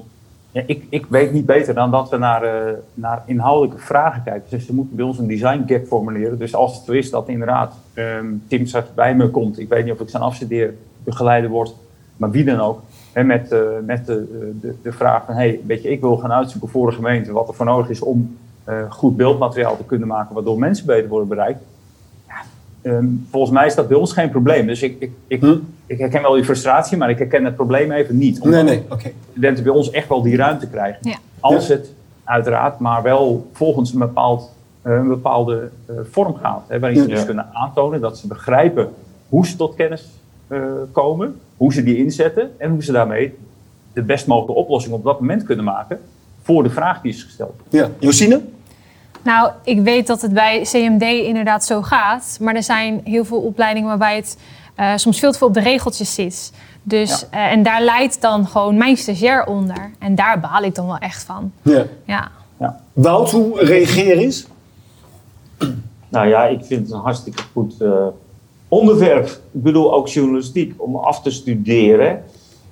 ik, 0.51 0.83
ik 0.89 1.05
weet 1.09 1.31
niet 1.31 1.45
beter 1.45 1.73
dan 1.73 1.91
dat 1.91 2.09
we 2.09 2.17
naar, 2.17 2.43
eh, 2.43 2.73
naar 2.93 3.23
inhoudelijke 3.25 3.81
vragen 3.81 4.23
kijken. 4.23 4.49
Dus 4.49 4.65
ze 4.65 4.73
moeten 4.73 4.95
bij 4.95 5.05
ons 5.05 5.17
een 5.17 5.27
design 5.27 5.63
gap 5.65 5.85
formuleren. 5.85 6.37
Dus 6.37 6.55
als 6.55 6.75
het 6.75 6.85
zo 6.85 6.91
is 6.91 7.09
dat 7.09 7.27
inderdaad 7.27 7.73
Tim 8.47 8.65
straks 8.65 8.93
bij 8.93 9.15
me 9.15 9.29
komt, 9.29 9.59
ik 9.59 9.69
weet 9.69 9.83
niet 9.83 9.93
of 9.93 9.99
ik 9.99 10.09
zijn 10.09 10.23
afstudeerbegeleider 10.23 11.49
word, 11.49 11.75
maar 12.17 12.31
wie 12.31 12.43
dan 12.43 12.59
ook, 12.59 12.81
hè, 13.13 13.23
met, 13.23 13.51
eh, 13.51 13.59
met 13.85 14.05
de, 14.05 14.53
de, 14.61 14.73
de 14.81 14.91
vraag 14.91 15.25
van, 15.25 15.35
hey, 15.35 15.59
weet 15.65 15.81
je, 15.83 15.89
ik 15.89 16.01
wil 16.01 16.17
gaan 16.17 16.31
uitzoeken 16.31 16.69
voor 16.69 16.89
de 16.89 16.95
gemeente 16.95 17.31
wat 17.31 17.47
er 17.47 17.53
voor 17.53 17.65
nodig 17.65 17.89
is 17.89 17.99
om 18.01 18.37
eh, 18.63 18.75
goed 18.89 19.17
beeldmateriaal 19.17 19.77
te 19.77 19.83
kunnen 19.83 20.07
maken, 20.07 20.33
waardoor 20.33 20.59
mensen 20.59 20.85
beter 20.85 21.09
worden 21.09 21.27
bereikt. 21.27 21.59
Ja, 22.27 22.35
ehm, 22.81 23.05
volgens 23.31 23.51
mij 23.53 23.65
is 23.65 23.75
dat 23.75 23.87
bij 23.87 23.97
ons 23.97 24.13
geen 24.13 24.29
probleem. 24.29 24.67
Dus 24.67 24.81
ik, 24.81 24.95
ik, 24.99 25.11
ik, 25.27 25.43
ik 25.85 25.97
herken 25.99 26.21
wel 26.21 26.33
die 26.33 26.43
frustratie, 26.43 26.97
maar 26.97 27.09
ik 27.09 27.17
herken 27.17 27.45
het 27.45 27.55
probleem 27.55 27.91
even 27.91 28.17
niet. 28.17 28.43
Nee, 28.43 28.63
nee, 28.63 28.83
oké. 28.89 29.11
studenten 29.31 29.63
bij 29.63 29.73
ons 29.73 29.89
echt 29.91 30.09
wel 30.09 30.21
die 30.21 30.35
ruimte 30.35 30.67
krijgen. 30.67 31.09
Ja. 31.09 31.17
Als 31.39 31.67
het 31.67 31.91
uiteraard 32.23 32.79
maar 32.79 33.01
wel 33.01 33.47
volgens 33.53 33.93
een, 33.93 33.99
bepaald, 33.99 34.51
eh, 34.81 34.93
een 34.93 35.07
bepaalde 35.07 35.69
eh, 35.85 35.95
vorm 36.11 36.35
gaat. 36.35 36.61
Hè, 36.67 36.79
waarin 36.79 36.99
ze 37.01 37.07
Ja. 37.07 37.15
dus 37.15 37.25
kunnen 37.25 37.47
aantonen 37.53 38.01
dat 38.01 38.17
ze 38.17 38.27
begrijpen 38.27 38.89
hoe 39.29 39.45
ze 39.47 39.55
tot 39.55 39.75
kennis 39.75 40.09
komen, 40.91 41.39
hoe 41.57 41.73
ze 41.73 41.83
die 41.83 41.97
inzetten 41.97 42.51
en 42.57 42.69
hoe 42.69 42.83
ze 42.83 42.91
daarmee 42.91 43.37
de 43.93 44.01
best 44.01 44.27
mogelijke 44.27 44.61
oplossing 44.61 44.93
op 44.93 45.03
dat 45.03 45.19
moment 45.19 45.43
kunnen 45.43 45.65
maken 45.65 45.99
voor 46.41 46.63
de 46.63 46.69
vraag 46.69 47.01
die 47.01 47.11
is 47.11 47.23
gesteld. 47.23 47.53
Ja, 47.69 47.89
Josine? 47.99 48.41
Nou, 49.21 49.51
ik 49.63 49.81
weet 49.81 50.07
dat 50.07 50.21
het 50.21 50.33
bij 50.33 50.61
CMD 50.61 51.01
inderdaad 51.01 51.65
zo 51.65 51.81
gaat. 51.81 52.37
Maar 52.41 52.55
er 52.55 52.63
zijn 52.63 53.01
heel 53.03 53.25
veel 53.25 53.39
opleidingen 53.39 53.89
waarbij 53.89 54.15
het 54.15 54.37
eh, 54.75 54.91
soms 54.95 55.19
veel 55.19 55.31
te 55.31 55.37
veel 55.37 55.47
op 55.47 55.53
de 55.53 55.59
regeltjes 55.59 56.13
zit. 56.13 56.53
Dus, 56.83 57.29
eh, 57.29 57.51
en 57.51 57.63
daar 57.63 57.81
leidt 57.81 58.21
dan 58.21 58.47
gewoon 58.47 58.77
mijn 58.77 58.97
stagiair 58.97 59.45
onder. 59.45 59.91
En 59.99 60.15
daar 60.15 60.39
baal 60.39 60.63
ik 60.63 60.75
dan 60.75 60.85
wel 60.85 60.97
echt 60.97 61.23
van. 61.23 61.51
Ja. 61.61 61.85
Ja. 62.05 62.31
Wout, 62.93 63.31
hoe 63.31 63.65
reageer 63.65 64.17
eens? 64.17 64.47
Nou 66.09 66.27
ja, 66.27 66.45
ik 66.45 66.65
vind 66.65 66.81
het 66.81 66.91
een 66.91 66.99
hartstikke 66.99 67.43
goed 67.53 67.81
eh, 67.81 68.07
onderwerp. 68.69 69.25
Ik 69.25 69.63
bedoel 69.63 69.93
ook 69.93 70.07
journalistiek, 70.07 70.73
om 70.77 70.95
af 70.95 71.21
te 71.21 71.31
studeren. 71.31 72.23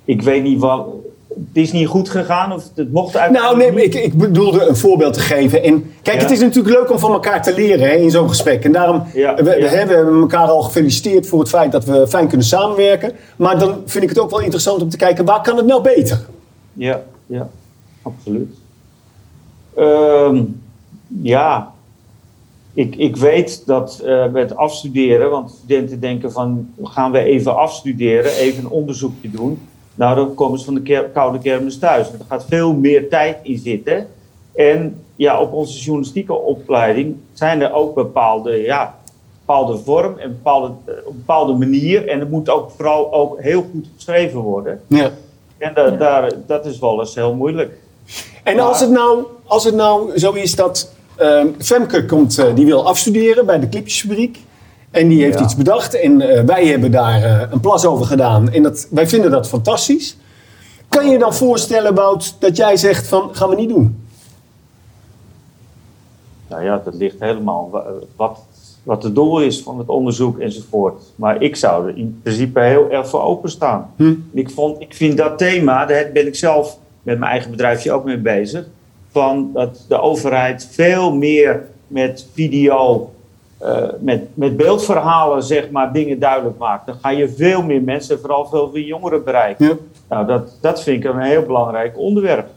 Ik 0.04 0.22
weet 0.22 0.42
niet 0.42 0.58
wat. 0.60 0.86
Het 1.28 1.56
is 1.62 1.72
niet 1.72 1.86
goed 1.86 2.08
gegaan 2.08 2.52
of 2.52 2.64
het 2.74 2.92
mocht 2.92 3.16
uit. 3.16 3.32
Nou, 3.32 3.56
nee, 3.56 3.84
ik, 3.84 3.94
ik 3.94 4.14
bedoelde 4.14 4.68
een 4.68 4.76
voorbeeld 4.76 5.12
te 5.14 5.20
geven. 5.20 5.62
En 5.62 5.92
kijk, 6.02 6.16
Ja. 6.16 6.22
het 6.22 6.30
is 6.32 6.40
natuurlijk 6.40 6.76
leuk 6.76 6.90
om 6.90 6.98
van 6.98 7.12
elkaar 7.12 7.42
te 7.42 7.54
leren 7.54 7.88
hè, 7.88 7.94
in 7.94 8.10
zo'n 8.10 8.28
gesprek. 8.28 8.64
En 8.64 8.72
daarom, 8.72 9.02
Ja, 9.14 9.34
we, 9.34 9.42
we 9.42 9.50
hebben 9.68 10.20
elkaar 10.20 10.46
al 10.48 10.62
gefeliciteerd 10.62 11.26
voor 11.26 11.38
het 11.40 11.48
feit 11.48 11.72
dat 11.72 11.84
we 11.84 12.06
fijn 12.08 12.28
kunnen 12.28 12.46
samenwerken. 12.46 13.12
Maar 13.36 13.58
dan 13.58 13.74
vind 13.86 14.02
ik 14.04 14.08
het 14.10 14.18
ook 14.18 14.30
wel 14.30 14.40
interessant 14.40 14.82
om 14.82 14.88
te 14.88 14.96
kijken, 14.96 15.24
waar 15.24 15.42
kan 15.42 15.56
het 15.56 15.66
nou 15.66 15.82
beter? 15.82 16.26
Ja, 16.72 17.02
ja, 17.26 17.48
absoluut. 18.02 18.54
Ehm, 19.76 20.42
ja, 21.22 21.72
ik, 22.78 22.96
ik 22.96 23.16
weet 23.16 23.66
dat 23.66 23.98
eh 24.04 24.26
met 24.26 24.56
afstuderen, 24.56 25.30
want 25.30 25.50
studenten 25.50 26.00
denken 26.00 26.32
van 26.32 26.74
gaan 26.82 27.10
we 27.12 27.18
even 27.18 27.56
afstuderen, 27.56 28.32
even 28.32 28.64
een 28.64 28.70
onderzoekje 28.70 29.30
doen. 29.30 29.60
Nou, 29.94 30.16
dan 30.16 30.34
komen 30.34 30.58
ze 30.58 30.64
van 30.64 30.74
de 30.74 30.82
ker- 30.82 31.08
koude 31.08 31.38
kermis 31.38 31.78
thuis. 31.78 32.08
Er 32.12 32.18
gaat 32.28 32.44
veel 32.48 32.72
meer 32.74 33.08
tijd 33.08 33.36
in 33.42 33.58
zitten. 33.58 34.06
En 34.54 35.00
ja, 35.16 35.40
op 35.40 35.52
onze 35.52 35.78
journalistieke 35.78 36.32
opleiding 36.34 37.16
zijn 37.32 37.60
er 37.60 37.72
ook 37.72 37.94
bepaalde, 37.94 38.56
ja, 38.56 38.98
bepaalde 39.38 39.78
vorm 39.78 40.18
en 40.18 40.28
bepaalde, 40.28 40.66
eh, 40.84 40.94
op 41.04 41.06
een 41.12 41.16
bepaalde 41.16 41.52
manier. 41.52 42.08
En 42.08 42.20
het 42.20 42.30
moet 42.30 42.50
ook 42.50 42.70
vooral 42.76 43.12
ook 43.12 43.40
heel 43.40 43.64
goed 43.72 43.86
geschreven 43.96 44.40
worden. 44.40 44.80
Ja. 44.86 45.10
En 45.58 45.74
da- 45.74 45.90
daar, 45.90 46.32
dat 46.46 46.66
is 46.66 46.78
wel 46.78 47.00
eens 47.00 47.14
heel 47.14 47.34
moeilijk. 47.34 47.78
En 48.42 48.58
als 48.60 48.80
het 48.80 48.90
nou, 48.90 49.24
als 49.46 49.64
het 49.64 49.74
nou 49.74 50.18
zo 50.18 50.32
is 50.32 50.54
dat 50.54 50.96
ehm, 51.18 51.46
Femke 51.58 52.04
komt, 52.06 52.38
eh, 52.38 52.54
die 52.54 52.66
wil 52.66 52.86
afstuderen 52.88 53.46
bij 53.46 53.60
de 53.60 53.68
clipjesfabriek. 53.68 54.38
En 54.90 55.08
die 55.08 55.22
heeft 55.22 55.38
Ja. 55.38 55.44
iets 55.44 55.56
bedacht 55.56 56.00
en 56.00 56.20
eh, 56.20 56.44
wij 56.44 56.66
hebben 56.66 56.90
daar 56.90 57.22
eh, 57.22 57.42
een 57.50 57.60
plas 57.60 57.84
over 57.86 58.06
gedaan. 58.06 58.50
En 58.50 58.62
dat, 58.62 58.86
wij 58.90 59.08
vinden 59.08 59.30
dat 59.30 59.48
fantastisch. 59.48 60.16
Kan 60.88 61.06
je 61.06 61.12
je 61.12 61.18
dan 61.18 61.34
voorstellen, 61.34 61.94
Wout, 61.94 62.36
dat 62.38 62.56
jij 62.56 62.76
zegt 62.76 63.06
van, 63.08 63.28
gaan 63.32 63.48
we 63.48 63.54
niet 63.54 63.68
doen? 63.68 64.02
Nou 66.48 66.64
ja, 66.64 66.80
dat 66.84 66.94
ligt 66.94 67.16
helemaal 67.18 67.68
wa- 67.70 67.84
wat, 68.16 68.38
wat 68.82 69.02
het 69.02 69.14
doel 69.14 69.40
is 69.40 69.62
van 69.62 69.78
het 69.78 69.88
onderzoek 69.88 70.38
enzovoort. 70.38 71.02
Maar 71.16 71.42
ik 71.42 71.56
zou 71.56 71.88
er 71.88 71.96
in 71.96 72.20
principe 72.22 72.60
heel 72.60 72.90
erg 72.90 73.08
voor 73.08 73.22
openstaan. 73.22 73.90
Hm. 73.96 74.14
Ik, 74.32 74.50
vond, 74.50 74.80
ik 74.80 74.94
vind 74.94 75.16
dat 75.16 75.38
thema, 75.38 75.86
daar 75.86 76.10
ben 76.12 76.26
ik 76.26 76.34
zelf 76.36 76.78
met 77.02 77.18
mijn 77.18 77.30
eigen 77.30 77.50
bedrijfje 77.50 77.92
ook 77.92 78.04
mee 78.04 78.18
bezig. 78.18 78.66
Van 79.10 79.50
dat 79.52 79.84
de 79.88 80.00
overheid 80.00 80.68
veel 80.70 81.14
meer 81.14 81.66
met 81.86 82.26
video, 82.34 83.10
eh, 83.58 83.84
met, 84.00 84.22
met 84.34 84.56
beeldverhalen, 84.56 85.42
zeg 85.42 85.70
maar, 85.70 85.92
dingen 85.92 86.18
duidelijk 86.18 86.58
maakt. 86.58 86.86
Dan 86.86 86.94
ga 86.94 87.10
je 87.10 87.28
veel 87.28 87.62
meer 87.62 87.82
mensen, 87.82 88.20
vooral 88.20 88.46
veel 88.46 88.70
meer 88.72 88.84
jongeren 88.84 89.24
bereiken. 89.24 89.78
Nou, 90.08 90.26
dat, 90.26 90.56
dat 90.60 90.82
vind 90.82 91.04
ik 91.04 91.10
een 91.10 91.20
heel 91.20 91.42
belangrijk 91.42 91.98
onderwerp. 91.98 92.48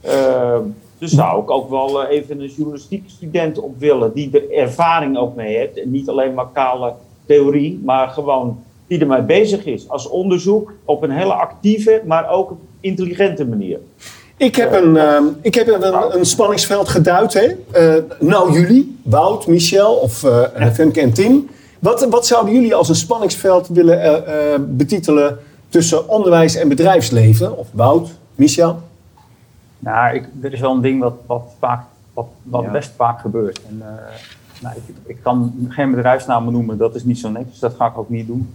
Eh, 0.00 0.58
dus 0.98 1.10
zou 1.10 1.42
ik 1.42 1.50
ook 1.50 1.70
wel 1.70 2.02
eh, 2.02 2.16
even 2.16 2.40
een 2.40 2.52
journalistiek 2.56 3.04
student 3.06 3.58
op 3.58 3.78
willen, 3.78 4.12
die 4.14 4.30
er 4.32 4.52
ervaring 4.52 5.16
ook 5.18 5.34
mee 5.34 5.56
heeft. 5.56 5.80
En 5.80 5.90
niet 5.90 6.08
alleen 6.08 6.34
maar 6.34 6.48
kale 6.52 6.94
theorie, 7.26 7.80
maar 7.84 8.08
gewoon 8.08 8.64
die 8.86 9.00
ermee 9.00 9.22
bezig 9.22 9.64
is. 9.64 9.88
Als 9.88 10.08
onderzoek 10.08 10.72
op 10.84 11.02
een 11.02 11.10
hele 11.10 11.32
actieve, 11.32 12.02
maar 12.04 12.30
ook 12.30 12.56
intelligente 12.80 13.46
manier. 13.46 13.78
Ik 14.40 14.56
heb 14.56 14.72
een, 14.72 14.96
ehm, 14.96 15.24
ik 15.40 15.54
heb 15.54 15.68
een, 15.68 16.18
een 16.18 16.24
spanningsveld 16.26 16.88
geduid. 16.88 17.32
Hè? 17.32 17.46
Eh, 17.70 18.02
nou, 18.20 18.52
jullie, 18.52 18.98
Wout, 19.02 19.46
Michel 19.46 19.94
of 19.94 20.24
eh 20.24 20.66
Femke 20.72 21.00
en 21.00 21.12
Tim. 21.12 21.48
Wat, 21.78 22.06
wat 22.10 22.26
zouden 22.26 22.54
jullie 22.54 22.74
als 22.74 22.88
een 22.88 22.94
spanningsveld 22.94 23.68
willen 23.68 24.26
eh, 24.26 24.60
betitelen 24.60 25.38
tussen 25.68 26.08
onderwijs 26.08 26.54
en 26.54 26.68
bedrijfsleven? 26.68 27.58
Of 27.58 27.68
Wout, 27.72 28.10
Michel? 28.34 28.80
Nou, 29.78 30.14
ik, 30.14 30.28
er 30.42 30.52
is 30.52 30.60
wel 30.60 30.74
een 30.74 30.80
ding 30.80 31.00
wat, 31.02 31.14
wat, 31.26 31.42
vaak, 31.58 31.84
wat, 32.14 32.26
wat 32.42 32.62
Ja. 32.62 32.70
best 32.70 32.90
vaak 32.96 33.20
gebeurt. 33.20 33.60
En, 33.68 33.82
eh, 33.82 33.94
nou, 34.60 34.74
ik, 34.76 34.94
ik 35.06 35.16
kan 35.22 35.66
geen 35.68 35.90
bedrijfsnamen 35.90 36.52
noemen, 36.52 36.78
dat 36.78 36.94
is 36.94 37.04
niet 37.04 37.18
zo 37.18 37.28
netjes, 37.28 37.58
dat 37.58 37.74
ga 37.78 37.86
ik 37.86 37.98
ook 37.98 38.08
niet 38.08 38.26
doen. 38.26 38.52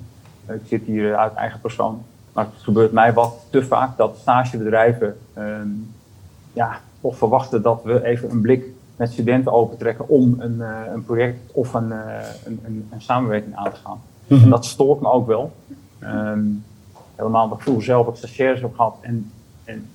Ik 0.47 0.61
zit 0.67 0.81
hier 0.85 1.15
uit 1.15 1.33
eigen 1.33 1.59
persoon. 1.59 2.01
Maar 2.35 2.45
het 2.45 2.63
gebeurt 2.63 2.91
mij 2.91 3.13
wat 3.13 3.33
te 3.49 3.63
vaak 3.63 3.97
dat 3.97 4.17
stagebedrijven 4.17 5.17
ehm, 5.33 5.67
ja, 6.53 6.79
toch 7.01 7.17
verwachten 7.17 7.61
dat 7.61 7.83
we 7.83 8.05
even 8.05 8.31
een 8.31 8.41
blik 8.41 8.65
met 8.95 9.11
studenten 9.11 9.51
opentrekken 9.51 10.09
om 10.09 10.36
een, 10.39 10.61
eh, 10.61 10.91
een 10.93 11.05
project 11.05 11.51
of 11.51 11.73
een, 11.73 11.91
eh, 11.91 12.27
een, 12.45 12.59
een, 12.65 12.88
een 12.91 13.01
samenwerking 13.01 13.55
aan 13.55 13.71
te 13.71 13.79
gaan. 13.83 14.01
Mhm. 14.27 14.43
En 14.43 14.49
dat 14.49 14.65
stoort 14.65 15.01
me 15.01 15.11
ook 15.11 15.27
wel. 15.27 15.51
Ehm, 15.99 16.43
helemaal 17.15 17.43
omdat 17.43 17.57
ik 17.57 17.63
vroeger 17.63 17.83
zelf 17.83 18.07
ook 18.07 18.17
stagiaires 18.17 18.61
heb 18.61 18.75
gehad. 18.75 18.95
En, 19.01 19.31
en 19.63 19.88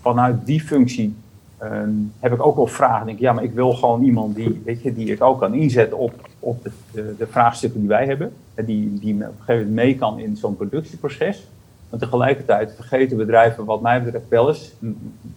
vanuit 0.00 0.46
die 0.46 0.60
functie 0.60 1.16
ehm, 1.58 1.92
heb 2.18 2.32
ik 2.32 2.46
ook 2.46 2.56
wel 2.56 2.66
vragen. 2.66 3.00
Ik 3.00 3.06
denk, 3.06 3.18
ja, 3.18 3.32
maar 3.32 3.44
ik 3.44 3.54
wil 3.54 3.72
gewoon 3.72 4.02
iemand 4.02 4.34
die, 4.34 4.62
weet 4.64 4.82
je, 4.82 4.94
die 4.94 5.12
ik 5.12 5.22
ook 5.22 5.38
kan 5.38 5.54
inzetten 5.54 5.98
op, 5.98 6.28
op 6.40 6.68
de, 6.92 7.26
vraagstukken 7.30 7.80
die 7.80 7.88
wij 7.88 8.06
hebben. 8.06 8.32
En 8.54 8.64
die, 8.64 8.98
die 8.98 9.14
op 9.14 9.20
een 9.20 9.26
gegeven 9.38 9.68
moment 9.68 9.74
mee 9.74 9.96
kan 9.96 10.18
in 10.18 10.36
zo'n 10.36 10.56
productieproces. 10.56 11.46
Maar 11.90 12.00
tegelijkertijd 12.00 12.72
vergeten 12.74 13.16
bedrijven, 13.16 13.64
wat 13.64 13.80
mij 13.80 14.02
betreft 14.02 14.28
wel 14.28 14.48
eens, 14.48 14.72
m, 14.78 14.88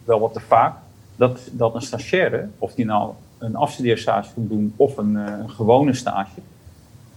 wel 0.03 0.19
wat 0.19 0.33
te 0.33 0.39
vaak, 0.39 0.75
dat, 1.15 1.39
dat 1.51 1.75
een 1.75 1.81
stagiaire, 1.81 2.47
of 2.57 2.73
die 2.73 2.85
nou 2.85 3.11
een 3.37 3.55
afstudeerstage 3.55 4.29
moet 4.35 4.49
doen 4.49 4.73
of 4.75 4.97
een, 4.97 5.17
eh, 5.17 5.33
een 5.41 5.49
gewone 5.49 5.93
stage, 5.93 6.39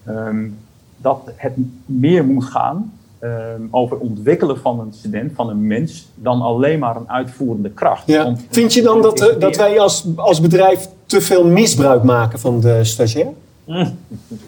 ehm, 0.05 0.49
dat 0.97 1.21
het 1.37 1.53
meer 1.85 2.25
moet 2.25 2.45
gaan 2.45 2.93
ehm, 3.19 3.61
over 3.71 3.97
ontwikkelen 3.99 4.59
van 4.59 4.81
een 4.81 4.93
student, 4.93 5.33
van 5.35 5.49
een 5.49 5.67
mens, 5.67 6.09
dan 6.15 6.43
alleen 6.43 6.79
maar 6.79 6.97
een 6.97 7.11
uitvoerende 7.11 7.71
kracht. 7.71 8.07
Ja. 8.07 8.35
Vind 8.49 8.75
je 8.75 8.83
dan 8.83 9.03
dat, 9.03 9.21
eh, 9.21 9.41
dat 9.41 9.57
wij 9.57 9.81
als, 9.81 10.07
als 10.17 10.41
bedrijf 10.41 10.89
te 11.07 11.21
veel 11.21 11.47
misbruik 11.47 12.03
maken 12.03 12.39
van 12.39 12.61
de 12.61 12.85
stagiair? 12.85 13.33
Mm. 13.67 13.99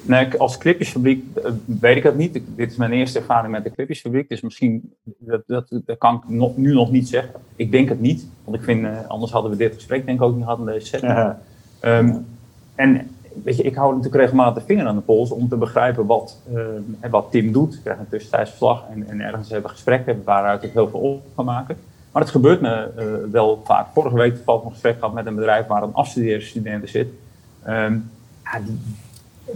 Nee, 0.02 0.38
als 0.38 0.58
clipjesfabriek 0.58 1.24
eh, 1.44 1.50
weet 1.64 1.96
ik 1.96 2.02
het 2.02 2.16
niet. 2.16 2.40
Dit 2.56 2.70
is 2.70 2.76
mijn 2.76 2.92
eerste 2.92 3.18
ervaring 3.18 3.52
met 3.52 3.64
de 3.64 3.70
clipjesfabriek. 3.70 4.28
Dus 4.28 4.40
misschien, 4.40 4.92
dat, 5.04 5.42
dat, 5.46 5.80
dat 5.84 5.98
kan 5.98 6.14
ik 6.14 6.28
nog, 6.28 6.56
nu 6.56 6.72
nog 6.72 6.90
niet 6.90 7.08
zeggen. 7.08 7.34
Ik 7.56 7.70
denk 7.70 7.88
het 7.88 8.00
niet. 8.00 8.26
Want 8.44 8.56
ik 8.56 8.62
vind, 8.62 8.84
eh, 8.84 9.06
anders 9.08 9.32
hadden 9.32 9.50
we 9.50 9.56
dit 9.56 9.74
gesprek 9.74 10.06
denk 10.06 10.18
ik 10.18 10.24
ook 10.24 10.34
niet 10.34 10.44
gehad 10.44 10.58
in 10.58 10.64
deze 10.64 10.86
setting. 10.86 11.12
Ja. 11.12 11.40
Ehm, 11.80 12.16
en 12.74 13.10
weet 13.44 13.56
je, 13.56 13.62
ik 13.62 13.74
hou 13.74 13.88
natuurlijk 13.88 14.22
regelmatig 14.22 14.62
de 14.62 14.66
vinger 14.66 14.86
aan 14.86 14.96
de 14.96 15.02
pols 15.02 15.30
om 15.30 15.48
te 15.48 15.56
begrijpen 15.56 16.06
wat, 16.06 16.38
eh, 17.00 17.10
wat 17.10 17.30
Tim 17.30 17.52
doet. 17.52 17.74
Ik 17.74 17.80
krijg 17.82 17.98
een 17.98 18.08
tussentijds 18.08 18.50
verslag 18.50 18.84
en, 18.90 19.08
en 19.08 19.20
ergens 19.20 19.50
hebben 19.50 19.70
we 19.70 19.76
gesprekken 19.76 20.22
waaruit 20.24 20.62
ik 20.62 20.72
heel 20.72 20.88
veel 20.88 21.00
op 21.00 21.22
kan 21.34 21.44
maken. 21.44 21.76
Maar 22.12 22.22
het 22.22 22.30
gebeurt 22.30 22.60
me 22.60 22.90
wel 23.30 23.62
vaak. 23.64 23.86
Vorige 23.92 24.16
week 24.16 24.34
toevallig 24.34 24.64
een 24.64 24.70
gesprek 24.70 24.94
gehad 24.98 25.14
met 25.14 25.26
een 25.26 25.34
bedrijf 25.34 25.66
waar 25.66 25.82
een 25.82 25.94
afstudeerstudent 25.94 26.88
zit. 26.88 27.08
Ehm, 27.62 27.96
ja, 28.44 28.60
die, 28.64 28.78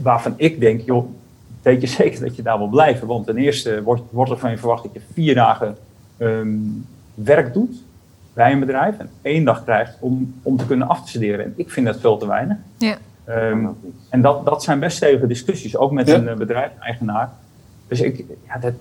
waarvan 0.03 0.35
ik 0.37 0.61
denk, 0.61 0.81
joh, 0.81 1.09
weet 1.63 1.81
je 1.81 1.87
zeker 1.87 2.21
dat 2.21 2.37
je 2.37 2.43
daar 2.43 2.59
wil 2.59 2.67
blijven? 2.69 3.07
Want 3.07 3.27
ten 3.27 3.37
eerste 3.37 3.83
wordt, 3.83 4.03
wordt 4.11 4.31
er 4.31 4.39
van 4.39 4.51
je 4.51 4.59
verwacht 4.59 4.83
dat 4.83 4.93
je 4.93 5.01
vier 5.13 5.35
dagen 5.35 5.77
ehm, 6.17 6.49
werk 7.15 7.53
doet 7.53 7.83
bij 8.33 8.53
een 8.53 8.61
bedrijf 8.61 8.99
en 8.99 9.09
één 9.23 9.45
dag 9.45 9.65
krijgt 9.65 9.97
om, 10.01 10.35
om 10.43 10.57
te 10.57 10.67
kunnen 10.67 10.89
afstuderen. 10.89 11.45
En 11.45 11.53
ik 11.57 11.71
vind 11.71 11.87
dat 11.87 12.01
veel 12.01 12.17
te 12.17 12.27
weinig. 12.27 12.57
Ja. 12.79 12.97
Ehm, 13.25 13.67
en 14.09 14.21
dat, 14.21 14.45
dat 14.45 14.63
zijn 14.63 14.81
best 14.81 14.97
stevige 14.97 15.27
discussies, 15.27 15.77
ook 15.77 15.93
met 15.93 16.09
Ja. 16.09 16.15
een 16.15 16.25
uh, 16.25 16.35
bedrijfseigenaar. 16.35 17.31
Dus 17.89 18.01
ik, 18.01 18.25
ja, 18.47 18.59
dat, 18.59 18.73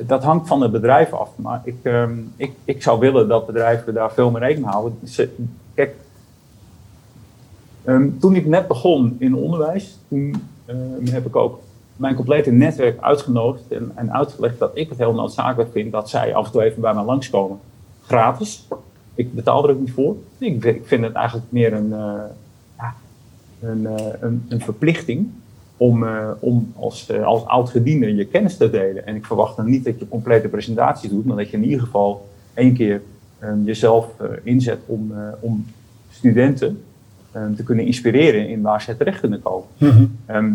dat 0.00 0.22
hangt 0.24 0.48
van 0.48 0.60
het 0.62 0.72
bedrijf 0.72 1.12
af. 1.12 1.30
Maar 1.36 1.60
ik, 1.64 1.76
ehm, 1.82 2.12
ik, 2.36 2.52
ik 2.64 2.82
zou 2.82 2.98
willen 2.98 3.28
dat 3.28 3.46
bedrijven 3.46 3.94
daar 3.94 4.12
veel 4.12 4.30
meer 4.30 4.40
rekening 4.40 4.64
mee 4.64 4.74
houden. 4.74 4.98
Ze, 5.08 5.34
kijk, 5.74 5.94
ehm, 7.86 8.08
toen 8.20 8.34
ik 8.34 8.46
net 8.46 8.66
begon 8.66 9.16
in 9.18 9.34
onderwijs, 9.34 9.98
toen 10.08 10.34
ehm, 10.64 11.06
heb 11.06 11.26
ik 11.26 11.36
ook 11.36 11.60
mijn 11.96 12.14
complete 12.14 12.50
netwerk 12.50 13.00
uitgenodigd 13.00 13.68
en, 13.68 13.92
en 13.94 14.12
uitgelegd 14.12 14.58
dat 14.58 14.70
ik 14.74 14.88
het 14.88 14.98
heel 14.98 15.14
noodzakelijk 15.14 15.70
vind 15.72 15.92
dat 15.92 16.08
zij 16.10 16.34
af 16.34 16.46
en 16.46 16.52
toe 16.52 16.62
even 16.62 16.80
bij 16.80 16.94
mij 16.94 17.04
langskomen. 17.04 17.58
Gratis. 18.06 18.68
Ik 19.14 19.34
betaal 19.34 19.64
er 19.64 19.70
ook 19.70 19.80
niet 19.80 19.92
voor. 19.92 20.16
Ik, 20.38 20.64
ik 20.64 20.86
vind 20.86 21.04
het 21.04 21.14
eigenlijk 21.14 21.46
meer 21.48 21.72
een, 21.72 21.92
eh, 21.92 22.22
ja, 22.78 22.94
een, 23.60 23.86
eh, 23.86 24.06
een, 24.20 24.46
een 24.48 24.60
verplichting 24.60 25.28
om, 25.76 26.04
eh, 26.06 26.30
om 26.38 26.72
als, 26.76 27.12
als 27.12 27.44
oud-gediende 27.44 28.14
je 28.14 28.24
kennis 28.24 28.56
te 28.56 28.70
delen. 28.70 29.06
En 29.06 29.14
ik 29.14 29.24
verwacht 29.24 29.56
dan 29.56 29.70
niet 29.70 29.84
dat 29.84 29.98
je 29.98 30.08
complete 30.08 30.48
presentatie 30.48 31.10
doet, 31.10 31.24
maar 31.24 31.36
dat 31.36 31.50
je 31.50 31.56
in 31.56 31.64
ieder 31.64 31.80
geval 31.80 32.28
één 32.54 32.74
keer 32.74 33.02
eh, 33.38 33.50
jezelf 33.64 34.08
inzet 34.42 34.78
om, 34.86 35.12
om 35.40 35.66
studenten 36.10 36.82
te 37.56 37.62
kunnen 37.62 37.84
inspireren 37.86 38.48
in 38.48 38.62
waar 38.62 38.82
ze 38.82 38.96
terecht 38.96 39.20
kunnen 39.20 39.42
komen. 39.42 39.68
Ehm, 40.26 40.52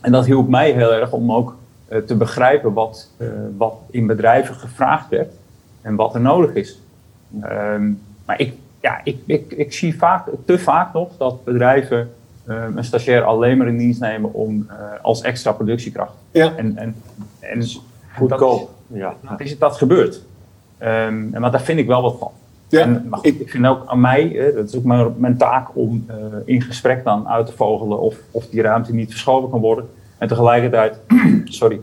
en 0.00 0.12
dat 0.12 0.26
hielp 0.26 0.48
mij 0.48 0.70
heel 0.72 0.92
erg 0.92 1.12
om 1.12 1.32
ook 1.32 1.56
eh, 1.88 1.98
te 1.98 2.16
begrijpen 2.16 2.72
wat, 2.72 3.10
eh, 3.16 3.26
wat 3.56 3.74
in 3.90 4.06
bedrijven 4.06 4.54
gevraagd 4.54 5.08
werd 5.08 5.32
en 5.80 5.94
wat 5.94 6.14
er 6.14 6.20
nodig 6.20 6.54
is. 6.54 6.78
Ehm, 7.40 7.90
maar 8.26 8.40
ik, 8.40 8.52
ja, 8.80 9.00
ik, 9.04 9.16
ik, 9.26 9.52
ik 9.52 9.72
zie 9.72 9.96
vaak, 9.96 10.26
te 10.44 10.58
vaak 10.58 10.92
nog 10.92 11.08
dat 11.18 11.44
bedrijven 11.44 12.10
ehm, 12.46 12.76
een 12.76 12.84
stagiair 12.84 13.22
alleen 13.22 13.58
maar 13.58 13.66
in 13.68 13.78
dienst 13.78 14.00
nemen 14.00 14.32
om, 14.34 14.66
eh, 14.68 14.76
als 15.02 15.20
extra 15.20 15.52
productiekracht. 15.52 16.12
Ja. 16.30 16.56
En, 16.56 16.76
en, 16.76 16.94
en 17.40 17.62
Goedkoop. 18.16 18.58
Dat, 18.58 18.98
Ja. 18.98 19.14
dat, 19.28 19.40
is, 19.40 19.58
dat 19.58 19.76
gebeurt. 19.76 20.22
Ehm, 20.78 21.34
en 21.34 21.40
maar 21.40 21.50
daar 21.50 21.62
vind 21.62 21.78
ik 21.78 21.86
wel 21.86 22.02
wat 22.02 22.16
van. 22.18 22.30
Ja, 22.72 22.80
En, 22.80 23.06
maar 23.08 23.18
goed, 23.18 23.40
ik, 23.40 23.50
vind 23.50 23.66
ook 23.66 23.82
aan 23.86 24.00
mij, 24.00 24.38
eh, 24.38 24.54
dat 24.54 24.68
is 24.68 24.76
ook 24.76 24.84
mijn, 24.84 25.14
mijn 25.16 25.36
taak 25.36 25.68
om 25.76 26.04
eh, 26.06 26.16
in 26.44 26.62
gesprek 26.62 27.04
dan 27.04 27.28
uit 27.28 27.46
te 27.46 27.52
vogelen 27.52 28.00
of, 28.00 28.16
of 28.30 28.46
die 28.46 28.62
ruimte 28.62 28.94
niet 28.94 29.10
verschoven 29.10 29.50
kan 29.50 29.60
worden. 29.60 29.88
En 30.18 30.28
tegelijkertijd, 30.28 30.98
sorry, 31.44 31.80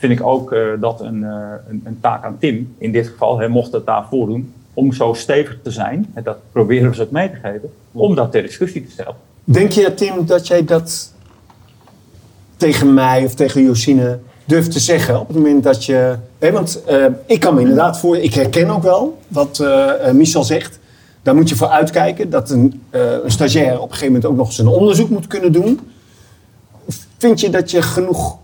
vind 0.00 0.12
ik 0.12 0.26
ook 0.26 0.52
eh, 0.52 0.62
dat 0.80 1.00
een, 1.00 1.24
eh, 1.24 1.52
een, 1.68 1.80
een 1.84 2.00
taak 2.00 2.24
aan 2.24 2.38
Tim, 2.38 2.74
in 2.78 2.92
dit 2.92 3.08
geval, 3.08 3.38
hij 3.38 3.48
mocht 3.48 3.72
het 3.72 3.86
daarvoor 3.86 4.26
doen, 4.26 4.52
om 4.74 4.92
zo 4.92 5.12
stevig 5.12 5.58
te 5.62 5.70
zijn, 5.70 6.10
en 6.14 6.22
dat 6.22 6.38
proberen 6.52 6.88
we 6.88 6.94
ze 6.94 7.02
ook 7.02 7.10
mee 7.10 7.30
te 7.30 7.36
geven, 7.36 7.72
om 7.92 8.14
dat 8.14 8.32
ter 8.32 8.42
discussie 8.42 8.84
te 8.84 8.90
stellen. 8.90 9.14
Denk 9.44 9.70
je, 9.70 9.94
Tim, 9.94 10.26
dat 10.26 10.46
jij 10.46 10.64
dat 10.64 11.14
tegen 12.56 12.94
mij 12.94 13.24
of 13.24 13.34
tegen 13.34 13.62
Josine 13.62 14.18
durft 14.44 14.72
te 14.72 14.80
zeggen 14.80 15.20
op 15.20 15.28
het 15.28 15.36
moment 15.36 15.62
dat 15.62 15.84
je... 15.84 16.16
Hè, 16.40 16.52
want 16.52 16.84
eh, 16.84 17.04
ik 17.26 17.40
kan 17.40 17.54
me 17.54 17.60
inderdaad 17.60 17.98
voor... 17.98 18.16
Ik 18.16 18.34
herken 18.34 18.70
ook 18.70 18.82
wel 18.82 19.18
wat 19.28 19.58
eh, 19.58 20.10
Michel 20.12 20.44
zegt. 20.44 20.78
Daar 21.22 21.34
moet 21.34 21.48
je 21.48 21.56
voor 21.56 21.68
uitkijken 21.68 22.30
dat 22.30 22.50
een, 22.50 22.82
een 22.90 23.30
stagiair 23.30 23.74
op 23.74 23.82
een 23.82 23.94
gegeven 23.94 24.06
moment 24.06 24.24
ook 24.24 24.36
nog 24.36 24.58
een 24.58 24.66
onderzoek 24.66 25.10
moet 25.10 25.26
kunnen 25.26 25.52
doen. 25.52 25.80
Vind 27.18 27.40
je 27.40 27.50
dat 27.50 27.70
je 27.70 27.82
genoeg 27.82 28.36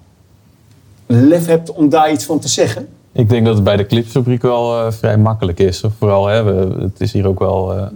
lef 1.07 1.47
hebt 1.47 1.73
om 1.73 1.89
daar 1.89 2.13
iets 2.13 2.25
van 2.25 2.39
te 2.39 2.49
zeggen? 2.49 2.89
Ik 3.13 3.29
denk 3.29 3.47
dat 3.47 3.55
het 3.55 3.65
bij 3.65 3.77
de 3.77 3.87
clipsfabriek 3.87 4.43
wel 4.43 4.93
vrij 4.93 5.17
makkelijk 5.17 5.59
is. 5.59 5.83
Vooral, 5.99 6.27
hè, 6.27 6.45
het 6.83 7.01
is 7.01 7.13
hier 7.13 7.27
ook 7.27 7.39
wel 7.39 7.91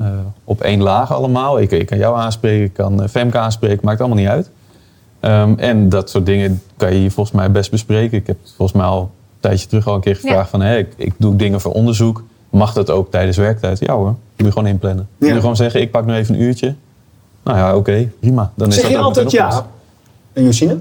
op 0.44 0.60
één 0.60 0.82
laag 0.82 1.12
allemaal. 1.12 1.60
Ik, 1.60 1.70
ik 1.70 1.86
kan 1.86 1.98
jou 1.98 2.16
aanspreken, 2.16 2.64
ik 2.64 2.72
kan 2.72 3.08
Femke 3.08 3.38
aanspreken, 3.38 3.80
maakt 3.82 4.00
allemaal 4.00 4.18
niet 4.18 4.28
uit. 4.28 4.50
Ehm, 5.20 5.54
en 5.56 5.88
dat 5.88 6.10
soort 6.10 6.26
dingen 6.26 6.62
kan 6.76 6.92
je 6.92 6.98
hier 6.98 7.10
volgens 7.10 7.36
mij 7.36 7.50
best 7.50 7.70
bespreken. 7.70 8.18
Ik 8.18 8.26
heb 8.26 8.36
volgens 8.56 8.78
mij 8.78 8.86
al 8.86 9.10
tijdje 9.40 9.66
terug 9.66 9.86
al 9.86 9.94
een 9.94 10.00
keer 10.00 10.14
gevraagd 10.14 10.36
Ja. 10.36 10.46
van... 10.46 10.60
Hé, 10.60 10.76
ik, 10.76 10.92
ik 10.96 11.12
doe 11.16 11.36
dingen 11.36 11.60
voor 11.60 11.72
onderzoek. 11.72 12.22
Mag 12.50 12.72
dat 12.72 12.90
ook 12.90 13.10
tijdens 13.10 13.36
werktijd? 13.36 13.78
Ja 13.78 13.94
hoor, 13.94 14.06
moet 14.06 14.46
je 14.46 14.52
gewoon 14.52 14.66
inplannen. 14.66 15.08
Moet 15.18 15.28
je 15.28 15.34
gewoon 15.34 15.56
zeggen, 15.56 15.80
ik 15.80 15.90
pak 15.90 16.06
nu 16.06 16.14
even 16.14 16.34
een 16.34 16.40
uurtje. 16.40 16.74
Nou 17.42 17.58
ja, 17.58 17.76
oké, 17.76 18.08
prima. 18.20 18.52
Dan 18.54 18.68
is 18.68 18.74
zeg 18.74 18.82
dat 18.82 18.92
je 18.92 18.98
ook 18.98 19.04
altijd 19.04 19.30
ja? 19.30 19.66
En 20.32 20.44
Josine? 20.44 20.78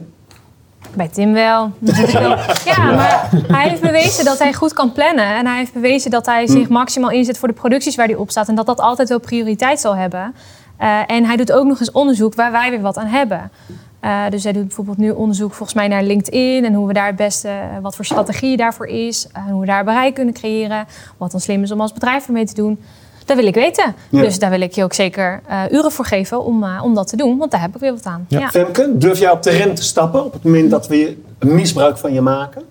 Bij 0.93 1.07
Tim 1.07 1.33
wel. 1.33 1.71
ja, 2.65 2.91
maar 2.91 3.29
hij 3.47 3.69
heeft 3.69 3.81
bewezen 3.81 4.25
dat 4.25 4.39
hij 4.39 4.53
goed 4.53 4.73
kan 4.73 4.91
plannen. 4.91 5.35
En 5.35 5.45
hij 5.45 5.57
heeft 5.57 5.73
bewezen 5.73 6.11
dat 6.11 6.25
hij 6.25 6.47
zich 6.47 6.69
maximaal 6.69 7.11
inzet 7.11 7.37
voor 7.37 7.47
de 7.47 7.53
producties 7.53 7.95
waar 7.95 8.05
hij 8.05 8.15
op 8.15 8.29
staat. 8.31 8.47
En 8.47 8.55
dat 8.55 8.65
dat 8.65 8.79
altijd 8.79 9.09
wel 9.09 9.19
prioriteit 9.19 9.79
zal 9.79 9.95
hebben. 9.95 10.33
Eh, 10.77 10.99
en 11.07 11.25
hij 11.25 11.35
doet 11.35 11.51
ook 11.51 11.65
nog 11.65 11.79
eens 11.79 11.91
onderzoek 11.91 12.35
waar 12.35 12.51
wij 12.51 12.69
weer 12.69 12.81
wat 12.81 12.97
aan 12.97 13.07
hebben. 13.07 13.51
Eh, 13.99 14.29
dus 14.29 14.43
hij 14.43 14.53
doet 14.53 14.67
bijvoorbeeld 14.67 14.97
nu 14.97 15.09
onderzoek 15.09 15.53
volgens 15.53 15.73
mij 15.73 15.87
naar 15.87 16.03
LinkedIn. 16.03 16.65
En 16.65 16.73
hoe 16.73 16.87
we 16.87 16.93
daar 16.93 17.07
het 17.07 17.15
beste, 17.15 17.47
eh, 17.47 17.55
wat 17.81 17.95
voor 17.95 18.05
strategie 18.05 18.57
daarvoor 18.57 18.87
is. 18.87 19.27
En 19.33 19.49
hoe 19.49 19.59
we 19.59 19.65
daar 19.65 19.83
bereik 19.83 20.13
kunnen 20.13 20.33
creëren. 20.33 20.85
Wat 21.17 21.31
dan 21.31 21.39
slim 21.39 21.63
is 21.63 21.71
om 21.71 21.81
als 21.81 21.93
bedrijf 21.93 22.27
ermee 22.27 22.45
te 22.45 22.53
doen. 22.53 22.79
Dat 23.25 23.37
wil 23.37 23.47
ik 23.47 23.53
weten. 23.53 23.95
Ja. 24.09 24.21
Dus 24.21 24.39
daar 24.39 24.49
wil 24.49 24.61
ik 24.61 24.71
je 24.71 24.83
ook 24.83 24.93
zeker 24.93 25.41
eh, 25.47 25.63
uren 25.71 25.91
voor 25.91 26.05
geven 26.05 26.43
om, 26.43 26.65
om 26.81 26.95
dat 26.95 27.07
te 27.07 27.15
doen. 27.15 27.37
Want 27.37 27.51
daar 27.51 27.61
heb 27.61 27.75
ik 27.75 27.81
weer 27.81 27.93
wat 27.93 28.05
aan. 28.05 28.25
Ja. 28.27 28.49
Femke, 28.49 28.97
durf 28.97 29.19
jij 29.19 29.31
op 29.31 29.43
de 29.43 29.49
rem 29.49 29.75
te 29.75 29.83
stappen 29.83 30.25
op 30.25 30.33
het 30.33 30.43
moment 30.43 30.71
dat 30.71 30.87
we 30.87 31.17
een 31.39 31.55
misbruik 31.55 31.97
van 31.97 32.13
je 32.13 32.21
maken? 32.21 32.63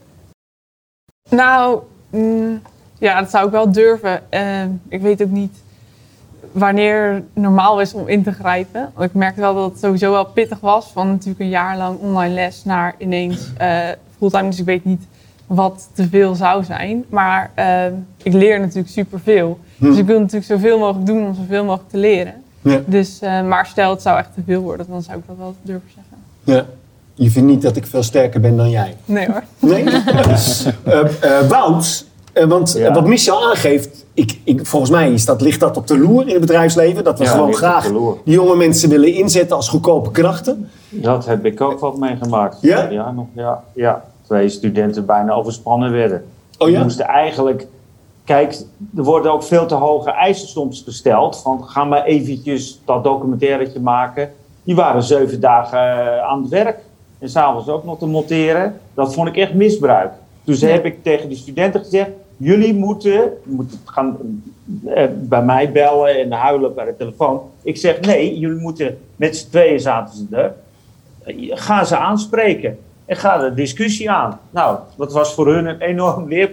Nou, 1.30 1.80
mm, 2.10 2.62
ja, 2.98 3.20
dat 3.20 3.30
zou 3.30 3.46
ik 3.46 3.52
wel 3.52 3.72
durven. 3.72 4.30
Eh, 4.30 4.64
ik 4.88 5.00
weet 5.00 5.22
ook 5.22 5.30
niet 5.30 5.52
wanneer 6.52 7.22
normaal 7.32 7.80
is 7.80 7.94
om 7.94 8.08
in 8.08 8.22
te 8.22 8.32
grijpen. 8.32 8.90
Want 8.94 9.08
ik 9.08 9.14
merkte 9.14 9.40
wel 9.40 9.54
dat 9.54 9.70
het 9.70 9.80
sowieso 9.80 10.12
wel 10.12 10.24
pittig 10.26 10.60
was. 10.60 10.90
Van 10.92 11.08
natuurlijk 11.08 11.40
een 11.40 11.48
jaar 11.48 11.76
lang 11.76 11.98
online 11.98 12.34
les 12.34 12.64
naar 12.64 12.94
ineens 12.98 13.52
eh, 13.56 13.78
fulltime. 14.18 14.48
Dus 14.48 14.58
ik 14.58 14.64
weet 14.64 14.84
niet 14.84 15.02
wat 15.46 15.88
te 15.92 16.08
veel 16.08 16.34
zou 16.34 16.64
zijn. 16.64 17.04
Maar 17.08 17.50
eh, 17.54 17.84
ik 18.22 18.32
leer 18.32 18.60
natuurlijk 18.60 18.88
superveel. 18.88 19.58
Hm. 19.76 19.84
Dus 19.84 19.98
ik 19.98 20.06
wil 20.06 20.18
natuurlijk 20.18 20.46
zoveel 20.46 20.78
mogelijk 20.78 21.06
doen 21.06 21.26
om 21.26 21.34
zoveel 21.34 21.64
mogelijk 21.64 21.90
te 21.90 21.98
leren. 21.98 22.34
Ja. 22.60 22.80
Dus, 22.86 23.20
eh, 23.20 23.42
maar 23.42 23.66
stel 23.66 23.90
het 23.90 24.02
zou 24.02 24.18
echt 24.18 24.34
te 24.34 24.40
veel 24.46 24.62
worden, 24.62 24.86
dan 24.88 25.02
zou 25.02 25.18
ik 25.18 25.24
dat 25.26 25.36
wel 25.36 25.54
durven 25.62 25.90
zeggen. 25.94 26.16
Ja. 26.44 26.66
Je 27.14 27.30
vindt 27.30 27.48
niet 27.48 27.62
dat 27.62 27.76
ik 27.76 27.86
veel 27.86 28.02
sterker 28.02 28.40
ben 28.40 28.56
dan 28.56 28.70
jij? 28.70 28.96
Nee 29.04 29.26
hoor. 29.26 29.42
Nee? 29.58 29.84
Eh, 31.20 31.48
Wout, 31.48 32.04
want 32.46 32.74
eh, 32.74 32.82
Ja. 32.82 32.92
wat 32.92 33.06
Michel 33.06 33.48
aangeeft, 33.48 34.06
ik, 34.14 34.38
ik, 34.44 34.66
volgens 34.66 34.90
mij 34.90 35.12
is 35.12 35.24
dat, 35.24 35.40
ligt 35.40 35.60
dat 35.60 35.76
op 35.76 35.86
de 35.86 35.98
loer 35.98 36.22
in 36.22 36.32
het 36.32 36.40
bedrijfsleven. 36.40 37.04
Dat 37.04 37.18
we 37.18 37.24
Ja, 37.24 37.30
gewoon 37.30 37.54
graag 37.54 37.92
die 38.24 38.34
jonge 38.34 38.56
mensen 38.56 38.88
willen 38.88 39.12
inzetten 39.14 39.56
als 39.56 39.68
goedkope 39.68 40.10
krachten. 40.10 40.70
Dat 40.88 41.26
heb 41.26 41.44
ik 41.44 41.60
ook 41.60 41.78
wat 41.80 41.98
meegemaakt. 41.98 42.58
Ja? 42.60 42.88
Ja, 42.90 43.10
nog, 43.10 43.26
ja, 43.32 43.62
ja. 43.74 44.04
Twee 44.26 44.48
studenten 44.48 45.06
bijna 45.06 45.32
overspannen 45.32 45.92
werden. 45.92 46.24
Oh 46.58 46.68
ja? 46.68 46.74
Die 46.74 46.82
moesten 46.82 47.06
eigenlijk... 47.06 47.66
Kijk, 48.24 48.58
er 48.96 49.02
worden 49.02 49.32
ook 49.32 49.42
veel 49.42 49.66
te 49.66 49.74
hoge 49.74 50.10
eisen 50.10 50.48
soms 50.48 50.82
gesteld. 50.84 51.40
Van, 51.42 51.64
ga 51.64 51.84
maar 51.84 52.04
eventjes 52.04 52.80
dat 52.84 53.04
documentairetje 53.04 53.80
maken. 53.80 54.30
Die 54.62 54.74
waren 54.74 55.02
zeven 55.02 55.40
dagen 55.40 55.78
eh, 55.78 56.18
aan 56.18 56.40
het 56.40 56.50
werk. 56.50 56.78
En 57.18 57.28
s'avonds 57.28 57.68
ook 57.68 57.84
nog 57.84 57.98
te 57.98 58.06
monteren. 58.06 58.80
Dat 58.94 59.14
vond 59.14 59.28
ik 59.28 59.36
echt 59.36 59.54
misbruik. 59.54 60.12
Dus 60.44 60.60
heb 60.60 60.84
ik 60.84 61.02
tegen 61.02 61.28
de 61.28 61.34
studenten 61.34 61.80
gezegd, 61.80 62.10
jullie 62.38 62.74
moeten, 62.74 63.32
moeten 63.42 63.78
gaan 63.84 64.16
eh, 64.86 65.06
bij 65.14 65.42
mij 65.42 65.72
bellen 65.72 66.20
en 66.20 66.32
huilen 66.32 66.74
bij 66.74 66.84
de 66.84 66.96
telefoon. 66.96 67.40
Ik 67.62 67.76
zeg 67.76 68.00
nee, 68.00 68.38
jullie 68.38 68.60
moeten 68.60 68.98
met 69.16 69.36
z'n 69.36 69.48
tweeën 69.50 69.80
zaten 69.80 70.16
ze 70.16 70.36
er. 70.36 70.54
Ga 71.56 71.84
ze 71.84 71.96
aanspreken 71.96 72.78
en 73.04 73.16
ga 73.16 73.38
de 73.38 73.54
discussie 73.54 74.10
aan. 74.10 74.40
Nou, 74.50 74.78
dat 74.96 75.12
was 75.12 75.34
voor 75.34 75.46
hun 75.54 75.66
een 75.66 75.80
enorm 75.80 76.28
leer, 76.28 76.50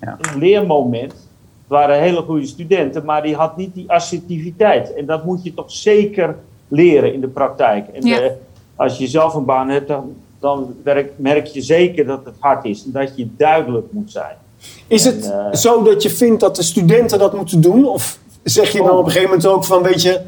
een 0.00 0.38
leermoment. 0.38 1.12
Het 1.12 1.80
waren 1.80 2.00
hele 2.00 2.22
goede 2.22 2.46
studenten, 2.46 3.04
maar 3.04 3.22
die 3.22 3.34
had 3.34 3.56
niet 3.56 3.74
die 3.74 3.90
assertiviteit. 3.90 4.94
En 4.94 5.06
dat 5.06 5.24
moet 5.24 5.42
je 5.44 5.54
toch 5.54 5.70
zeker 5.72 6.36
leren 6.68 7.12
in 7.14 7.20
de 7.20 7.28
praktijk. 7.28 7.88
En 7.88 8.06
Ja. 8.06 8.20
eh, 8.20 8.30
als 8.76 8.98
je 8.98 9.06
zelf 9.06 9.34
een 9.34 9.44
baan 9.44 9.68
hebt, 9.68 9.88
dan, 9.88 10.14
dan 10.38 10.74
werk- 10.82 11.12
merk 11.16 11.46
je 11.46 11.60
zeker 11.60 12.04
dat 12.06 12.24
het 12.24 12.34
hard 12.38 12.64
is. 12.64 12.84
En 12.84 12.90
dat 12.92 13.16
je 13.16 13.28
duidelijk 13.36 13.86
moet 13.92 14.10
zijn. 14.10 14.36
Is 14.86 15.06
En, 15.06 15.14
het 15.14 15.30
eh, 15.30 15.52
zo 15.52 15.82
dat 15.82 16.02
je 16.02 16.10
vindt 16.10 16.40
dat 16.40 16.56
de 16.56 16.62
studenten 16.62 17.18
dat 17.18 17.32
moeten 17.36 17.60
doen? 17.60 17.86
Of 17.88 18.18
zeg 18.42 18.72
je 18.72 18.78
dan 18.78 18.90
op 18.90 18.98
een 18.98 19.04
gegeven 19.10 19.28
moment 19.28 19.46
ook 19.46 19.64
van, 19.64 19.82
weet 19.82 20.02
je, 20.02 20.20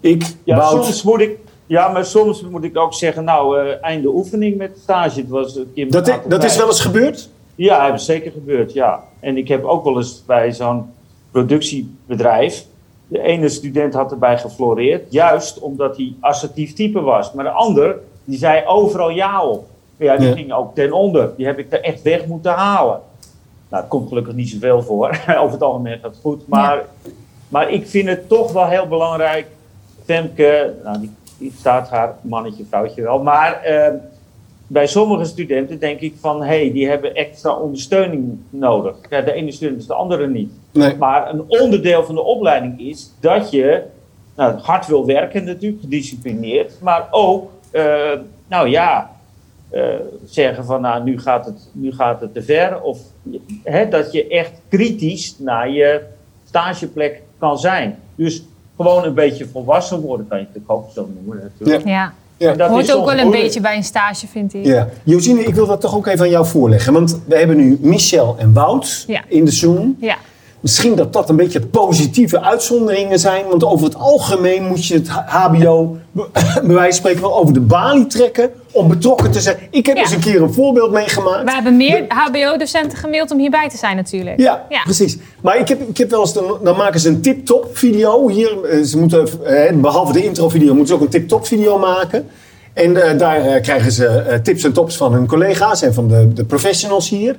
ik, 0.00 0.24
Ja, 0.44 0.56
Wout, 0.56 0.84
soms 0.84 1.02
moet 1.02 1.20
ik, 1.20 1.38
ja, 1.66 1.88
maar 1.88 2.04
soms 2.04 2.42
moet 2.50 2.64
ik 2.64 2.78
ook 2.78 2.94
zeggen, 2.94 3.24
nou, 3.24 3.58
eh, 3.60 3.82
einde 3.82 4.08
oefening 4.08 4.56
met 4.56 4.78
stage. 4.82 5.20
Het 5.20 5.28
was 5.28 5.56
een 5.56 5.70
keer 5.74 5.90
dat, 5.90 6.20
dat 6.28 6.44
is 6.44 6.56
wel 6.56 6.66
eens 6.66 6.80
gebeurd? 6.80 7.28
Ja, 7.54 7.86
dat 7.90 8.00
is 8.00 8.04
zeker 8.06 8.32
gebeurd, 8.32 8.72
ja. 8.72 9.04
En 9.20 9.36
ik 9.36 9.48
heb 9.48 9.64
ook 9.64 9.84
wel 9.84 9.96
eens 9.96 10.22
bij 10.26 10.52
zo'n 10.52 10.86
productiebedrijf, 11.30 12.64
de 13.06 13.22
ene 13.22 13.48
student 13.48 13.94
had 13.94 14.10
erbij 14.10 14.38
gefloreerd, 14.38 15.12
juist 15.12 15.58
omdat 15.58 15.96
hij 15.96 16.12
assertief 16.20 16.72
type 16.74 17.00
was. 17.00 17.32
Maar 17.32 17.44
de 17.44 17.50
ander, 17.50 17.96
die 18.24 18.38
zei 18.38 18.62
overal 18.66 19.10
ja 19.10 19.44
op. 19.44 19.66
Ja, 19.96 20.16
die 20.16 20.28
Ja. 20.28 20.34
ging 20.34 20.52
ook 20.52 20.74
ten 20.74 20.92
onder. 20.92 21.30
Die 21.36 21.46
heb 21.46 21.58
ik 21.58 21.72
er 21.72 21.80
echt 21.80 22.02
weg 22.02 22.26
moeten 22.26 22.52
halen. 22.52 23.00
Nou, 23.68 23.84
komt 23.84 24.08
gelukkig 24.08 24.34
niet 24.34 24.48
zoveel 24.48 24.82
voor. 24.82 25.08
Over 25.40 25.52
het 25.52 25.62
algemeen 25.62 25.98
gaat 25.98 26.10
het 26.10 26.20
goed. 26.22 26.48
Maar, 26.48 26.84
maar 27.48 27.70
ik 27.70 27.86
vind 27.86 28.08
het 28.08 28.28
toch 28.28 28.52
wel 28.52 28.66
heel 28.66 28.86
belangrijk. 28.86 29.46
Femke, 30.04 30.74
nou, 30.84 31.00
die, 31.00 31.10
die 31.38 31.52
staat 31.58 31.90
haar 31.90 32.14
mannetje, 32.20 32.64
vrouwtje 32.68 33.02
wel. 33.02 33.22
Maar 33.22 33.60
eh, 33.62 33.92
bij 34.66 34.86
sommige 34.86 35.24
studenten 35.24 35.78
denk 35.78 36.00
ik 36.00 36.14
van... 36.20 36.40
hé, 36.40 36.46
hey, 36.46 36.72
die 36.72 36.88
hebben 36.88 37.14
extra 37.14 37.52
ondersteuning 37.54 38.38
nodig. 38.50 38.96
Ja, 39.10 39.20
de 39.20 39.32
ene 39.32 39.52
student 39.52 39.80
is 39.80 39.86
de 39.86 39.94
andere 39.94 40.28
niet. 40.28 40.52
Nee. 40.72 40.96
Maar 40.96 41.30
een 41.30 41.44
onderdeel 41.48 42.04
van 42.04 42.14
de 42.14 42.22
opleiding 42.22 42.80
is 42.80 43.12
dat 43.20 43.50
je 43.50 43.82
nou, 44.36 44.58
hard 44.58 44.86
wil 44.86 45.06
werken 45.06 45.44
natuurlijk, 45.44 45.80
gedisciplineerd. 45.80 46.72
Maar 46.80 47.08
ook, 47.10 47.50
eh, 47.70 48.12
nou 48.48 48.68
ja, 48.68 49.10
zeggen 50.24 50.64
van 50.64 50.80
nou, 50.80 51.04
nu 51.04 51.20
gaat 51.20 51.46
het, 51.46 51.68
nu 51.72 51.92
gaat 51.92 52.20
het 52.20 52.34
te 52.34 52.42
ver. 52.42 52.80
Of 52.80 52.98
hè, 53.64 53.88
dat 53.88 54.12
je 54.12 54.28
echt 54.28 54.52
kritisch 54.68 55.34
naar 55.38 55.70
je 55.70 56.00
stageplek 56.48 57.22
kan 57.38 57.58
zijn. 57.58 57.98
Dus 58.14 58.42
gewoon 58.76 59.04
een 59.04 59.14
beetje 59.14 59.46
volwassen 59.46 60.00
worden, 60.00 60.28
kan 60.28 60.38
je 60.38 60.46
het 60.52 60.62
ook 60.66 60.90
zo 60.94 61.08
noemen 61.14 61.50
natuurlijk. 61.52 61.86
Ja. 61.86 62.12
Ja. 62.36 62.54
Dat 62.54 62.68
Hoort 62.70 62.92
ook 62.94 63.04
wel 63.04 63.14
een 63.14 63.22
moeilijk. 63.22 63.42
beetje 63.44 63.60
bij 63.60 63.76
een 63.76 63.84
stage, 63.84 64.26
vind 64.26 64.54
ik. 64.54 64.64
Ja. 64.64 64.88
Josine, 65.02 65.44
ik 65.44 65.54
wil 65.54 65.66
dat 65.66 65.80
toch 65.80 65.94
ook 65.96 66.06
even 66.06 66.20
aan 66.24 66.30
jou 66.30 66.46
voorleggen. 66.46 66.92
Want 66.92 67.20
we 67.26 67.36
hebben 67.36 67.56
nu 67.56 67.78
Michel 67.80 68.36
en 68.38 68.52
Wout 68.52 69.04
Ja. 69.06 69.22
in 69.28 69.44
de 69.44 69.50
Zoom. 69.50 69.96
Ja. 70.00 70.16
Misschien 70.60 70.94
dat 70.94 71.12
dat 71.12 71.28
een 71.28 71.36
beetje 71.36 71.60
positieve 71.60 72.40
uitzonderingen 72.40 73.18
zijn. 73.18 73.44
Want 73.48 73.64
over 73.64 73.84
het 73.86 73.94
algemeen 73.96 74.64
moet 74.64 74.86
je 74.86 74.94
het 74.94 75.08
HBO, 75.08 75.96
bij 76.66 76.74
wijze 76.74 76.82
van 76.82 76.92
spreken, 76.92 77.20
wel 77.20 77.36
over 77.38 77.54
de 77.54 77.60
balie 77.60 78.06
trekken. 78.06 78.50
Om 78.72 78.88
betrokken 78.88 79.30
te 79.30 79.40
zijn. 79.40 79.56
Ik 79.70 79.86
heb 79.86 79.96
Ja. 79.96 80.02
eens 80.02 80.12
een 80.12 80.20
keer 80.20 80.42
een 80.42 80.52
voorbeeld 80.52 80.90
meegemaakt. 80.90 81.44
We 81.44 81.50
hebben 81.50 81.76
meer 81.76 82.04
HBO-docenten 82.08 82.98
gemaild 82.98 83.30
om 83.30 83.38
hierbij 83.38 83.68
te 83.68 83.76
zijn 83.76 83.96
natuurlijk. 83.96 84.40
Ja, 84.40 84.66
precies. 84.84 85.18
Maar 85.42 85.58
ik 85.58 85.68
heb, 85.68 85.88
ik 85.88 85.96
heb 85.96 86.10
wel 86.10 86.20
eens, 86.20 86.32
dan, 86.32 86.58
dan 86.62 86.76
maken 86.76 87.00
ze 87.00 87.08
een 87.08 87.20
tip-top 87.20 87.68
video. 87.76 88.28
Hier, 88.28 88.64
eh, 88.64 88.82
ze 88.82 88.98
moeten, 88.98 89.44
eh, 89.44 89.72
behalve 89.74 90.12
de 90.12 90.24
intro-video, 90.24 90.68
moeten 90.68 90.86
ze 90.86 90.94
ook 90.94 91.00
een 91.00 91.08
tip-top 91.08 91.46
video 91.46 91.78
maken. 91.78 92.26
En 92.72 93.02
eh, 93.10 93.18
daar 93.18 93.60
krijgen 93.60 93.92
ze 93.92 94.40
tips 94.42 94.64
en 94.64 94.72
tops 94.72 94.96
van 94.96 95.12
hun 95.12 95.26
collega's 95.26 95.82
en 95.82 95.94
van 95.94 96.08
de, 96.08 96.32
de 96.32 96.44
professionals 96.44 97.08
hier. 97.08 97.36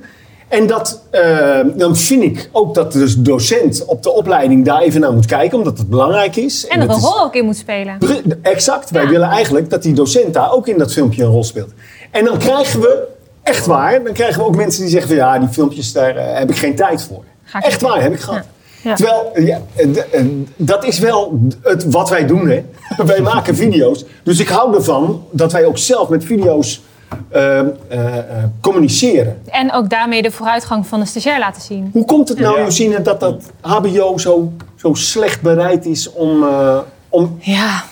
En 0.49 0.67
dat, 0.67 1.01
eh, 1.09 1.59
dan 1.75 1.95
vind 1.95 2.23
ik 2.23 2.49
ook 2.51 2.75
dat 2.75 2.91
de 2.91 3.21
docent 3.21 3.85
op 3.85 4.03
de 4.03 4.11
opleiding 4.11 4.65
daar 4.65 4.81
even 4.81 5.01
naar 5.01 5.13
moet 5.13 5.25
kijken, 5.25 5.57
omdat 5.57 5.77
het 5.77 5.89
belangrijk 5.89 6.35
is. 6.35 6.67
En 6.67 6.81
er 6.81 6.87
dat 6.87 6.95
een 6.95 7.01
rol 7.01 7.21
ook 7.21 7.35
in 7.35 7.45
moet 7.45 7.57
spelen. 7.57 7.97
Exact. 8.41 8.89
Wij 8.89 9.07
willen 9.07 9.29
eigenlijk 9.29 9.69
dat 9.69 9.83
die 9.83 9.93
docent 9.93 10.33
daar 10.33 10.53
ook 10.53 10.67
in 10.67 10.77
dat 10.77 10.93
filmpje 10.93 11.23
een 11.23 11.29
rol 11.29 11.43
speelt. 11.43 11.71
En 12.11 12.25
dan 12.25 12.37
krijgen 12.37 12.79
we, 12.79 13.07
echt 13.43 13.65
waar, 13.65 14.03
dan 14.03 14.13
krijgen 14.13 14.39
we 14.39 14.47
ook 14.47 14.55
mensen 14.55 14.81
die 14.81 14.89
zeggen 14.89 15.09
van 15.09 15.17
ja, 15.17 15.39
die 15.39 15.47
filmpjes, 15.47 15.93
daar 15.93 16.15
eh, 16.15 16.37
heb 16.37 16.49
ik 16.49 16.57
geen 16.57 16.75
tijd 16.75 17.03
voor. 17.03 17.23
Echt 17.61 17.81
waar, 17.81 18.01
heb 18.01 18.13
ik 18.13 18.19
gehad. 18.19 18.43
Ja. 18.81 18.95
Terwijl, 18.95 19.31
ja, 19.35 19.61
eh, 19.75 20.25
dat 20.55 20.83
is 20.83 20.99
wel 20.99 21.39
het, 21.61 21.85
wat 21.85 22.09
wij 22.09 22.25
doen. 22.25 22.49
Hè. 22.49 22.65
wij 23.05 23.21
maken 23.21 23.55
video's. 23.55 24.05
Dus 24.23 24.39
ik 24.39 24.47
hou 24.47 24.75
ervan 24.75 25.23
dat 25.31 25.51
wij 25.51 25.65
ook 25.65 25.77
zelf 25.77 26.09
met 26.09 26.23
video's 26.23 26.81
eh, 27.29 27.59
eh, 27.59 27.67
eh, 27.89 28.43
communiceren. 28.61 29.41
En 29.49 29.71
ook 29.71 29.89
daarmee 29.89 30.21
de 30.21 30.31
vooruitgang 30.31 30.87
van 30.87 30.99
de 30.99 31.05
stagiair 31.05 31.39
laten 31.39 31.61
zien. 31.61 31.89
Hoe 31.93 32.05
komt 32.05 32.29
het 32.29 32.39
nou, 32.39 32.57
Ja. 32.57 32.63
Josine, 32.63 33.01
dat 33.01 33.19
dat 33.19 33.51
HBO 33.61 34.17
zo, 34.17 34.53
zo 34.75 34.93
slecht 34.93 35.41
bereid 35.41 35.85
is 35.85 36.13
om... 36.13 36.43
eh, 36.43 36.77
om 37.09 37.37
Ja. 37.41 37.83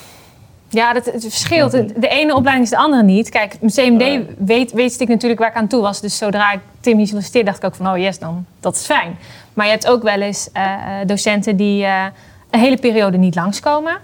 Ja, 0.70 0.92
dat, 0.92 1.04
het 1.04 1.22
verschilt. 1.22 1.70
De 1.72 2.08
ene 2.08 2.34
opleiding 2.34 2.64
is 2.66 2.70
de 2.70 2.78
andere 2.78 3.02
niet. 3.02 3.28
Kijk, 3.28 3.56
CMD 3.66 4.20
weet, 4.38 4.72
weet 4.72 5.00
ik 5.00 5.08
natuurlijk 5.08 5.40
waar 5.40 5.48
ik 5.50 5.56
aan 5.56 5.66
toe 5.68 5.80
was. 5.82 6.00
Dus 6.00 6.18
zodra 6.18 6.52
ik 6.52 6.60
Tim 6.80 6.96
hier 6.96 7.06
solliciteerde, 7.06 7.46
dacht 7.50 7.62
ik 7.62 7.68
ook 7.68 7.74
van... 7.74 7.88
oh 7.88 7.98
yes, 7.98 8.18
dan, 8.18 8.46
dat 8.60 8.74
is 8.74 8.84
fijn. 8.84 9.18
Maar 9.54 9.66
je 9.66 9.72
hebt 9.72 9.86
ook 9.86 10.02
wel 10.02 10.20
eens 10.20 10.48
eh, 10.52 10.62
eh, 10.62 11.06
docenten 11.06 11.56
die 11.56 11.84
eh, 11.84 12.04
een 12.50 12.60
hele 12.60 12.76
periode 12.76 13.16
niet 13.16 13.34
langskomen. 13.34 13.98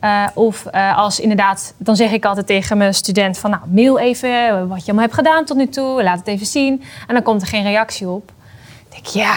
Eh, 0.00 0.26
of 0.34 0.66
eh, 0.66 0.98
als 0.98 1.20
inderdaad, 1.20 1.74
dan 1.76 1.96
zeg 1.96 2.12
ik 2.12 2.24
altijd 2.24 2.46
tegen 2.46 2.78
mijn 2.78 2.94
student 2.94 3.38
van... 3.38 3.50
nou, 3.50 3.62
mail 3.66 3.98
even 3.98 4.68
wat 4.68 4.78
je 4.78 4.84
allemaal 4.84 5.04
hebt 5.04 5.14
gedaan 5.14 5.44
tot 5.44 5.56
nu 5.56 5.68
toe. 5.68 6.02
Laat 6.02 6.18
het 6.18 6.26
even 6.26 6.46
zien. 6.46 6.82
En 7.06 7.14
dan 7.14 7.22
komt 7.22 7.42
er 7.42 7.48
geen 7.48 7.62
reactie 7.62 8.08
op. 8.08 8.26
Dan 8.26 8.34
denk 8.88 9.06
ik, 9.06 9.12
ja... 9.12 9.36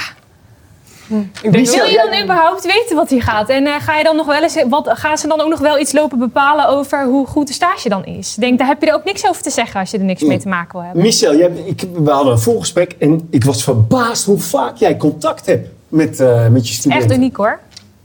denk 1.07 1.65
Wil 1.65 1.75
wel- 1.75 1.85
je 1.85 2.09
dan 2.11 2.23
überhaupt 2.23 2.65
weten 2.65 2.95
wat 2.95 3.09
hier 3.09 3.23
gaat? 3.23 3.49
En 3.49 3.65
eh, 3.65 3.73
ga 3.79 3.97
je 3.97 4.03
dan 4.03 4.15
nog 4.15 4.25
wel 4.25 4.43
eens, 4.43 4.63
wat, 4.69 4.89
gaan 4.93 5.17
ze 5.17 5.27
dan 5.27 5.41
ook 5.41 5.49
nog 5.49 5.59
wel 5.59 5.79
iets 5.79 5.91
lopen 5.91 6.19
bepalen 6.19 6.67
over 6.67 7.05
hoe 7.05 7.27
goed 7.27 7.47
de 7.47 7.53
stage 7.53 7.89
dan 7.89 8.05
is? 8.05 8.33
Ik 8.35 8.41
denk, 8.41 8.57
daar 8.57 8.67
heb 8.67 8.81
je 8.81 8.87
er 8.87 8.95
ook 8.95 9.03
niks 9.03 9.27
over 9.27 9.41
te 9.41 9.49
zeggen 9.49 9.79
als 9.79 9.91
je 9.91 9.97
er 9.97 10.03
niks 10.03 10.21
mee 10.21 10.39
te 10.39 10.47
maken 10.47 10.71
wil 10.71 10.81
hebben. 10.83 11.01
Michel, 11.01 11.37
jij, 11.37 11.51
ik, 11.65 11.83
we 11.93 12.11
hadden 12.11 12.33
een 12.33 12.39
voorgesprek 12.39 12.95
en 12.99 13.27
ik 13.29 13.43
was 13.43 13.63
verbaasd 13.63 14.25
hoe 14.25 14.39
vaak 14.39 14.75
jij 14.75 14.97
contact 14.97 15.45
hebt 15.45 15.67
met, 15.87 16.19
eh, 16.19 16.47
met 16.47 16.67
je 16.67 16.73
studenten. 16.73 17.09
Echt 17.09 17.17
uniek 17.17 17.35
hoor. 17.35 17.59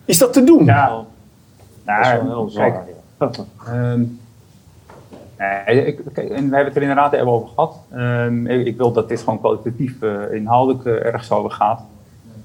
Is 0.08 0.18
dat 0.18 0.32
te 0.32 0.44
doen? 0.44 0.64
Ja. 0.64 0.86
Dat 0.88 1.04
is 2.00 2.06
Nou, 2.08 2.16
wel 2.26 2.36
heel 2.36 2.50
zwaar, 2.50 2.84
kijk, 3.18 3.36
ehm, 3.66 4.02
nee, 5.66 5.86
ik, 5.86 6.00
kijk, 6.12 6.28
en 6.30 6.34
we 6.48 6.54
hebben 6.54 6.64
het 6.64 6.76
er 6.76 6.80
inderdaad 6.82 7.12
even 7.12 7.26
over 7.26 7.48
gehad. 7.48 7.76
Ehm, 7.90 8.46
ik, 8.46 8.66
ik 8.66 8.76
wil 8.76 8.92
dat 8.92 9.08
dit 9.08 9.20
gewoon 9.20 9.38
kwalitatief, 9.40 10.02
eh, 10.02 10.32
inhoudelijk 10.32 10.84
ergens 10.84 11.30
over 11.30 11.50
gaat. 11.50 11.80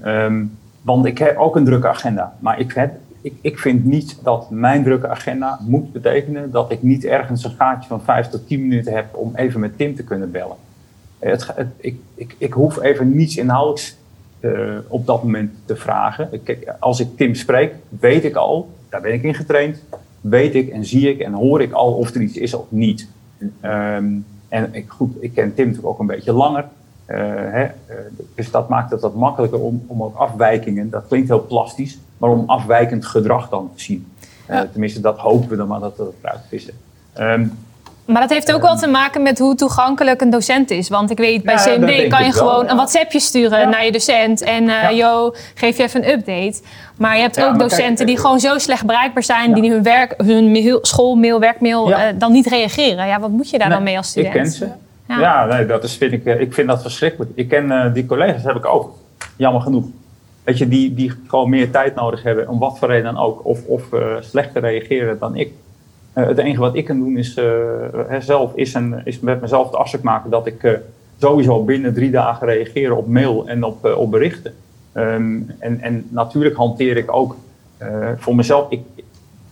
Ehm, 0.01 0.43
want 0.81 1.05
ik 1.05 1.17
heb 1.17 1.37
ook 1.37 1.55
een 1.55 1.65
drukke 1.65 1.87
agenda. 1.87 2.33
Maar 2.39 2.59
ik, 2.59 2.71
heb, 2.73 2.95
ik, 3.21 3.33
ik 3.41 3.59
vind 3.59 3.85
niet 3.85 4.17
dat 4.23 4.49
mijn 4.49 4.83
drukke 4.83 5.07
agenda 5.07 5.59
moet 5.61 5.91
betekenen 5.93 6.51
dat 6.51 6.71
ik 6.71 6.83
niet 6.83 7.05
ergens 7.05 7.43
een 7.43 7.51
gaatje 7.51 7.87
van 7.89 8.01
5 8.01 8.27
tot 8.29 8.47
10 8.47 8.61
minuten 8.67 8.93
heb 8.95 9.15
om 9.15 9.31
even 9.35 9.59
met 9.59 9.77
Tim 9.77 9.95
te 9.95 10.03
kunnen 10.03 10.31
bellen. 10.31 10.55
Het- 11.19 11.53
ik, 11.77 11.99
ik, 12.15 12.35
ik 12.37 12.53
hoef 12.53 12.81
even 12.81 13.15
niets 13.15 13.37
inhoudelijks 13.37 13.95
eh, 14.43 14.77
op 14.87 15.05
dat 15.05 15.23
moment 15.23 15.51
te 15.65 15.75
vragen. 15.75 16.43
Kijk, 16.43 16.73
als 16.79 16.99
ik 16.99 17.17
Tim 17.17 17.35
spreek, 17.35 17.73
weet 17.99 18.23
ik 18.23 18.35
al, 18.35 18.69
daar 18.89 19.01
ben 19.01 19.13
ik 19.13 19.23
in 19.23 19.33
getraind, 19.33 19.83
weet 20.21 20.55
ik 20.55 20.69
en 20.69 20.85
zie 20.85 21.09
ik 21.09 21.19
en 21.19 21.33
hoor 21.33 21.61
ik 21.61 21.71
al 21.71 21.93
of 21.93 22.15
er 22.15 22.21
iets 22.21 22.37
is 22.37 22.53
of 22.53 22.65
niet. 22.69 23.07
Ehm, 23.61 24.05
en 24.49 24.69
ik, 24.71 24.89
goed, 24.89 25.15
ik 25.19 25.33
ken 25.33 25.53
Tim 25.53 25.65
natuurlijk 25.65 25.93
ook 25.93 25.99
een 25.99 26.07
beetje 26.07 26.33
langer. 26.33 26.65
eh, 27.05 27.17
hè, 27.27 27.63
eh, 27.63 27.95
dus 28.35 28.51
dat 28.51 28.69
maakt 28.69 28.91
het 28.91 29.01
wat 29.01 29.15
makkelijker 29.15 29.59
om, 29.59 29.83
om 29.87 30.03
ook 30.03 30.15
afwijkingen, 30.15 30.89
dat 30.89 31.07
klinkt 31.07 31.27
heel 31.27 31.45
plastisch, 31.45 31.99
maar 32.17 32.29
om 32.29 32.43
afwijkend 32.45 33.05
gedrag 33.05 33.49
dan 33.49 33.71
te 33.75 33.81
zien. 33.81 34.07
Tenminste, 34.71 35.01
dat 35.01 35.17
hopen 35.17 35.49
we 35.49 35.55
dan 35.55 35.67
maar 35.67 35.79
dat 35.79 35.97
we 35.97 36.03
dat 36.03 36.13
eruit 36.21 36.41
vissen. 36.47 36.73
Ehm, 37.13 37.47
Maar 38.05 38.21
dat 38.21 38.29
heeft 38.29 38.53
ook 38.53 38.61
wel 38.61 38.75
te 38.75 38.87
maken 38.87 39.21
met 39.21 39.39
hoe 39.39 39.55
toegankelijk 39.55 40.21
een 40.21 40.29
docent 40.29 40.71
is. 40.71 40.89
Want 40.89 41.11
ik 41.11 41.17
weet, 41.17 41.43
bij 41.43 41.53
Ja, 41.53 41.63
CMD 41.63 42.07
kan 42.07 42.21
je 42.21 42.27
ik 42.27 42.33
wel, 42.33 42.47
gewoon 42.49 42.69
een 42.69 42.75
WhatsAppje 42.75 43.19
sturen 43.19 43.69
naar 43.69 43.85
je 43.85 43.91
docent. 43.91 44.41
En 44.41 44.65
Ja. 44.65 44.91
yo, 44.91 45.33
geef 45.55 45.77
je 45.77 45.83
even 45.83 46.03
een 46.03 46.09
update. 46.11 46.61
Maar 46.97 47.15
je 47.15 47.21
hebt 47.21 47.43
ook 47.43 47.59
docenten 47.59 47.95
kijk, 47.95 48.07
die 48.07 48.15
eh, 48.15 48.21
gewoon 48.21 48.39
zo 48.39 48.57
slecht 48.57 48.85
bereikbaar 48.85 49.23
zijn. 49.23 49.53
Die 49.53 49.71
hun, 49.71 49.83
werk, 49.83 50.13
hun 50.17 50.51
mail, 50.51 50.79
schoolmail, 50.81 51.39
werkmail 51.39 51.91
eh, 51.91 51.99
dan 52.15 52.31
niet 52.31 52.47
reageren. 52.47 53.07
Ja, 53.07 53.19
wat 53.19 53.29
moet 53.29 53.49
je 53.49 53.57
daar 53.57 53.67
Nee, 53.67 53.75
dan 53.77 53.85
mee 53.85 53.97
als 53.97 54.15
Ik 54.15 54.25
student? 54.25 54.33
ken 54.33 54.51
ze. 54.51 54.67
Ja. 55.07 55.45
Nee, 55.45 55.65
dat 55.65 55.83
is, 55.83 55.95
vind 55.95 56.11
ik, 56.13 56.25
ik 56.25 56.53
vind 56.53 56.67
dat 56.67 56.81
verschrikkelijk. 56.81 57.31
Ik 57.35 57.49
ken 57.49 57.93
die 57.93 58.05
collega's, 58.05 58.43
heb 58.43 58.55
ik 58.55 58.65
ook. 58.65 58.95
Jammer 59.35 59.61
genoeg. 59.61 59.85
Weet 60.43 60.57
je, 60.57 60.67
die, 60.67 60.93
die 60.93 61.11
gewoon 61.27 61.49
meer 61.49 61.71
tijd 61.71 61.95
nodig 61.95 62.23
hebben, 62.23 62.47
om 62.49 62.59
wat 62.59 62.77
voor 62.79 62.87
reden 62.87 63.13
dan 63.13 63.23
ook. 63.23 63.45
Of, 63.45 63.59
of 63.65 63.93
eh, 63.93 63.99
slechter 64.21 64.61
reageren 64.61 65.19
dan 65.19 65.35
ik. 65.35 65.51
Eh, 66.13 66.27
het 66.27 66.37
enige 66.37 66.59
wat 66.59 66.75
ik 66.75 66.85
kan 66.85 66.97
doen 66.97 67.17
is, 67.17 67.35
eh, 67.35 68.19
zelf, 68.19 68.55
is, 68.55 68.73
een, 68.73 69.01
is 69.03 69.19
met 69.19 69.41
mezelf 69.41 69.69
de 69.69 69.77
afspraak 69.77 70.03
maken 70.03 70.29
dat 70.29 70.47
ik 70.47 70.63
eh, 70.63 70.73
sowieso 71.19 71.63
binnen 71.63 71.93
drie 71.93 72.11
dagen 72.11 72.47
reageren 72.47 72.97
op 72.97 73.07
mail 73.07 73.47
en 73.47 73.63
op, 73.63 73.85
op 73.97 74.11
berichten. 74.11 74.53
Ehm, 74.91 75.39
en, 75.59 75.81
en 75.81 76.07
natuurlijk 76.09 76.55
hanteer 76.55 76.97
ik 76.97 77.13
ook 77.15 77.35
voor 78.17 78.35
mezelf. 78.35 78.71
Ik, 78.71 78.81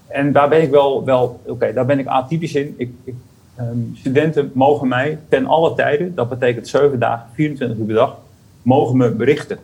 en 0.08 0.32
daar 0.32 0.50
ben 0.50 0.62
ik 0.62 0.70
wel, 0.70 1.06
wel 1.06 1.40
oké, 1.46 1.74
daar 1.74 1.86
ben 1.86 2.00
ik 2.00 2.08
atypisch 2.08 2.56
in. 2.56 2.74
Ik, 2.78 2.92
ik, 3.04 3.16
ehm, 3.56 3.78
studenten 3.94 4.52
mogen 4.54 4.88
mij 4.88 5.20
ten 5.30 5.46
alle 5.46 5.74
tijden, 5.74 6.16
dat 6.16 6.30
betekent 6.30 6.68
7 6.68 7.00
dagen, 7.00 7.28
24 7.34 7.78
uur 7.78 7.86
per 7.86 7.96
dag, 7.96 8.18
mogen 8.62 8.98
me 8.98 9.12
berichten. 9.12 9.58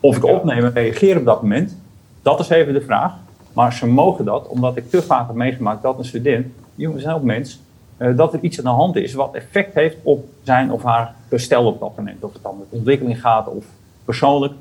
Of 0.00 0.16
ik 0.16 0.24
opneem 0.24 0.64
en 0.64 0.72
reageer 0.72 1.18
op 1.18 1.24
dat 1.24 1.42
moment, 1.42 1.76
dat 2.22 2.40
is 2.40 2.48
even 2.48 2.72
de 2.72 2.80
vraag. 2.80 3.12
Maar 3.56 3.72
ze 3.72 3.86
mogen 3.86 4.24
dat, 4.24 4.46
omdat 4.46 4.76
ik 4.76 4.90
te 4.90 5.02
vaak 5.02 5.26
heb 5.26 5.36
meegemaakt 5.36 5.82
dat 5.82 5.98
een 5.98 6.04
student, 6.04 6.46
jongens 6.74 7.02
zijn 7.02 7.14
ook 7.14 7.22
mens, 7.22 7.60
eh, 7.96 8.16
dat 8.16 8.32
er 8.32 8.38
iets 8.42 8.58
aan 8.58 8.64
de 8.64 8.70
hand 8.70 8.96
is 8.96 9.14
wat 9.14 9.34
effect 9.34 9.74
heeft 9.74 9.96
op 10.02 10.24
zijn 10.42 10.72
of 10.72 10.82
haar 10.82 11.14
gestel 11.28 11.66
op 11.66 11.80
dat 11.80 11.96
moment. 11.96 12.24
Of 12.24 12.32
het 12.32 12.42
dan 12.42 12.54
met 12.58 12.66
ontwikkeling 12.70 13.20
gaat 13.20 13.48
of 13.48 13.64
persoonlijk. 14.04 14.52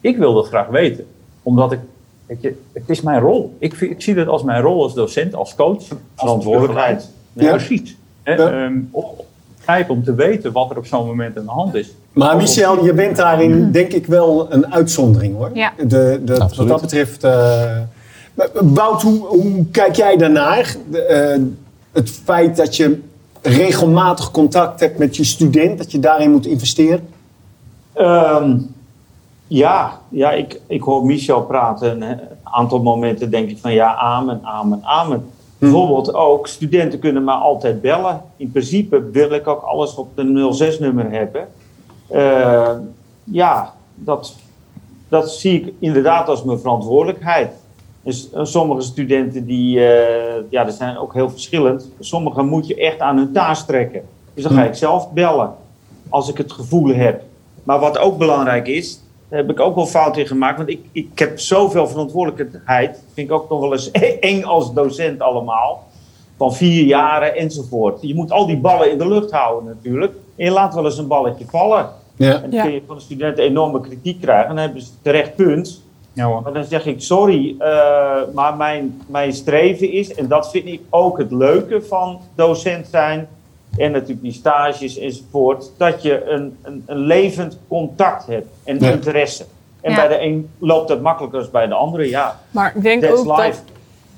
Ik 0.00 0.16
wil 0.16 0.34
dat 0.34 0.46
graag 0.46 0.66
weten, 0.68 1.06
omdat 1.42 1.72
ik, 1.72 1.78
weet 2.26 2.42
je, 2.42 2.60
het 2.72 2.90
is 2.90 3.00
mijn 3.00 3.20
rol. 3.20 3.56
Ik, 3.58 3.94
zie 3.98 4.14
het 4.14 4.28
als 4.28 4.42
mijn 4.42 4.62
rol 4.62 4.82
als 4.82 4.94
docent, 4.94 5.34
als 5.34 5.54
coach. 5.54 5.82
Verantwoordelijkheid. 6.14 6.96
Als 7.36 7.44
ja. 7.44 7.50
Precies. 7.50 7.96
Hè, 8.22 8.34
ehm, 8.34 8.78
op- 8.90 9.24
om 9.88 10.04
te 10.04 10.14
weten 10.14 10.52
wat 10.52 10.70
er 10.70 10.76
op 10.76 10.86
zo'n 10.86 11.06
moment 11.06 11.38
aan 11.38 11.44
de 11.44 11.50
hand 11.50 11.74
is. 11.74 11.90
Maar 12.12 12.36
Michel, 12.36 12.84
je 12.84 12.92
bent 12.92 13.16
daarin 13.16 13.70
denk 13.70 13.92
ik 13.92 14.06
wel 14.06 14.52
een 14.52 14.72
uitzondering 14.72 15.36
hoor. 15.36 15.50
Ja. 15.54 15.72
De, 15.86 16.20
de, 16.24 16.36
wat 16.56 16.68
dat 16.68 16.80
betreft. 16.80 17.24
eh 17.24 17.78
Wout, 18.52 19.02
hoe, 19.02 19.26
hoe 19.26 19.66
kijk 19.70 19.96
jij 19.96 20.16
daarnaar? 20.16 20.76
De, 20.90 21.02
eh, 21.02 21.42
het 21.92 22.10
feit 22.10 22.56
dat 22.56 22.76
je 22.76 23.00
regelmatig 23.42 24.30
contact 24.30 24.80
hebt 24.80 24.98
met 24.98 25.16
je 25.16 25.24
student, 25.24 25.78
dat 25.78 25.92
je 25.92 25.98
daarin 25.98 26.30
moet 26.30 26.46
investeren? 26.46 27.08
Ehm, 27.92 28.58
ja, 29.46 30.00
ja 30.08 30.32
ik, 30.32 30.60
ik 30.66 30.82
hoor 30.82 31.04
Michel 31.04 31.42
praten. 31.42 32.02
Een 32.02 32.20
aantal 32.42 32.82
momenten 32.82 33.30
denk 33.30 33.50
ik 33.50 33.58
van 33.58 33.72
ja, 33.72 33.94
amen, 33.94 34.40
amen, 34.42 34.80
amen. 34.84 35.30
Bijvoorbeeld 35.58 36.14
ook, 36.14 36.46
studenten 36.46 36.98
kunnen 36.98 37.24
me 37.24 37.32
altijd 37.32 37.80
bellen. 37.80 38.22
In 38.36 38.50
principe 38.50 39.10
wil 39.10 39.30
ik 39.30 39.46
ook 39.46 39.62
alles 39.62 39.94
op 39.94 40.16
de 40.16 40.76
06-nummer 40.76 41.10
hebben. 41.10 41.48
Eh, 42.08 42.76
ja, 43.24 43.74
dat, 43.94 44.34
dat 45.08 45.30
zie 45.30 45.60
ik 45.60 45.72
inderdaad 45.78 46.28
als 46.28 46.42
mijn 46.42 46.58
verantwoordelijkheid. 46.58 47.50
Dus 48.02 48.30
eh, 48.32 48.44
sommige 48.44 48.80
studenten 48.80 49.46
die, 49.46 49.78
eh, 49.86 50.42
ja, 50.50 50.66
er 50.66 50.72
zijn 50.72 50.96
ook 50.98 51.14
heel 51.14 51.30
verschillend. 51.30 51.90
Sommigen 51.98 52.46
moet 52.46 52.66
je 52.66 52.74
echt 52.74 53.00
aan 53.00 53.16
hun 53.16 53.32
taas 53.32 53.66
trekken. 53.66 54.02
Dus 54.34 54.44
dan 54.44 54.52
ga 54.52 54.64
ik 54.64 54.74
zelf 54.74 55.10
bellen, 55.12 55.54
als 56.08 56.28
ik 56.28 56.36
het 56.36 56.52
gevoel 56.52 56.94
heb. 56.94 57.22
Maar 57.62 57.78
wat 57.80 57.98
ook 57.98 58.18
belangrijk 58.18 58.66
is, 58.66 59.00
daar 59.28 59.38
heb 59.38 59.50
ik 59.50 59.60
ook 59.60 59.74
wel 59.74 59.86
fout 59.86 60.16
in 60.16 60.26
gemaakt. 60.26 60.56
Want 60.56 60.68
ik, 60.68 60.80
ik 60.92 61.18
heb 61.18 61.38
zoveel 61.38 61.86
verantwoordelijkheid. 61.88 63.02
Vind 63.14 63.28
ik 63.28 63.34
ook 63.34 63.50
nog 63.50 63.60
wel 63.60 63.72
eens 63.72 63.90
eng 64.20 64.42
als 64.42 64.72
docent 64.74 65.20
allemaal. 65.20 65.88
Van 66.36 66.54
vier 66.54 66.84
jaren 66.84 67.36
enzovoort. 67.36 67.98
Je 68.02 68.14
moet 68.14 68.30
al 68.32 68.46
die 68.46 68.56
ballen 68.58 68.90
in 68.90 68.98
de 68.98 69.08
lucht 69.08 69.30
houden 69.30 69.68
natuurlijk. 69.74 70.12
En 70.36 70.44
je 70.44 70.50
laat 70.50 70.74
wel 70.74 70.84
eens 70.84 70.98
een 70.98 71.06
balletje 71.06 71.44
vallen. 71.48 71.88
Ja. 72.16 72.34
En 72.34 72.40
dan 72.40 72.50
Ja. 72.50 72.62
kun 72.62 72.72
je 72.72 72.82
van 72.86 72.96
de 72.96 73.02
studenten 73.02 73.44
enorme 73.44 73.80
kritiek 73.80 74.20
krijgen. 74.20 74.48
En 74.48 74.54
dan 74.54 74.64
hebben 74.64 74.82
ze 74.82 74.88
terecht 75.02 75.34
punt. 75.36 75.82
Ja, 76.12 76.24
hoor. 76.24 76.42
Maar 76.42 76.52
dan 76.52 76.64
zeg 76.64 76.86
ik, 76.86 77.00
sorry, 77.02 77.54
eh, 77.58 78.16
maar 78.34 78.56
mijn, 78.56 79.00
mijn 79.06 79.32
streven 79.32 79.92
is... 79.92 80.14
en 80.14 80.28
dat 80.28 80.50
vind 80.50 80.66
ik 80.66 80.80
ook 80.90 81.18
het 81.18 81.30
leuke 81.32 81.82
van 81.82 82.20
docent 82.34 82.86
zijn... 82.90 83.28
en 83.76 83.92
natuurlijk 83.92 84.22
die 84.22 84.32
stages 84.32 84.98
enzovoort... 84.98 85.70
dat 85.76 86.02
je 86.02 86.24
een, 86.24 86.56
een, 86.62 86.82
een 86.86 86.98
levend 86.98 87.58
contact 87.68 88.26
hebt 88.26 88.48
en 88.64 88.78
Ja. 88.78 88.90
interesse. 88.90 89.44
En 89.80 89.90
Ja. 89.90 89.96
bij 89.96 90.08
de 90.08 90.24
een 90.24 90.50
loopt 90.58 90.88
dat 90.88 91.00
makkelijker 91.00 91.40
dan 91.42 91.50
bij 91.52 91.66
de 91.66 91.74
andere, 91.74 92.08
ja. 92.08 92.40
Maar 92.50 92.72
ik 92.76 92.82
denk 92.82 93.02
That's 93.02 93.18
ook 93.18 93.36
life. 93.38 93.50
dat, 93.50 93.62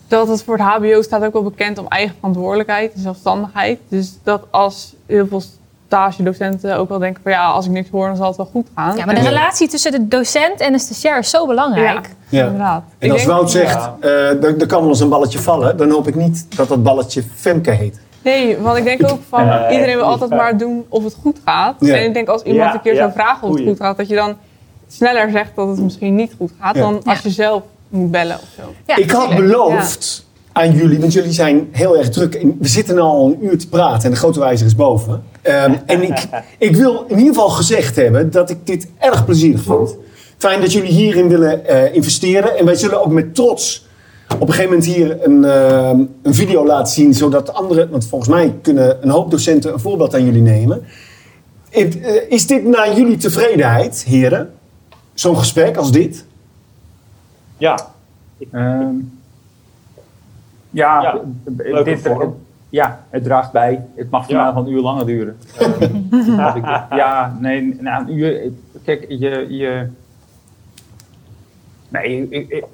dat 0.09 0.29
het 0.29 0.43
voor 0.43 0.57
het 0.59 0.67
HBO 0.67 1.03
staat 1.03 1.25
ook 1.25 1.33
wel 1.33 1.43
bekend 1.43 1.79
om 1.79 1.87
eigen 1.89 2.15
verantwoordelijkheid 2.17 2.93
en 2.95 3.01
zelfstandigheid. 3.01 3.79
Dus 3.89 4.19
dat 4.23 4.43
als 4.51 4.95
heel 5.07 5.27
veel 5.27 5.43
stagedocenten 5.97 6.77
ook 6.77 6.89
wel 6.89 6.99
denken 6.99 7.23
van 7.23 7.33
ja, 7.33 7.45
als 7.47 7.67
ik 7.67 7.71
niks 7.73 7.89
hoor, 7.91 8.07
dan 8.07 8.17
zal 8.17 8.27
het 8.27 8.37
wel 8.37 8.49
goed 8.53 8.67
gaan. 8.75 8.97
Ja, 8.97 9.05
maar 9.05 9.15
de 9.15 9.21
En- 9.21 9.27
relatie 9.27 9.69
tussen 9.69 9.93
de 9.93 10.09
docent 10.09 10.61
en 10.61 10.73
de 10.73 10.79
stagiair 10.79 11.19
is 11.19 11.31
zo 11.31 11.47
belangrijk. 11.47 12.09
Ja. 12.29 12.45
inderdaad. 12.45 12.83
En 12.99 13.07
Ik 13.07 13.13
als 13.13 13.25
Wout 13.25 13.51
zegt, 13.51 13.89
eh, 14.01 14.11
er, 14.45 14.61
er 14.61 14.67
kan 14.67 14.81
wel 14.81 14.89
eens 14.89 15.01
een 15.01 15.09
balletje 15.09 15.39
vallen, 15.39 15.77
dan 15.77 15.91
hoop 15.91 16.09
ik 16.09 16.15
niet 16.15 16.47
dat 16.57 16.69
dat 16.69 16.83
balletje 16.83 17.23
Femke 17.35 17.71
heet. 17.71 18.01
Nee, 18.23 18.59
want 18.59 18.77
ik 18.79 18.85
denk 18.85 19.11
ook 19.11 19.19
van 19.29 19.49
Eh, 19.49 19.73
iedereen 19.73 19.97
wil 19.97 20.05
altijd 20.05 20.31
ja. 20.31 20.37
maar 20.37 20.57
doen 20.59 20.85
of 20.89 21.05
het 21.05 21.17
goed 21.23 21.39
gaat. 21.45 21.75
Ja. 21.81 21.95
En 21.95 22.05
ik 22.05 22.15
denk 22.15 22.29
als 22.29 22.43
iemand 22.43 22.69
Ja, 22.69 22.75
een 22.75 22.81
keer 22.83 22.93
ja, 22.95 22.99
zou 22.99 23.13
vragen 23.13 23.49
of 23.49 23.55
het 23.55 23.67
goed 23.67 23.77
gaat, 23.77 23.97
dat 23.97 24.09
je 24.09 24.15
dan 24.15 24.35
sneller 24.89 25.31
zegt 25.31 25.51
dat 25.55 25.69
het 25.69 25.79
misschien 25.81 26.15
niet 26.15 26.33
goed 26.39 26.51
gaat 26.61 26.75
Ja. 26.75 26.81
dan 26.81 27.01
als 27.05 27.21
je 27.21 27.31
zelf 27.31 27.63
moet 27.89 28.11
bellen 28.11 28.37
of 28.37 28.49
zo. 28.57 28.63
Ja, 28.87 28.97
ik 28.97 29.11
had 29.11 29.35
beloofd 29.37 30.27
aan 30.53 30.73
jullie, 30.73 31.01
want 31.01 31.13
jullie 31.13 31.33
zijn 31.33 31.69
heel 31.73 31.97
erg 31.99 32.09
druk. 32.11 32.33
We 32.59 32.69
zitten 32.69 32.99
al 32.99 33.27
een 33.27 33.45
uur 33.47 33.59
te 33.59 33.69
praten 33.69 34.05
en 34.05 34.11
de 34.11 34.17
grote 34.17 34.41
wijzer 34.41 34.67
is 34.67 34.75
boven. 34.75 35.23
Ehm, 35.43 35.75
en 35.87 36.03
ik, 36.03 36.29
ik 36.59 36.77
wil 36.77 37.05
in 37.09 37.19
ieder 37.19 37.35
geval 37.35 37.49
gezegd 37.49 37.97
hebben 37.97 38.31
dat 38.31 38.51
ik 38.51 38.67
dit 38.67 38.89
erg 38.99 39.25
plezierig 39.25 39.63
vond. 39.63 39.97
Fijn 40.39 40.61
dat 40.61 40.73
jullie 40.73 40.93
hierin 40.93 41.29
willen 41.29 41.67
eh, 41.67 41.95
investeren. 41.95 42.59
En 42.59 42.65
wij 42.65 42.75
zullen 42.75 43.05
ook 43.05 43.13
met 43.13 43.35
trots 43.35 43.87
op 44.35 44.41
een 44.41 44.55
gegeven 44.55 44.71
moment 44.71 44.85
hier 44.85 45.25
een, 45.25 45.45
ehm, 45.45 46.01
een 46.23 46.35
video 46.35 46.67
laten 46.67 46.93
zien. 46.93 47.15
Zodat 47.15 47.55
anderen, 47.55 47.91
want 47.91 48.07
volgens 48.07 48.31
mij 48.31 48.55
kunnen 48.63 48.99
een 49.03 49.11
hoop 49.11 49.31
docenten 49.31 49.73
een 49.73 49.81
voorbeeld 49.81 50.15
aan 50.15 50.25
jullie 50.25 50.43
nemen. 50.43 50.85
Is, 51.69 52.01
eh, 52.01 52.31
is 52.31 52.47
dit 52.47 52.65
naar 52.65 52.97
jullie 52.97 53.17
tevredenheid, 53.17 54.05
heren? 54.09 54.53
Zo'n 55.15 55.37
gesprek 55.37 55.77
als 55.77 55.93
dit? 55.93 56.25
Ja, 57.57 57.93
Ehm, 58.51 58.95
ja, 60.71 61.21
Ja, 61.65 61.83
dit, 61.83 62.01
vorm. 62.01 62.37
Ja, 62.73 63.05
het 63.11 63.25
draagt 63.25 63.53
bij. 63.53 63.85
Het 63.95 64.11
mag 64.11 64.25
voor 64.25 64.35
Ja. 64.35 64.57
een 64.57 64.69
uur 64.71 64.81
langer 64.81 65.07
duren. 65.07 65.37
Ik- 66.57 66.65
ja, 66.91 67.37
nee, 67.41 67.77
nou, 67.81 68.03
een 68.11 68.17
uur. 68.19 68.51
Kijk, 68.85 69.05
je. 69.09 69.47
je 69.49 69.87
nee, 71.89 72.29
ik, 72.29 72.49
ik, 72.49 72.65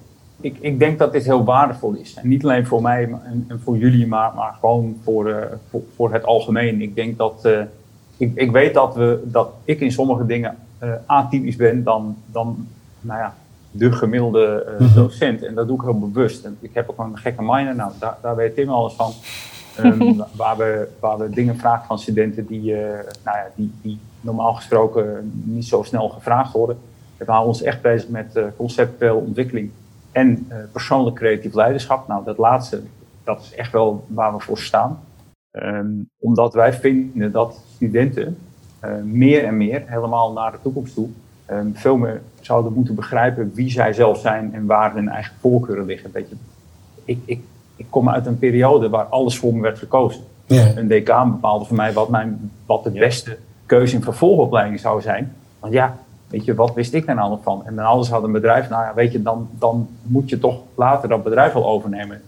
ik, 0.41 0.57
ik 0.61 0.79
denk 0.79 0.99
dat 0.99 1.13
dit 1.13 1.25
heel 1.25 1.45
waardevol 1.45 1.93
is. 1.95 2.15
En 2.15 2.29
niet 2.29 2.43
alleen 2.45 2.67
voor 2.67 2.83
mij 2.83 3.07
maar- 3.07 3.25
en, 3.25 3.45
en 3.49 3.61
voor 3.65 3.77
jullie, 3.77 4.07
maar, 4.07 4.33
maar 4.35 4.55
gewoon 4.61 4.97
voor, 5.05 5.29
eh, 5.29 5.47
voor, 5.71 5.83
voor 5.97 6.13
het 6.13 6.25
algemeen. 6.25 6.81
Ik 6.83 6.95
denk 6.95 7.19
dat. 7.19 7.45
eh, 7.45 7.61
ik, 8.17 8.33
ik 8.35 8.51
weet 8.51 8.75
dat, 8.75 8.95
we, 8.95 9.23
dat 9.25 9.51
ik 9.65 9.81
in 9.81 9.93
sommige 9.93 10.27
dingen 10.27 10.57
eh, 10.79 10.91
atypisch 11.07 11.57
ben 11.57 11.83
dan, 11.85 12.17
dan 12.27 12.67
nou 13.01 13.21
ja, 13.21 13.35
de 13.71 13.93
gemiddelde 13.93 14.77
eh, 14.79 14.95
docent. 14.95 15.43
En 15.45 15.55
dat 15.55 15.67
doe 15.67 15.77
ik 15.77 15.83
heel 15.83 15.99
bewust. 15.99 16.45
En 16.45 16.57
ik 16.61 16.71
heb 16.75 16.89
ook 16.91 16.99
een 16.99 17.19
gekke 17.19 17.43
minor, 17.43 17.75
nou, 17.75 17.93
daar, 17.99 18.17
daar 18.23 18.37
weet 18.37 18.55
Tim 18.55 18.69
alles 18.69 18.93
van. 18.95 19.11
Ehm, 19.79 20.17
waar, 20.37 20.57
we, 20.57 20.89
waar 21.01 21.19
we 21.19 21.31
dingen 21.31 21.57
vragen 21.57 21.87
van 21.87 21.99
studenten 21.99 22.47
die, 22.47 22.75
eh, 22.75 23.05
nou 23.25 23.37
ja, 23.37 23.47
die, 23.55 23.73
die 23.83 23.99
normaal 24.21 24.55
gesproken 24.55 25.33
niet 25.45 25.65
zo 25.65 25.83
snel 25.83 26.09
gevraagd 26.09 26.53
worden. 26.53 26.79
We 27.17 27.25
houden 27.25 27.49
ons 27.49 27.63
echt 27.63 27.83
bezig 27.83 28.09
met 28.09 28.37
eh, 28.37 28.45
conceptuele 28.57 29.15
ontwikkeling 29.15 29.71
en 30.13 30.47
eh, 30.49 30.59
persoonlijk 30.73 31.17
creatief 31.17 31.55
leiderschap. 31.55 32.09
Nou, 32.09 32.25
dat 32.25 32.39
laatste, 32.39 32.83
dat 33.25 33.41
is 33.41 33.55
echt 33.55 33.73
wel 33.73 34.05
waar 34.09 34.33
we 34.33 34.41
voor 34.41 34.59
staan. 34.59 35.01
Ehm, 35.51 35.91
omdat 36.19 36.55
wij 36.55 36.73
vinden 36.73 37.33
dat 37.33 37.61
studenten 37.75 38.39
meer 39.05 39.45
en 39.45 39.57
meer, 39.57 39.83
helemaal 39.87 40.33
naar 40.33 40.53
de 40.53 40.59
toekomst 40.63 40.95
toe, 40.95 41.09
ehm, 41.47 41.67
veel 41.73 41.97
meer 41.97 42.23
zouden 42.41 42.73
moeten 42.73 42.95
begrijpen 42.95 43.51
wie 43.55 43.71
zij 43.71 43.93
zelf 43.93 44.19
zijn 44.19 44.55
en 44.55 44.67
waar 44.67 44.95
hun 44.95 45.09
eigen 45.09 45.35
voorkeuren 45.41 45.85
liggen. 45.85 46.11
Weet 46.13 46.29
je, 46.29 46.37
ik, 47.05 47.19
ik, 47.25 47.43
ik 47.79 47.87
kom 47.91 48.09
uit 48.09 48.27
een 48.27 48.39
periode 48.39 48.89
waar 48.89 49.05
alles 49.05 49.39
voor 49.39 49.55
me 49.55 49.61
werd 49.61 49.79
gekozen. 49.79 50.21
Ja. 50.47 50.67
Een 50.77 50.89
decaan 50.89 51.31
bepaalde 51.31 51.65
voor 51.65 51.77
mij 51.77 51.93
wat, 51.93 52.09
mijn, 52.09 52.51
wat 52.67 52.85
de 52.85 52.91
beste 52.91 53.37
keuze 53.67 53.95
in 53.95 54.03
vervolgopleiding 54.03 54.81
zou 54.81 55.01
zijn. 55.01 55.35
Want 55.61 55.73
ja, 55.73 55.97
weet 56.29 56.45
je, 56.45 56.55
wat 56.55 56.75
wist 56.75 56.95
ik 56.95 57.07
daar 57.07 57.15
nou 57.15 57.31
nog 57.31 57.43
van? 57.43 57.63
En 57.67 57.75
dan 57.75 57.85
alles 57.85 58.09
had 58.09 58.23
een 58.23 58.33
bedrijf, 58.33 58.69
nou 58.69 58.83
ja, 58.85 58.95
weet 58.95 59.13
je, 59.13 59.23
dan, 59.23 59.49
dan 59.59 59.89
moet 60.03 60.29
je 60.29 60.39
toch 60.39 60.57
later 60.75 61.09
dat 61.09 61.23
bedrijf 61.25 61.53
wel 61.53 61.67
overnemen. 61.67 62.21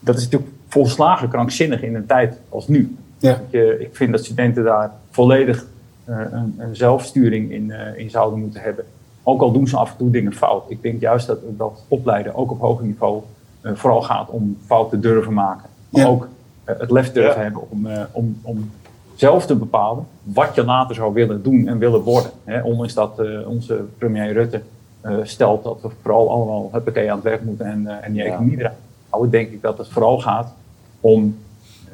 Dat 0.00 0.16
is 0.16 0.22
natuurlijk 0.24 0.52
volslagen 0.68 1.28
krankzinnig 1.28 1.82
in 1.82 1.94
een 1.94 2.06
tijd 2.06 2.38
als 2.48 2.68
nu. 2.68 2.96
Ja. 3.18 3.40
Je- 3.50 3.76
ik 3.80 3.96
vind 3.96 4.12
dat 4.12 4.24
studenten 4.24 4.64
daar 4.64 4.92
volledig 5.10 5.66
eh, 6.04 6.16
een, 6.30 6.54
een 6.58 6.76
zelfsturing 6.76 7.50
in, 7.50 7.70
eh, 7.70 7.98
in 7.98 8.10
zouden 8.10 8.40
moeten 8.40 8.60
hebben. 8.60 8.84
Ook 9.22 9.40
al 9.42 9.52
doen 9.52 9.68
ze 9.68 9.76
af 9.76 9.90
en 9.90 9.96
toe 9.96 10.10
dingen 10.10 10.32
fout. 10.34 10.64
Ik 10.68 10.82
denk 10.82 11.00
juist 11.00 11.26
dat, 11.26 11.38
dat 11.48 11.84
opleiden, 11.88 12.34
ook 12.34 12.50
op 12.50 12.60
hoger 12.60 12.84
niveau, 12.84 13.22
vooral 13.64 14.02
gaat 14.02 14.28
om 14.30 14.58
fouten 14.66 15.00
durven 15.00 15.32
maken. 15.32 15.68
Maar 15.88 16.02
Ja. 16.02 16.08
ook 16.08 16.28
eh, 16.64 16.74
het 16.78 16.90
lef 16.90 17.12
durven 17.12 17.36
Ja. 17.36 17.42
hebben 17.42 17.70
om, 17.70 17.86
eh, 17.86 18.02
om, 18.12 18.38
om 18.42 18.70
zelf 19.14 19.46
te 19.46 19.54
bepalen 19.54 20.06
wat 20.22 20.54
je 20.54 20.64
later 20.64 20.94
zou 20.94 21.12
willen 21.14 21.42
doen 21.42 21.68
en 21.68 21.78
willen 21.78 22.00
worden. 22.00 22.30
Hè, 22.44 22.62
ondanks 22.62 22.94
dat 22.94 23.18
eh, 23.18 23.48
onze 23.48 23.84
premier 23.98 24.32
Rutte 24.32 24.60
eh, 25.00 25.16
stelt 25.22 25.64
dat 25.64 25.78
we 25.82 25.88
vooral 26.02 26.30
allemaal 26.30 26.68
huppakee 26.72 27.10
aan 27.10 27.14
het 27.16 27.24
werk 27.24 27.44
moeten 27.44 27.66
en, 27.66 27.86
eh, 27.86 28.06
en 28.06 28.12
die 28.12 28.22
Ja. 28.22 28.28
economie 28.28 28.58
eruit 28.58 28.74
houden, 29.08 29.30
denk 29.30 29.50
ik 29.50 29.62
dat 29.62 29.78
het 29.78 29.88
vooral 29.88 30.18
gaat 30.20 30.52
om 31.00 31.36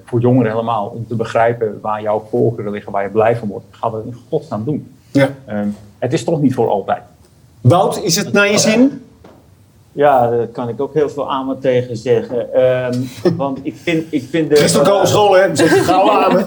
voor 0.04 0.20
jongeren 0.20 0.50
helemaal, 0.50 0.86
om 0.86 1.06
te 1.06 1.14
begrijpen 1.14 1.78
waar 1.82 2.02
jouw 2.02 2.26
voorkeuren 2.30 2.72
liggen, 2.72 2.92
waar 2.92 3.02
je 3.02 3.08
blij 3.08 3.36
van 3.36 3.48
wordt. 3.48 3.64
Ga 3.70 3.90
dat 3.90 4.04
in 4.04 4.16
godsnaam 4.28 4.64
doen. 4.64 4.94
Ja. 5.12 5.28
Ehm, 5.44 5.68
het 5.98 6.12
is 6.12 6.24
toch 6.24 6.40
niet 6.40 6.54
voor 6.54 6.68
altijd. 6.68 7.02
Wout, 7.60 8.02
is 8.02 8.16
het 8.16 8.32
naar 8.32 8.50
je 8.50 8.58
zin? 8.58 9.04
Ja, 9.92 10.30
daar 10.30 10.46
kan 10.46 10.68
ik 10.68 10.80
ook 10.80 10.94
heel 10.94 11.08
veel 11.08 11.30
aan 11.30 11.46
me 11.46 11.58
tegen 11.58 11.96
zeggen. 11.96 12.52
Ehm, 12.52 13.02
want 13.36 13.58
ik 13.62 13.74
vind, 13.76 14.06
ik 14.10 14.22
vind 14.30 14.50
de... 14.50 14.56
Christel 14.56 14.82
komen 14.82 15.08
school, 15.08 15.36
hè? 15.36 15.44
Je 15.44 15.54
gauw 15.54 16.10
aan. 16.10 16.46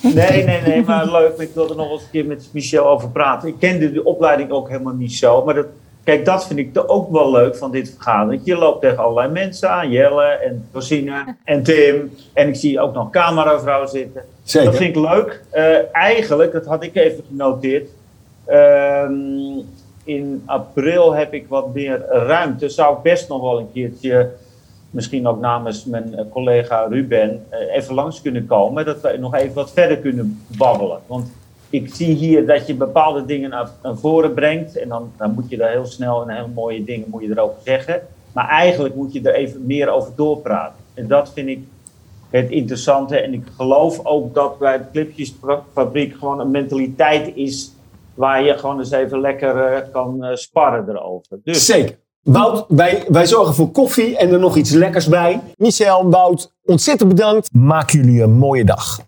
Nee, 0.00 0.44
nee, 0.44 0.60
nee, 0.60 0.82
maar 0.84 1.10
leuk. 1.10 1.36
Ik 1.38 1.50
wil 1.54 1.70
er 1.70 1.76
nog 1.76 1.90
eens 1.90 2.02
een 2.02 2.10
keer 2.10 2.26
met 2.26 2.48
Michel 2.52 2.86
over 2.86 3.10
praten. 3.10 3.48
Ik 3.48 3.58
kende 3.58 3.92
de 3.92 4.04
opleiding 4.04 4.50
ook 4.50 4.68
helemaal 4.68 4.94
niet 4.94 5.12
zo. 5.12 5.44
Maar 5.44 5.54
dat, 5.54 5.66
kijk, 6.04 6.24
dat 6.24 6.46
vind 6.46 6.58
ik 6.58 6.82
ook 6.86 7.10
wel 7.10 7.30
leuk 7.30 7.56
van 7.56 7.70
dit 7.70 7.90
vergadering. 7.94 8.42
Je 8.44 8.56
loopt 8.56 8.80
tegen 8.80 8.98
allerlei 8.98 9.32
mensen 9.32 9.70
aan. 9.70 9.90
Jelle 9.90 10.24
en 10.24 10.68
Rosine 10.72 11.36
en 11.44 11.62
Tim. 11.62 12.14
En 12.32 12.48
ik 12.48 12.56
zie 12.56 12.80
ook 12.80 12.94
nog 12.94 13.10
cameravrouw 13.10 13.86
zitten. 13.86 14.22
Zeker. 14.42 14.70
Dat 14.70 14.80
vind 14.80 14.96
ik 14.96 15.02
leuk. 15.02 15.42
Eh, 15.50 15.94
eigenlijk, 15.94 16.52
dat 16.52 16.66
had 16.66 16.82
ik 16.82 16.96
even 16.96 17.24
genoteerd. 17.28 17.88
Ehm, 18.44 19.12
in 20.04 20.42
april 20.44 21.12
heb 21.12 21.34
ik 21.34 21.48
wat 21.48 21.74
meer 21.74 22.06
ruimte. 22.08 22.68
Zou 22.68 22.96
ik 22.96 23.02
best 23.02 23.28
nog 23.28 23.40
wel 23.40 23.58
een 23.58 23.72
keertje, 23.72 24.30
misschien 24.90 25.26
ook 25.26 25.40
namens 25.40 25.84
mijn 25.84 26.14
eh, 26.14 26.24
collega 26.30 26.86
Ruben, 26.86 27.46
eh, 27.48 27.76
even 27.76 27.94
langs 27.94 28.22
kunnen 28.22 28.46
komen. 28.46 28.84
Dat 28.84 29.00
we 29.00 29.16
nog 29.18 29.34
even 29.34 29.54
wat 29.54 29.72
verder 29.72 29.96
kunnen 29.96 30.44
babbelen. 30.46 30.98
Want 31.06 31.32
ik 31.70 31.94
zie 31.94 32.14
hier 32.14 32.46
dat 32.46 32.66
je 32.66 32.74
bepaalde 32.74 33.24
dingen 33.24 33.50
naar, 33.50 33.68
voren 33.82 34.34
brengt. 34.34 34.76
En 34.76 34.88
dan, 34.88 35.12
dan 35.16 35.34
moet 35.34 35.50
je 35.50 35.56
daar 35.56 35.70
heel 35.70 35.86
snel 35.86 36.22
en 36.22 36.34
hele 36.36 36.48
mooie 36.54 36.84
dingen 36.84 37.08
moet 37.10 37.22
je 37.22 37.30
erover 37.30 37.60
zeggen. 37.64 38.02
Maar 38.32 38.48
eigenlijk 38.48 38.94
moet 38.94 39.12
je 39.12 39.20
er 39.22 39.34
even 39.34 39.66
meer 39.66 39.88
over 39.88 40.12
doorpraten. 40.16 40.78
En 40.94 41.06
dat 41.06 41.32
vind 41.32 41.48
ik 41.48 41.64
het 42.30 42.50
interessante. 42.50 43.20
En 43.20 43.32
ik 43.32 43.42
geloof 43.56 44.00
ook 44.04 44.34
dat 44.34 44.58
bij 44.58 44.78
de 44.78 44.84
Clipjesfabriek 44.92 46.14
gewoon 46.18 46.40
een 46.40 46.50
mentaliteit 46.50 47.36
is 47.36 47.73
waar 48.14 48.42
je 48.42 48.58
gewoon 48.58 48.78
eens 48.78 48.90
even 48.90 49.20
lekker 49.20 49.56
eh, 49.56 49.92
kan 49.92 50.24
eh, 50.24 50.36
sparren 50.36 50.88
erover. 50.88 51.40
Dus, 51.42 51.66
Zeker. 51.66 52.02
Wout, 52.22 52.64
wij, 52.68 53.04
wij 53.08 53.26
zorgen 53.26 53.54
voor 53.54 53.70
koffie 53.70 54.16
en 54.16 54.32
er 54.32 54.38
nog 54.38 54.56
iets 54.56 54.70
lekkers 54.70 55.08
bij. 55.08 55.40
Michel, 55.56 56.10
Wout, 56.10 56.54
ontzettend 56.64 57.08
bedankt. 57.08 57.48
Maak 57.52 57.90
jullie 57.90 58.22
een 58.22 58.32
mooie 58.32 58.64
dag. 58.64 59.00